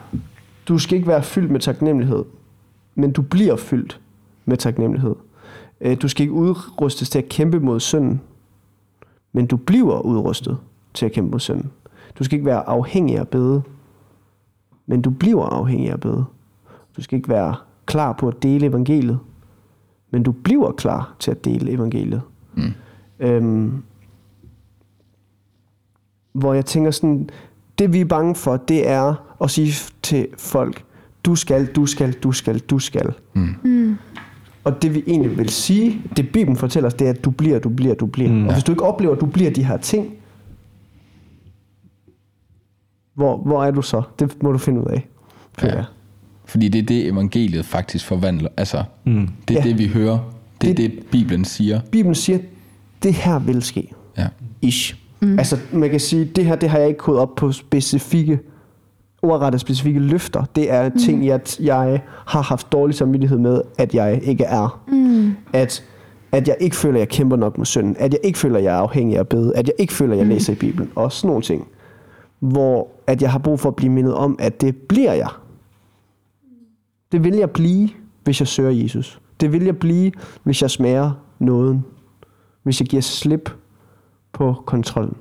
[0.67, 2.23] Du skal ikke være fyldt med taknemmelighed,
[2.95, 3.99] men du bliver fyldt
[4.45, 5.15] med taknemmelighed.
[5.81, 8.21] Øh, du skal ikke udrustes til at kæmpe mod synden,
[9.33, 10.57] men du bliver udrustet
[10.93, 11.71] til at kæmpe mod synden.
[12.19, 13.61] Du skal ikke være afhængig af bede,
[14.87, 16.25] men du bliver afhængig af bede.
[16.97, 17.55] Du skal ikke være
[17.85, 19.19] klar på at dele evangeliet,
[20.11, 22.21] men du bliver klar til at dele evangeliet.
[22.55, 22.73] Mm.
[23.19, 23.83] Øhm,
[26.33, 27.29] hvor jeg tænker sådan,
[27.79, 30.85] det vi er bange for, det er at sige til folk,
[31.23, 33.13] du skal, du skal, du skal, du skal.
[33.33, 33.97] Mm.
[34.63, 37.59] Og det vi egentlig vil sige, det Bibelen fortæller os, det er, at du bliver,
[37.59, 38.31] du bliver, du bliver.
[38.31, 38.47] Mm.
[38.47, 40.13] Og hvis du ikke oplever, at du bliver de her ting,
[43.13, 44.01] hvor, hvor er du så?
[44.19, 45.07] Det må du finde ud af.
[45.61, 45.75] Ja.
[45.75, 45.85] jeg.
[46.47, 48.49] Fordi det er det, evangeliet faktisk forvandler.
[48.57, 49.29] Altså, mm.
[49.47, 49.69] det er Ja.
[49.69, 50.19] det, vi hører.
[50.61, 51.79] Det er Det- det, Bibelen siger.
[51.91, 52.39] Bibelen siger,
[53.03, 53.91] det her vil ske.
[54.17, 54.27] Ja.
[54.61, 54.95] Ish.
[55.19, 55.39] Mm.
[55.39, 58.39] Altså, man kan sige, det her, det har jeg ikke kodet op på specifikke,
[59.21, 60.43] ordrettet specifikke løfter.
[60.55, 60.99] Det er mm.
[60.99, 64.81] ting, jeg, jeg har haft dårlig samvittighed med, at jeg ikke er.
[64.87, 65.33] Mm.
[65.53, 65.83] At,
[66.31, 67.95] at jeg ikke føler, at jeg kæmper nok med synden.
[67.99, 69.55] At jeg ikke føler, at jeg er afhængig af bede.
[69.55, 70.89] At jeg ikke føler, at jeg læser i Bibelen.
[70.95, 71.67] Og sådan nogle ting.
[72.39, 75.29] Hvor at jeg har brug for at blive mindet om, at det bliver jeg.
[77.15, 77.89] Det vil jeg blive,
[78.23, 79.19] hvis jeg søger Jesus.
[79.39, 80.11] Det vil jeg blive,
[80.43, 81.85] hvis jeg smager nåden.
[82.63, 83.49] Hvis jeg giver slip
[84.33, 85.15] på kontrollen.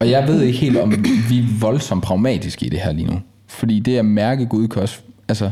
[0.00, 0.90] Og jeg ved ikke helt, om
[1.28, 3.20] vi er voldsomt pragmatiske i det her lige nu.
[3.46, 5.00] Fordi det at mærke Gud kan også...
[5.28, 5.50] Altså,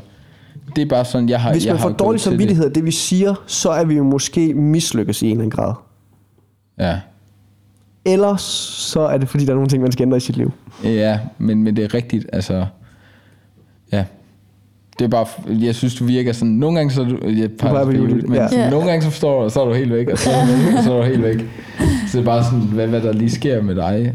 [0.76, 1.52] det er bare sådan, jeg har...
[1.52, 3.94] Hvis jeg man har får gået dårlig samvittighed af det, vi siger, så er vi
[3.94, 5.74] jo måske mislykkes i en eller anden grad.
[6.78, 6.84] Det.
[6.84, 7.00] Ja.
[8.04, 10.52] Eller så er det, fordi der er nogle ting, man skal ændre i sit liv.
[10.84, 12.66] Ja, men, men det er rigtigt, altså...
[13.92, 14.04] Ja.
[14.98, 17.84] Det er bare, jeg synes, du virker sådan, nogle gange så er du, jeg bare
[17.84, 18.48] på hjulet, men ja.
[18.48, 18.70] sådan, Ja.
[18.70, 20.46] nogle gange så forstår du, og så er du helt væk, og så er
[20.76, 21.38] du, så er du helt væk.
[22.08, 24.14] Så det er bare sådan, hvad, hvad der lige sker med dig.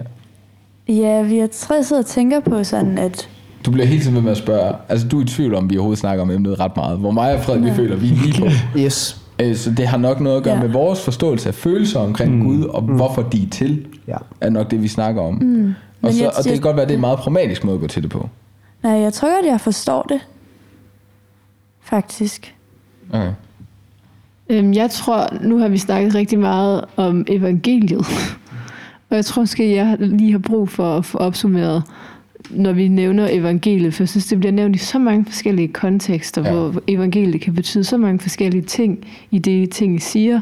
[0.88, 3.30] Ja, vi har tre siddet og tænker på sådan, at
[3.66, 5.78] Du bliver hele tiden ved med at spørge, altså du er i tvivl om, vi
[5.78, 8.42] overhovedet snakker om emnet ret meget, hvor mig og Frederik, vi føler, vi er lige
[8.42, 8.48] på.
[8.78, 9.18] Yes.
[9.40, 10.60] Øh, Så det har nok noget at gøre Ja.
[10.62, 10.66] ja.
[10.66, 12.44] med vores forståelse af følelser omkring mm.
[12.46, 12.96] Gud, og mm.
[12.96, 14.16] hvorfor de er til, Ja.
[14.42, 15.34] er nok det, vi snakker om.
[15.34, 15.66] Mm.
[15.68, 17.76] Og, Men så, og det kan godt være, at det er en meget pragmatisk måde
[17.76, 18.30] at gå til det på.
[18.84, 20.20] Nej, jeg tror godt, jeg forstår det.
[21.84, 22.56] Faktisk.
[23.10, 23.32] Okay.
[24.50, 28.06] Øhm, jeg tror, nu har vi snakket rigtig meget om evangeliet.
[29.10, 31.84] Og jeg tror måske, jeg lige har brug for at få opsummeret,
[32.50, 33.94] når vi nævner evangeliet.
[33.94, 36.52] For jeg synes, det bliver nævnt i så mange forskellige kontekster, Ja.
[36.52, 40.42] hvor evangeliet kan betyde så mange forskellige ting i det, ting I siger.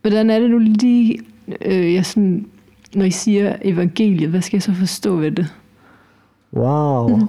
[0.00, 1.18] Hvordan er det nu lige,
[1.64, 2.46] øh, jeg sådan,
[2.94, 5.46] når I siger evangeliet, hvad skal jeg så forstå ved det?
[6.52, 7.16] Wow.
[7.16, 7.28] Mm.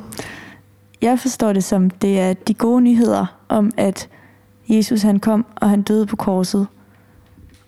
[1.03, 4.09] Jeg forstår det som, det er de gode nyheder om, at
[4.69, 6.67] Jesus han kom, og han døde på korset,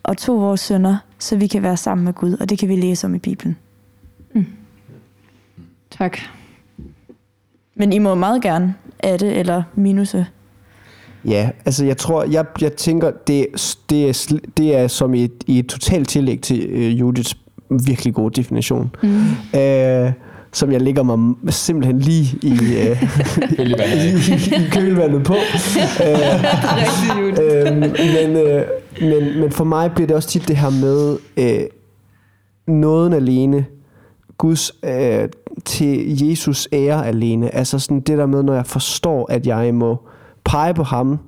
[0.03, 2.75] og tog vores sønner, så vi kan være sammen med Gud, og det kan vi
[2.75, 3.57] læse om i Bibelen.
[5.91, 6.17] Tak.
[7.75, 10.27] Men I må meget gerne af det, eller minuse.
[11.25, 13.47] Ja, altså jeg tror, jeg, jeg tænker, det,
[13.89, 17.37] det, er, det er som i et, i et totalt tillæg til øh, Judiths
[17.69, 18.95] virkelig gode definition.
[19.03, 19.59] Mm.
[19.59, 20.13] Øh,
[20.55, 23.03] som jeg lægger mig simpelthen lige i, øh,
[23.65, 25.33] i, i kølvandet på.
[26.05, 26.33] øh,
[27.41, 28.63] øh, men, øh,
[29.01, 31.67] men, men for mig bliver det også tit det her med øh,
[32.67, 33.65] nåden alene,
[34.37, 35.29] Guds øh,
[35.65, 37.55] til Jesus ære alene.
[37.55, 40.07] Altså sådan det der med, når jeg forstår, at jeg må
[40.45, 41.19] pege på ham,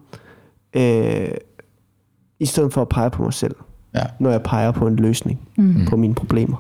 [0.74, 1.28] øh,
[2.40, 3.56] i stedet for at pege på mig selv.
[3.96, 4.04] Ja.
[4.20, 5.86] Når jeg peger på en løsning mm.
[5.90, 6.58] på mine problemer.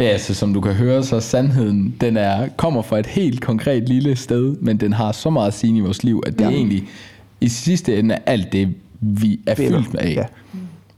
[0.00, 3.88] Ja, altså som du kan høre, så sandheden, den er, kommer fra et helt konkret
[3.88, 6.50] lille sted, men den har så meget sige i vores liv, at det ja.
[6.50, 6.84] Er egentlig
[7.40, 9.78] i sidste ende er alt det, vi er Vinder.
[9.78, 10.14] fyldt med af.
[10.14, 10.24] Ja.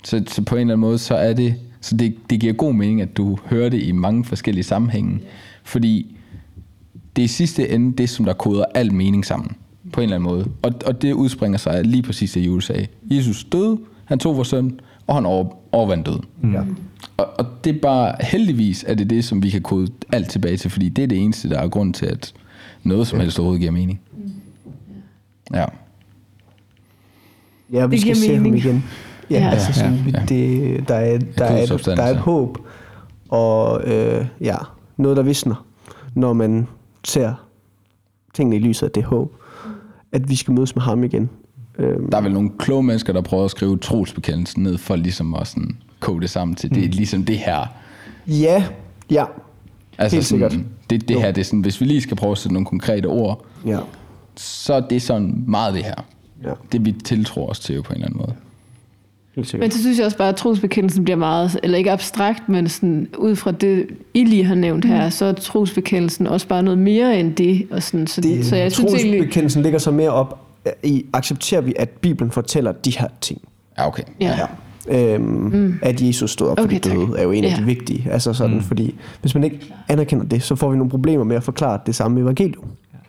[0.05, 2.75] Så, så på en eller anden måde, så er det, så det, det giver god
[2.75, 5.21] mening, at du hører det i mange forskellige sammenhænge,
[5.65, 6.17] fordi
[7.17, 9.57] det er i sidste ende det, som der koder al mening sammen,
[9.93, 10.47] på en eller anden måde.
[10.63, 12.87] Og, og det udspringer sig lige præcis det, Jules sagde.
[13.11, 16.25] Jesus døde, han tog vores søn, og han over, overvandt døden.
[16.55, 16.63] Ja.
[17.17, 20.57] Og, og det er bare, heldigvis er det det, som vi kan kode alt tilbage
[20.57, 22.33] til, fordi det er det eneste, der er grund til, at
[22.83, 24.01] noget som helst overhovedet giver mening.
[25.55, 25.65] Ja.
[27.73, 28.65] Ja, vi Det skal giver se ham mening.
[28.65, 28.85] igen.
[29.31, 29.51] Ja, Ja.
[29.51, 30.25] altså sådan, Ja, ja.
[30.29, 32.59] Det, der, er, der, er, et- der er et håb,
[33.29, 34.57] og øh, ja,
[34.97, 35.67] noget, der visner,
[36.15, 36.67] når man
[37.05, 37.35] ser
[38.35, 39.33] tingene i lyset af det håb,
[40.13, 41.31] at vi skal mødes med ham igen.
[41.79, 45.35] Øhm, Der er vel nogle kloge mennesker, der prøver at skrive trosbekendelsen ned, for ligesom
[45.35, 47.67] at sådan kode det sammen til, det er ligesom det her.
[48.27, 48.65] ja,
[49.11, 49.25] ja,
[49.99, 50.67] Altså Helt sådan, sikkert.
[50.91, 51.21] Det, det Jo.
[51.21, 53.79] her, det er sådan, hvis vi lige skal prøve at sætte nogle konkrete ord, ja,
[54.37, 55.95] så er det sådan meget det her.
[56.45, 58.35] ja, Det vi tiltror os til på en eller anden måde.
[59.59, 63.09] Men så synes jeg også bare, at trosbekendelsen bliver meget, eller ikke abstrakt, men sådan,
[63.19, 67.21] ud fra det, I lige har nævnt her, så er trosbekendelsen også bare noget mere
[67.21, 67.67] end det.
[67.71, 69.21] Og sådan, så, det, så jeg synes egentlig...
[69.21, 70.41] Trosbekendelsen ligger så mere op
[70.83, 73.41] i, accepterer vi, at Bibelen fortæller de her ting.
[73.79, 74.03] Ja, okay.
[74.21, 74.27] Ja.
[74.39, 74.47] Ja.
[74.89, 75.79] Øhm, mm.
[75.83, 77.19] At Jesus stod op for Okay, de døde, tak.
[77.19, 77.57] er jo en af Ja.
[77.57, 78.07] de vigtige.
[78.11, 78.63] Altså sådan, mm.
[78.63, 79.59] fordi hvis man ikke
[79.89, 82.65] anerkender det, så får vi nogle problemer med at forklare det samme evangelium.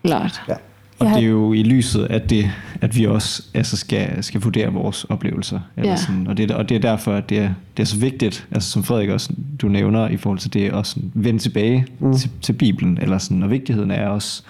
[0.05, 0.41] Klart.
[0.49, 0.53] Ja.
[0.99, 2.51] Og det er jo i lyset af det,
[2.82, 5.59] at vi også altså skal, skal vurdere vores oplevelser.
[5.78, 5.95] Eller Ja.
[5.97, 8.47] sådan, og, det, er- og det er derfor, at det er, det er så vigtigt,
[8.51, 12.13] altså som Frederik også du nævner, i forhold til det, at sådan vende tilbage mm.
[12.17, 12.97] til, til Bibelen.
[13.01, 14.43] Eller sådan, og vigtigheden er også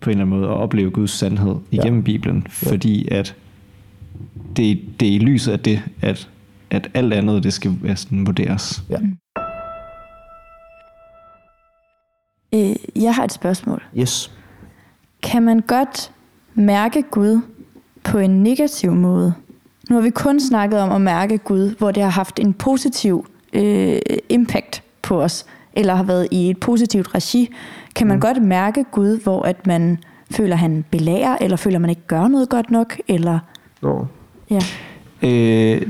[0.00, 2.04] på en eller anden måde at opleve Guds sandhed igennem ja.
[2.04, 2.46] Bibelen.
[2.50, 3.34] Fordi at
[4.56, 6.28] det, det er i lyset af det, at,
[6.70, 8.82] at alt andet, det skal være sådan vurderes.
[8.90, 8.98] Ja.
[12.54, 13.82] Øh, jeg har et spørgsmål.
[13.98, 14.32] Yes.
[15.22, 16.12] Kan man godt
[16.54, 17.40] mærke Gud
[18.04, 19.34] på en negativ måde?
[19.90, 23.26] Nu har vi kun snakket om at mærke Gud, hvor det har haft en positiv
[23.52, 23.98] øh,
[24.28, 27.54] impact på os, eller har været i et positivt regi.
[27.94, 28.20] Kan man mm.
[28.20, 29.98] godt mærke Gud, hvor at man
[30.30, 32.96] føler, at han belærer, eller føler, at man ikke gør noget godt nok?
[33.08, 33.38] Eller,
[33.82, 34.06] Nå.
[34.50, 34.60] ja.
[35.22, 35.82] Øh,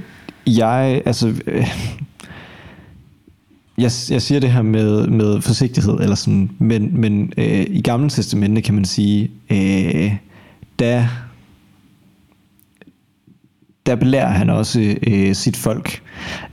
[0.47, 1.35] jeg, altså...
[1.47, 1.97] Øh,
[3.79, 8.11] jeg, jeg siger det her med, med forsigtighed, eller sådan, men, men øh, i Gamle
[8.11, 10.15] Testamente kan man sige, øh,
[10.79, 11.07] der,
[13.87, 16.03] der belærer han også øh, sit folk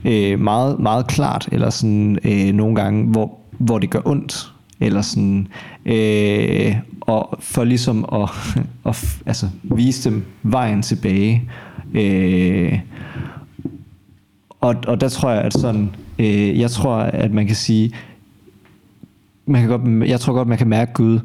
[0.04, 5.02] øh, meget, meget klart, eller sådan øh, nogle gange, hvor, hvor det gør ondt, eller
[5.02, 5.48] sådan,
[5.86, 8.30] øh, og for ligesom at,
[8.90, 11.50] at altså, vise dem vejen tilbage.
[11.94, 12.78] Øh,
[14.64, 17.92] og, og der tror jeg, at sådan, øh, jeg tror, at man kan sige,
[19.46, 21.20] man kan godt, jeg tror godt, man kan mærke Gud,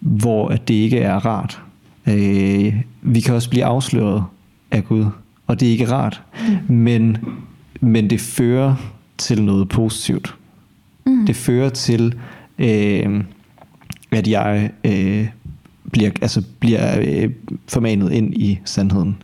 [0.00, 1.62] hvor at det ikke er rart.
[2.06, 4.24] Øh, vi kan også blive afsløret
[4.70, 5.06] af Gud,
[5.46, 6.22] og det er ikke rart.
[6.68, 6.76] Mm.
[6.76, 7.16] Men,
[7.80, 8.74] men det fører
[9.18, 10.34] til noget positivt.
[11.06, 11.26] Mm.
[11.26, 12.14] Det fører til,
[12.58, 13.24] øh,
[14.10, 15.28] at jeg øh,
[15.92, 17.30] bliver, altså bliver øh,
[17.68, 19.16] formanet ind i sandheden.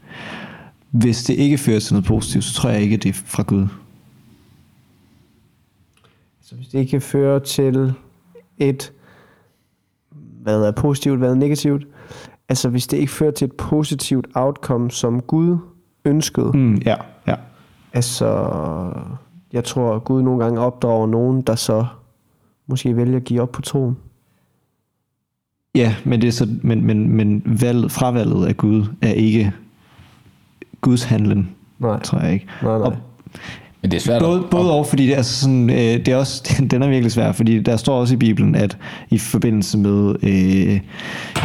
[0.95, 3.43] Hvis det ikke fører til noget positivt, så tror jeg ikke, at det er fra
[3.43, 3.67] Gud.
[6.43, 7.95] Så hvis det ikke fører til
[8.59, 8.93] et,
[10.43, 11.87] hvad er positivt, hvad er negativt,
[12.49, 15.59] altså hvis det ikke fører til et positivt outcome, som Gud
[16.05, 16.97] ønskede, Mm, ja,
[17.27, 17.35] ja.
[17.93, 18.27] altså
[19.53, 21.87] jeg tror, at Gud nogle gange opdrager nogen, der så
[22.67, 23.97] måske vælger at give op på troen.
[25.75, 29.53] Ja, men, det er så, men, men, men valget, fravalget af Gud er ikke
[30.85, 31.49] Guds handlen,
[31.79, 32.47] Nej, tror jeg ikke.
[32.63, 32.87] nej, nej.
[32.87, 32.97] Og
[33.83, 36.09] Men det er svært Både, at, både og, fordi det er, altså sådan, øh, det
[36.09, 38.77] er også, den er virkelig svær, fordi der står også i Bibelen, at
[39.11, 40.81] i forbindelse med øh,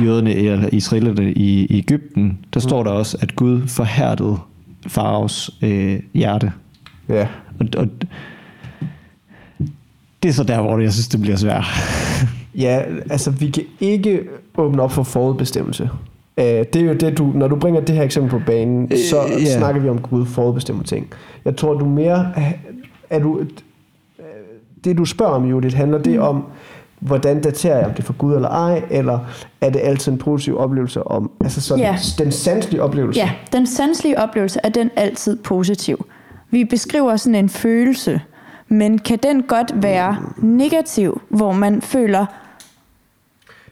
[0.06, 4.38] jøderne eller israelerne i, i Ægypten, der står der også, at Gud forhærdede
[4.88, 6.52] faraos øh, hjerte.
[7.10, 7.28] Ja.
[7.60, 7.88] Og, og
[10.24, 11.66] det er så der, hvor jeg synes, det bliver svært.
[12.56, 14.22] Ja, altså vi kan ikke
[14.58, 15.90] åbne op for forudbestemmelse.
[16.40, 19.18] Øh, det er jo det, du, når du bringer det her eksempel på banen, så
[19.26, 19.58] Øh, ja.
[19.58, 21.08] snakker vi om Gud forudbestemmer ting.
[21.46, 22.32] Jeg tror, du mere
[23.10, 23.46] er du, øh,
[24.84, 26.44] det du spørger om, Judith, handler det om,
[27.00, 29.20] hvordan daterer jeg, om det er for Gud eller ej, eller
[29.62, 31.96] er det altid en positiv oplevelse om, altså sådan Ja.
[32.18, 33.20] den sanselige oplevelse?
[33.20, 36.06] Ja, den sanselige oplevelse er den altid positiv.
[36.52, 38.22] Vi beskriver sådan en følelse,
[38.68, 42.26] men kan den godt være negativ, hvor man føler,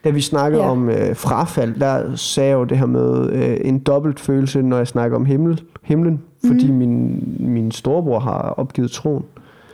[0.08, 0.70] Da vi snakkede Ja.
[0.70, 4.78] om øh, frafald, der sagde jeg jo det her med øh, en dobbelt følelse, når
[4.78, 9.24] jeg snakker om himmel, himlen, fordi min, min storebror har opgivet troen.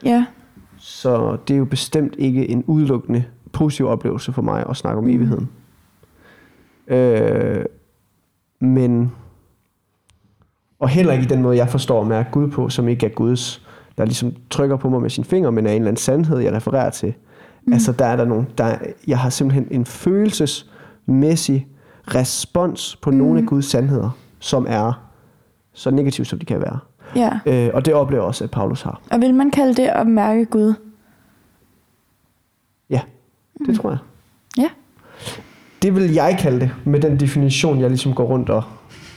[0.05, 0.25] ja,
[0.77, 5.09] Så det er jo bestemt ikke en udelukkende positiv oplevelse for mig at snakke om
[5.09, 5.49] evigheden.
[6.87, 7.65] Øh,
[8.59, 9.11] men,
[10.79, 13.09] og heller ikke i den måde, jeg forstår og mærker Gud på, som ikke er
[13.09, 13.61] Guds,
[13.97, 16.53] der ligesom trykker på mig med sin finger, men er en eller anden sandhed, jeg
[16.53, 17.07] refererer til.
[17.09, 17.13] Mm.
[17.71, 21.67] Altså der er der nogle, der, er- jeg har simpelthen en følelsesmæssig
[22.07, 23.17] respons på mm.
[23.17, 24.09] nogle af Guds sandheder,
[24.39, 25.09] som er
[25.73, 26.79] så negative, som de kan være.
[27.15, 27.39] ja.
[27.45, 29.01] Øh, og det oplever også, at Paulus har.
[29.11, 30.73] Og vil man kalde det at mærke Gud?
[32.89, 33.01] Ja,
[33.57, 33.75] det mm.
[33.77, 33.97] tror jeg.
[34.57, 34.69] Ja.
[35.81, 38.63] Det vil jeg kalde det, med den definition, jeg ligesom går rundt og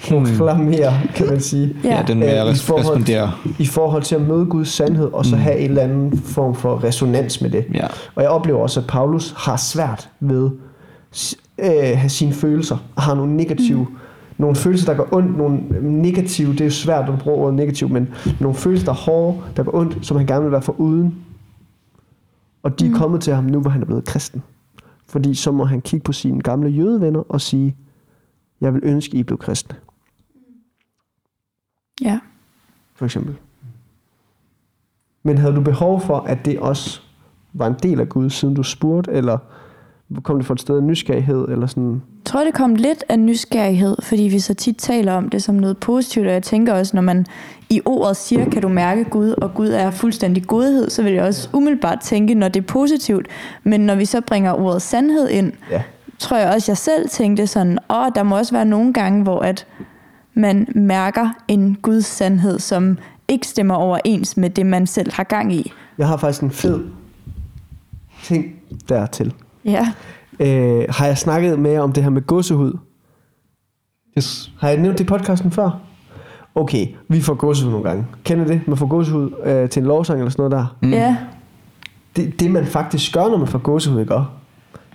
[0.03, 1.77] proklamerer, kan man sige.
[1.85, 1.97] Ja.
[1.97, 3.33] Ja, den vil Øh, forhold- respondere.
[3.59, 5.43] I forhold til at møde Guds sandhed, og så mm.
[5.43, 7.65] have en eller anden form for resonans med det.
[7.75, 7.87] Ja.
[8.15, 10.51] Og jeg oplever også, at Paulus har svært ved
[11.59, 13.97] øh, have sine følelser, og har nogle negative, mm.
[14.39, 17.89] nogle følelser, der går ondt, nogle negative, det er jo svært at bruge ordet negativ,
[17.89, 18.09] men
[18.41, 21.15] nogle følelser, der er hårde, der går ondt, som han gerne vil være for uden.
[22.63, 24.43] Og de er kommet til ham nu, hvor han er blevet kristen.
[25.09, 27.77] Fordi så må han kigge på sine gamle jødevenner og sige,
[28.61, 29.77] jeg vil ønske, I blev kristne,
[32.03, 32.19] Ja.
[32.95, 33.35] for eksempel.
[35.23, 37.01] Men havde du behov for, at det også
[37.53, 39.39] var en del af Gud, siden du spurgte, eller
[40.23, 41.91] kom det fra et sted af nysgerrighed, eller sådan?
[41.93, 45.55] Jeg tror, det kom lidt af nysgerrighed, fordi vi så tit taler om det som
[45.55, 47.27] noget positivt, og jeg tænker også, når man
[47.71, 51.25] i ordet siger, kan du mærke Gud, og Gud er fuldstændig godhed, så vil jeg
[51.25, 53.29] også umiddelbart tænke, når det er positivt.
[53.65, 55.83] Men når vi så bringer ordet sandhed ind, Ja.
[56.19, 59.41] tror jeg også, jeg selv tænkte sådan, åh, der må også være nogle gange, hvor
[59.41, 59.67] at
[60.37, 62.99] man mærker en Guds sandhed, som
[63.29, 65.73] ikke stemmer overens med det, man selv har gang i.
[65.99, 66.85] Jeg har faktisk en fed
[68.23, 68.45] ting
[68.89, 69.35] dertil.
[69.65, 69.93] Ja,
[70.41, 72.73] Øh, har jeg snakket med jer om det her med gåsehud?
[74.19, 74.53] Yes.
[74.59, 75.81] Har jeg nævnt det i podcasten før?
[76.55, 78.07] Okay, vi får gåsehud nogle gange.
[78.25, 78.61] Kender det?
[78.69, 80.77] Man får gåsehud øh, til en lovsang eller sådan noget der.
[80.83, 80.93] mm.
[80.93, 81.17] ja,
[82.17, 84.15] Det, det man faktisk gør, når man får gåsehud, ikke?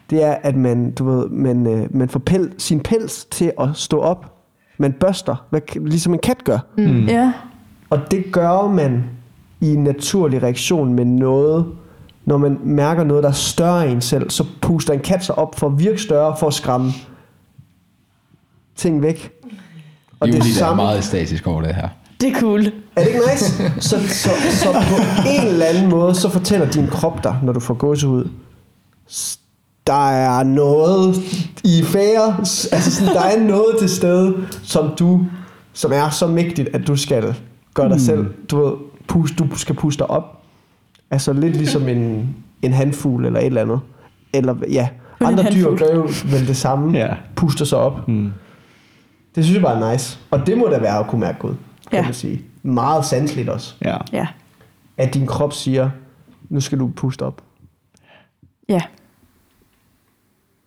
[0.10, 3.70] Det er, at man, du ved, man, øh, man får pel, sin pels til at
[3.74, 4.41] stå op.
[4.82, 6.60] Man børster, hvad, ligesom en kat gør.
[6.78, 7.06] mm.
[7.08, 7.34] ja,
[7.90, 9.04] Og det gør man
[9.62, 11.66] i en naturlig reaktion med noget,
[12.26, 15.38] når man mærker noget, der er større end en selv, så puster en kat sig
[15.38, 16.92] op for at virke større, for at skræmme
[18.76, 19.32] ting væk.
[20.20, 21.90] Og Julie, det er samme, meget æstetisk over det her.
[22.22, 22.60] det er cool.
[22.66, 23.72] er det ikke nice?
[23.90, 24.96] Så, så, så på
[25.30, 28.30] en eller anden måde, så fortæller din krop dig, når du får gåsehud,
[29.88, 31.16] der er noget
[31.64, 32.38] i færre,
[32.72, 35.26] altså sådan, der er noget til stede, som du,
[35.74, 37.36] som er så mægtigt, at du skal
[37.74, 38.74] gøre dig selv, du ved,
[39.08, 40.42] pust, du skal puste dig op.
[41.12, 43.80] Altså lidt ligesom en, en handfugl eller et eller andet.
[44.34, 44.90] Eller ja,
[45.22, 47.14] andre dyr gør jo vel det samme, Ja.
[47.36, 48.08] puster sig op.
[48.08, 48.32] Mm.
[49.36, 50.20] Det synes jeg bare er nice.
[50.32, 51.54] Og det må da være at kunne mærke Gud,
[51.90, 52.04] kan Ja.
[52.04, 52.42] man sige.
[52.64, 53.76] Meget sanseligt også.
[53.86, 53.98] Ja.
[54.14, 54.28] Ja,
[54.98, 55.90] At din krop siger,
[56.50, 57.42] nu skal du puste op.
[58.70, 58.82] ja.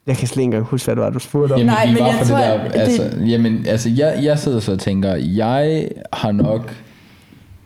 [0.06, 1.59] Jeg kan slet ikke engang huske, hvad det var, du spurgte om.
[1.59, 4.60] Jamen, Nej, men jeg for tror, det der, det- altså, jamen, altså, jeg, jeg sidder
[4.60, 6.74] så og tænker, jeg har nok,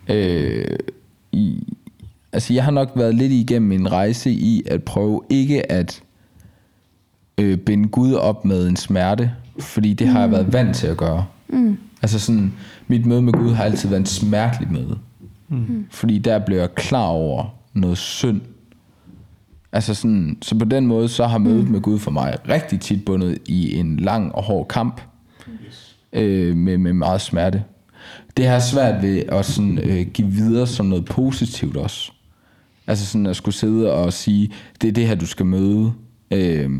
[0.08, 0.64] øh,
[1.32, 1.62] i,
[2.32, 6.02] altså, jeg har nok været lidt igennem en rejse i at prøve ikke at
[7.40, 10.96] øh, binde Gud op med en smerte, fordi det har jeg været vant til at
[10.96, 11.24] gøre.
[11.48, 11.78] Mm.
[12.02, 12.52] Altså sådan,
[12.88, 14.98] mit møde med Gud har altid været en smertelig møde.
[15.48, 15.86] Mm.
[15.90, 18.40] Fordi der blev jeg klar over noget synd.
[19.72, 21.70] Altså sådan, så på den måde, så har mødet mm.
[21.70, 25.00] med Gud for mig rigtig tit bundet i en lang og hård kamp.
[26.12, 27.64] Øh, med, med meget smerte.
[28.36, 32.12] Det har svært ved at sådan, øh, give videre som noget positivt også.
[32.86, 35.92] Altså sådan at skulle sidde og sige, det er det her, du skal møde.
[36.30, 36.70] Øh,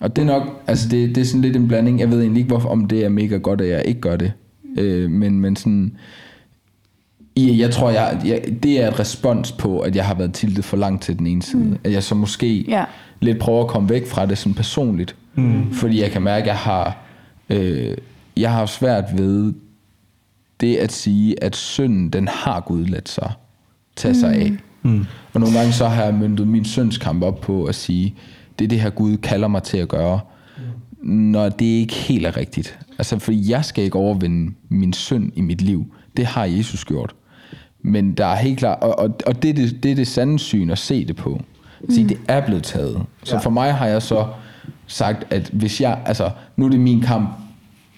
[0.00, 2.00] og det er nok, altså det, det er sådan lidt en blanding.
[2.00, 4.32] Jeg ved egentlig ikke, hvorfor, om det er mega godt, at jeg ikke gør det.
[4.78, 5.92] Øh, men, men sådan, i,
[7.36, 10.76] jeg tror, jeg, jeg, det er et respons på, at jeg har været tiltet for
[10.76, 11.62] langt til den ene side.
[11.64, 11.78] Mm.
[11.84, 12.84] At jeg så måske Ja.
[13.20, 15.16] lidt prøver at komme væk fra det sådan personligt.
[15.34, 15.72] Mm.
[15.72, 16.96] Fordi jeg kan mærke, at jeg har,
[17.50, 17.96] øh,
[18.36, 19.52] jeg har svært ved
[20.60, 23.32] det at sige, at synden, den har Gud ladt sig
[23.96, 24.52] tage sig af.
[24.82, 25.06] Mm.
[25.32, 28.14] Og nogle gange så har jeg myndet min syndskamp op på at sige,
[28.58, 30.20] det er det her Gud kalder mig til at gøre,
[31.02, 32.78] når det ikke helt er rigtigt.
[32.98, 35.94] Altså, for jeg skal ikke overvinde min synd i mit liv.
[36.16, 37.14] Det har Jesus gjort.
[37.82, 40.38] Men der er helt klart, og, og, og det, er det, det er det sande
[40.38, 41.40] syn at se det på.
[41.88, 43.02] Sige, det er blevet taget.
[43.24, 44.26] Så for mig har jeg så
[44.86, 47.28] sagt, at hvis jeg, altså, nu er det min kamp,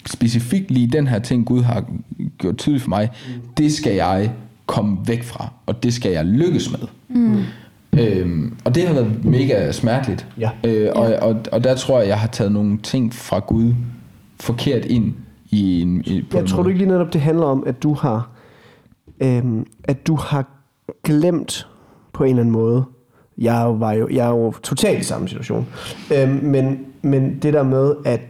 [0.05, 1.83] specifikt lige den her ting, Gud har
[2.37, 3.09] gjort tydeligt for mig,
[3.57, 4.31] det skal jeg
[4.65, 6.87] komme væk fra, og det skal jeg lykkes med.
[7.09, 7.43] Mm.
[7.99, 10.27] Øhm, og det har været mega smerteligt.
[10.39, 10.49] Ja.
[10.63, 13.73] Øh, og, og, og der tror jeg, jeg har taget nogle ting fra Gud
[14.39, 15.13] forkert ind
[15.49, 16.73] i en, i, på Jeg en tror du måde.
[16.73, 18.29] ikke lige netop, det handler om, at du har,
[19.23, 20.45] øhm, at du har
[21.03, 21.67] glemt
[22.13, 22.83] på en eller anden måde.
[23.37, 25.67] Jeg var jo, jeg er jo totalt i samme situation.
[26.15, 28.21] Øhm, men, men det der med, at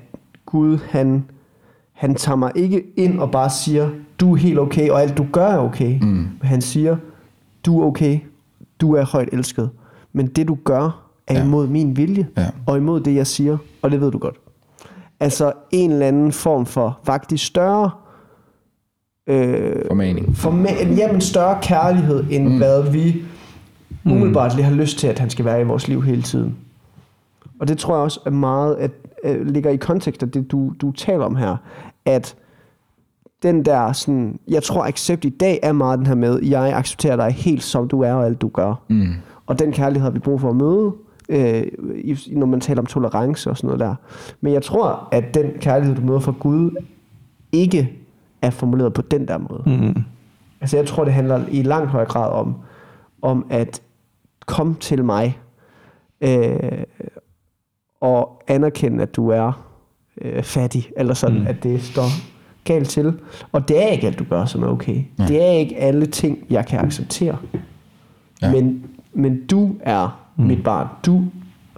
[0.46, 1.24] Gud, han,
[1.94, 3.90] han tager mig ikke ind og bare siger,
[4.20, 6.00] du er helt okay, og alt du gør er okay.
[6.02, 6.28] Mm.
[6.42, 6.98] Han siger,
[7.66, 8.20] du er okay,
[8.82, 9.70] du er højt elsket.
[10.14, 11.44] Men det du gør, er Ja.
[11.46, 12.46] imod min vilje, Ja.
[12.66, 14.36] og imod det jeg siger, og det ved du godt.
[15.20, 17.92] Altså en eller anden form for faktisk større
[19.28, 20.36] øh, Formaning.
[20.38, 22.58] forma- jamen større kærlighed, end mm.
[22.58, 23.24] hvad vi
[24.06, 26.56] umiddelbart lige har lyst til, at han skal være i vores liv hele tiden.
[27.60, 28.92] Og det tror jeg også er meget, at
[29.24, 31.56] øh, ligger i kontekst af det, du, du taler om her,
[32.06, 32.36] at
[33.44, 37.16] den der sådan, jeg tror accept i dag er meget den her med, jeg accepterer
[37.16, 38.84] dig helt som du er og alt du gør.
[38.90, 39.08] Mm.
[39.46, 40.92] Og den kærlighed har vi brug for at møde,
[41.30, 41.64] øh,
[42.32, 43.96] når man taler om tolerance og sådan noget der.
[44.42, 46.72] Men jeg tror, at den kærlighed, du møder fra Gud,
[47.52, 47.94] ikke
[48.44, 49.64] er formuleret på den der måde.
[49.66, 50.04] Mm.
[50.62, 52.56] Altså jeg tror, det handler i langt højere grad om,
[53.22, 53.82] om at
[54.46, 55.40] komme til mig
[56.22, 56.84] øh,
[58.02, 59.68] og anerkende, at du er
[60.22, 61.48] øh, fattig, eller sådan, mm.
[61.48, 62.08] at det står
[62.64, 63.20] galt til.
[63.52, 65.04] Og det er ikke alt, du gør, som er okay.
[65.20, 65.28] Ja.
[65.28, 67.38] Det er ikke alle ting, jeg kan acceptere.
[68.42, 68.52] Ja.
[68.52, 70.46] Men, men du er mm.
[70.46, 70.88] mit barn.
[71.06, 71.24] Du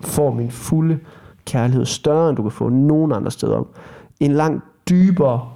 [0.02, 1.00] får min fulde
[1.46, 3.68] kærlighed større, end du kan få nogen andre steder.
[4.20, 5.50] En langt dybere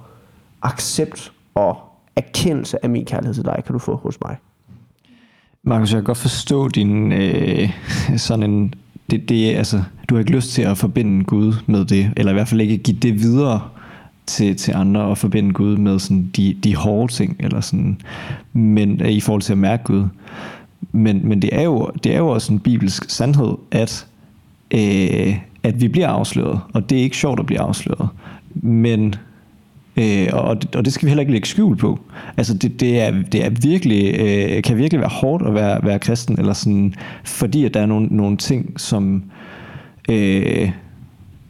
[0.62, 1.76] accept og
[2.16, 4.36] erkendelse af min kærlighed til dig, kan du få hos mig.
[5.62, 7.70] Markus, jeg kan godt forstå din øh,
[8.16, 8.74] sådan en...
[9.10, 12.34] Det, det, altså, du har ikke lyst til at forbinde Gud med det, eller i
[12.34, 13.60] hvert fald ikke give det videre
[14.26, 18.00] til, til andre og forbinde Gud med sådan de, de hårde ting, eller sådan,
[18.52, 20.04] men øh, i forhold til at mærke Gud.
[20.92, 24.06] Men, men det, er jo, det er jo også en bibelsk sandhed, at,
[24.70, 28.08] øh, at vi bliver afsløret, og det er ikke sjovt at blive afsløret.
[28.54, 29.14] Men
[29.96, 32.00] Øh, og, og det skal vi heller ikke lægge skjul på.
[32.36, 35.98] Altså det, det, er, det er virkelig, øh, kan virkelig være hårdt at være, være
[35.98, 36.94] kristen, eller sådan,
[37.24, 39.22] fordi at der er nogle, nogle ting, som,
[40.08, 40.70] øh,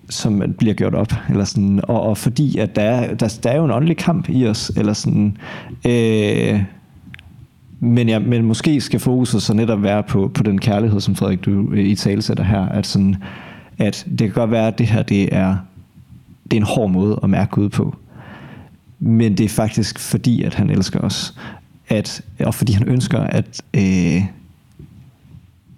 [0.09, 3.57] som bliver gjort op, eller sådan, og, og fordi at der er, der, der er
[3.57, 5.37] jo en åndelig kamp i os, eller sådan,
[5.87, 6.63] øh,
[7.81, 11.45] men, ja, men måske skal fokuset så netop være på, på den kærlighed, som Frederik,
[11.45, 13.17] du øh, i tale sætter her, at, sådan,
[13.79, 15.57] at det kan godt være, at det her det er,
[16.45, 17.97] det er en hård måde at mærke Gud på.
[19.01, 21.35] Men det er faktisk fordi, at han elsker os.
[21.89, 24.23] At, og fordi han ønsker, at øh,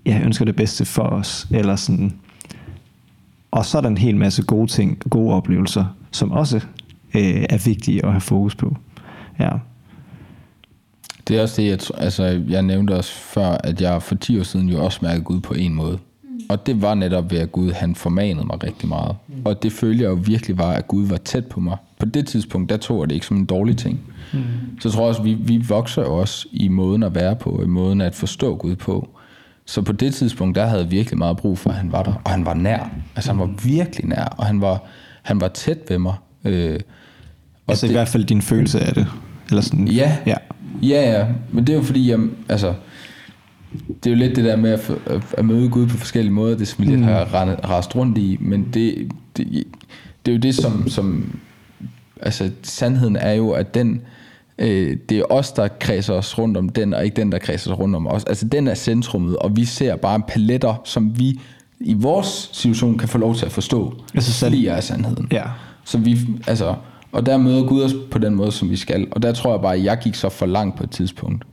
[0.06, 1.46] ja, ønsker det bedste for os.
[1.50, 2.12] Eller sådan.
[3.50, 6.56] Og så er der en hel masse gode ting, gode oplevelser, som også
[7.14, 8.76] øh, er vigtige at have fokus på.
[9.38, 9.50] Ja.
[11.28, 14.42] Det er også det, jeg, altså, jeg nævnte også før, at jeg for 10 år
[14.42, 15.98] siden jo også mærkede Gud på en måde.
[16.52, 19.16] Og det var netop ved, at Gud han formanede mig rigtig meget.
[19.44, 21.76] Og det følte jeg jo virkelig var, at Gud var tæt på mig.
[21.98, 24.00] På det tidspunkt, der tog jeg det ikke som en dårlig ting.
[24.32, 24.40] Mm.
[24.80, 27.66] Så jeg tror også, vi, vi vokser jo også i måden at være på, i
[27.66, 29.08] måden at forstå Gud på.
[29.66, 32.22] Så på det tidspunkt, der havde jeg virkelig meget brug for, at han var der.
[32.24, 32.90] Og han var nær.
[33.16, 34.24] Altså han var virkelig nær.
[34.24, 34.82] Og han var,
[35.22, 36.14] han var tæt ved mig.
[36.44, 36.80] Øh,
[37.66, 39.06] og Altså det, i hvert fald din følelse af det.
[39.48, 39.88] Eller sådan.
[39.88, 40.16] Ja.
[40.26, 40.36] ja.
[40.82, 42.74] Ja, ja, men det er jo fordi, jeg, altså,
[44.04, 44.90] det er jo lidt det der med at,
[45.38, 48.36] at, møde Gud på forskellige måder, det som vi lidt har rende- rast rundt i,
[48.40, 49.64] men det, det,
[50.26, 51.38] det er jo det, som, som
[52.24, 54.00] Altså, sandheden er jo, at den,
[54.58, 57.70] øh, det er os, der kredser os rundt om den, og ikke den, der kredser
[57.70, 58.24] sig rundt om os.
[58.24, 61.40] Altså, den er centrummet, og vi ser bare paletter, som vi
[61.80, 63.94] i vores situation kan få lov til at forstå.
[64.14, 65.28] Altså, sand- Lige er sandheden.
[65.32, 65.42] Ja.
[65.84, 66.74] Så vi, altså,
[67.12, 69.06] og der møder Gud os på den måde, som vi skal.
[69.10, 71.44] Og der tror jeg bare, at jeg gik så for langt på et tidspunkt,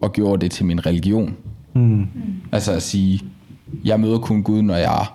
[0.00, 1.34] og gjorde det til min religion.
[1.74, 2.06] Mm.
[2.52, 3.20] Altså at sige,
[3.84, 5.06] jeg møder kun Gud, når jeg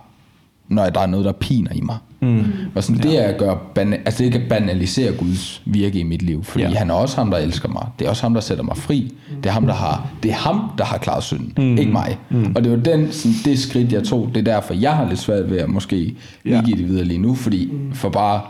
[0.67, 1.97] når der er noget, der piner i mig.
[2.21, 2.43] Mm.
[2.75, 6.03] Og sådan, det er at gøre, bana- altså det ikke at banalisere Guds virke i
[6.03, 6.69] mit liv, fordi Ja.
[6.73, 7.87] han er også ham, der elsker mig.
[7.99, 9.13] Det er også ham, der sætter mig fri.
[9.43, 11.77] Det er ham, der har, det er ham, der har klaret synden, mm.
[11.77, 12.17] ikke mig.
[12.29, 12.53] Mm.
[12.55, 14.29] Og det var den, sådan, det skridt, jeg tog.
[14.35, 16.49] Det er derfor, jeg har lidt svært ved at måske Ja.
[16.55, 16.61] ja.
[16.61, 18.41] give det videre lige nu, fordi for bare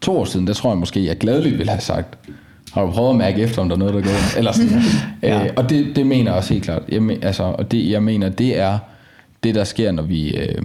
[0.00, 2.18] to år siden, der tror jeg måske, jeg gladeligt ville have sagt,
[2.72, 4.38] har du prøvet at mærke efter, om der er noget, der går?
[4.38, 4.68] Eller sådan.
[5.22, 5.44] Ja.
[5.44, 6.82] øh, og det, det mener jeg også helt klart.
[6.88, 8.78] Jeg, men, altså, og det, jeg mener, det er
[9.44, 10.62] det, der sker, når vi øh,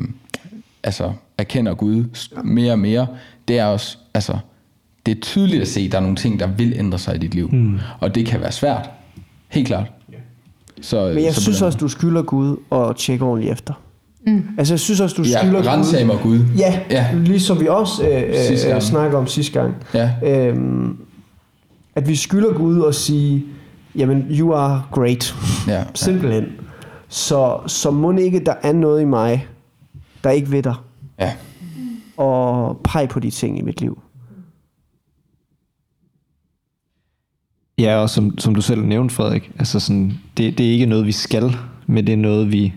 [0.84, 2.04] altså, erkender Gud
[2.44, 3.08] mere og mere.
[3.48, 4.38] Det er også, altså,
[5.06, 7.18] det er tydeligt at se, at der er nogle ting, der vil ændre sig i
[7.18, 7.50] dit liv.
[7.52, 7.80] Mm.
[8.00, 8.90] Og det kan være svært.
[9.50, 9.86] Helt klart.
[10.82, 13.74] Så, Men jeg så synes også, du skylder Gud at tjekke ordentligt efter.
[14.28, 14.44] Mm.
[14.58, 16.40] Altså, jeg synes også, du Ja, skylder rensag mig Gud.
[16.58, 17.06] Ja, Ja.
[17.14, 18.84] ja, ligesom vi også øh, øh, gang.
[18.84, 19.76] snakker om sidste gang.
[19.94, 20.12] Ja.
[20.24, 20.98] Øhm,
[21.98, 23.46] at vi skylder Gud at sige,
[23.96, 25.36] jamen, you are great.
[25.68, 25.86] Ja, ja.
[25.94, 26.46] Simpelthen.
[27.08, 29.48] Så, så må ikke, der er noget i mig,
[30.24, 30.76] der ikke ved dig.
[31.20, 31.34] Ja.
[32.18, 34.02] Og pege på de ting i mit liv.
[37.78, 41.06] Ja, og som, som du selv nævnte, Frederik, altså sådan, det, det er ikke noget,
[41.06, 41.56] vi skal,
[41.88, 42.74] men det er noget, vi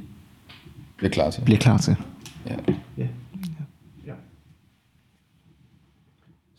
[1.00, 1.42] Det er klar til.
[1.44, 1.96] bliver klar til.
[2.96, 3.04] Ja.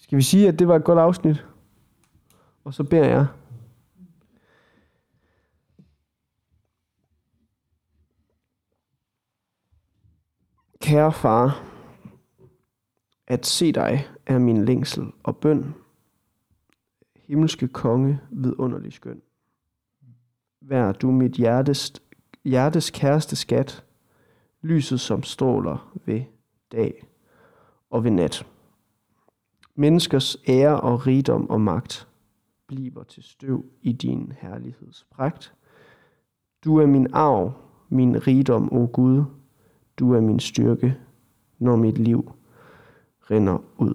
[0.02, 1.44] Skal vi sige, at det var et godt afsnit?
[2.64, 3.28] Og så beder jeg.
[10.82, 11.64] Kære far,
[13.28, 15.76] at se dig er min længsel og bøn.
[17.16, 19.22] Himmelske konge, vidunderlig skøn.
[20.62, 21.94] Vær du mit hjertes,
[22.44, 23.84] hjertes kæreste skat,
[24.62, 26.24] lyset som stråler ved
[26.72, 27.08] dag
[27.90, 28.48] og ved nat.
[29.76, 32.11] Menneskers ære og rigdom og magt
[32.76, 35.54] bliver til støv i din herlighedspragt.
[36.64, 37.54] Du er min arv,
[37.90, 39.24] min rigdom, o Gud.
[40.00, 40.98] Du er min styrke,
[41.60, 42.32] når mit liv
[43.32, 43.94] rinder ud.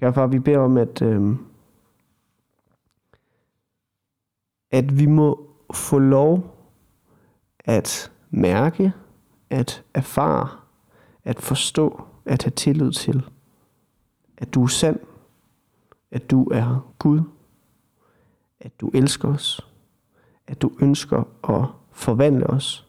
[0.00, 1.36] Kære far, vi beder om, at, øh,
[4.70, 6.56] at vi må få lov
[7.58, 8.92] at mærke,
[9.50, 10.48] at erfare,
[11.24, 13.24] at forstå, at have tillid til,
[14.36, 15.00] at du er sand,
[16.10, 17.20] at du er Gud,
[18.60, 19.68] at du elsker os,
[20.46, 21.24] at du ønsker
[21.54, 22.88] at forvandle os,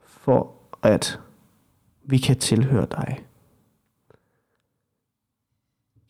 [0.00, 1.20] for at
[2.02, 3.26] vi kan tilhøre dig.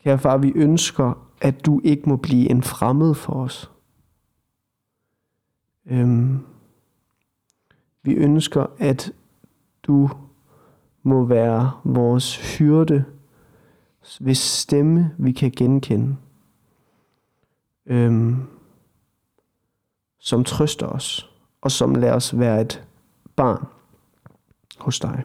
[0.03, 3.71] Kære far, vi ønsker, at du ikke må blive en fremmed for os.
[5.85, 6.45] Øhm,
[8.03, 9.11] vi ønsker, at
[9.83, 10.09] du
[11.03, 13.05] må være vores hyrde,
[14.15, 16.15] hvis stemme vi kan genkende,
[17.85, 18.43] øhm,
[20.19, 21.31] som trøster os,
[21.61, 22.87] og som lader os være et
[23.35, 23.65] barn
[24.79, 25.23] hos dig.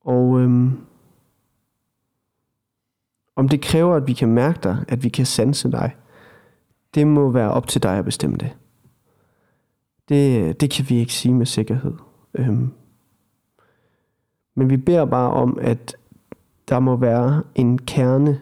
[0.00, 0.86] Og øhm,
[3.36, 5.96] om det kræver, at vi kan mærke dig, at vi kan sanse dig,
[6.94, 8.56] det må være op til dig at bestemme det.
[10.08, 11.94] Det, det kan vi ikke sige med sikkerhed.
[12.34, 12.72] Øhm,
[14.54, 15.96] men vi beder bare om, at
[16.68, 18.40] der må være en kerne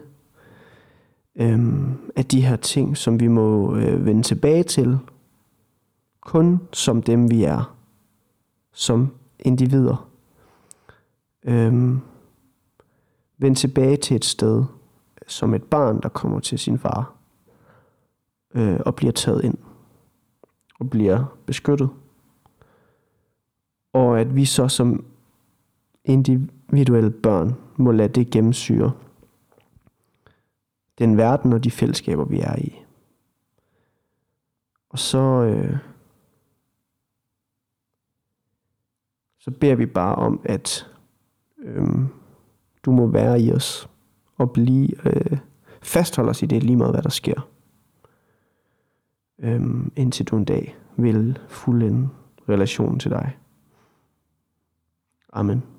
[1.35, 4.99] øhm, af de her ting, som vi må øh, vende tilbage til,
[6.21, 7.75] kun som dem vi er,
[8.73, 10.09] som individer.
[11.45, 11.99] Øhm,
[13.37, 14.63] vende tilbage til et sted,
[15.27, 17.13] som et barn, der kommer til sin far,
[18.55, 19.57] øh, og bliver taget ind,
[20.79, 21.89] og bliver beskyttet.
[23.93, 25.05] Og at vi så som
[26.05, 28.91] individer, individuelle børn må lade det gennemsyre
[30.99, 32.81] den verden og de fællesskaber, vi er i.
[34.89, 35.77] Og så, øh,
[39.39, 40.91] så beder vi bare om, at
[41.57, 41.87] øh,
[42.85, 43.89] du må være i os
[44.37, 45.37] og blive, øh,
[45.81, 47.49] fastholde os i det lige meget, hvad der sker.
[49.39, 49.61] Øh,
[49.95, 52.09] indtil du en dag vil fuldende
[52.49, 53.37] relationen til dig.
[55.33, 55.72] Amen.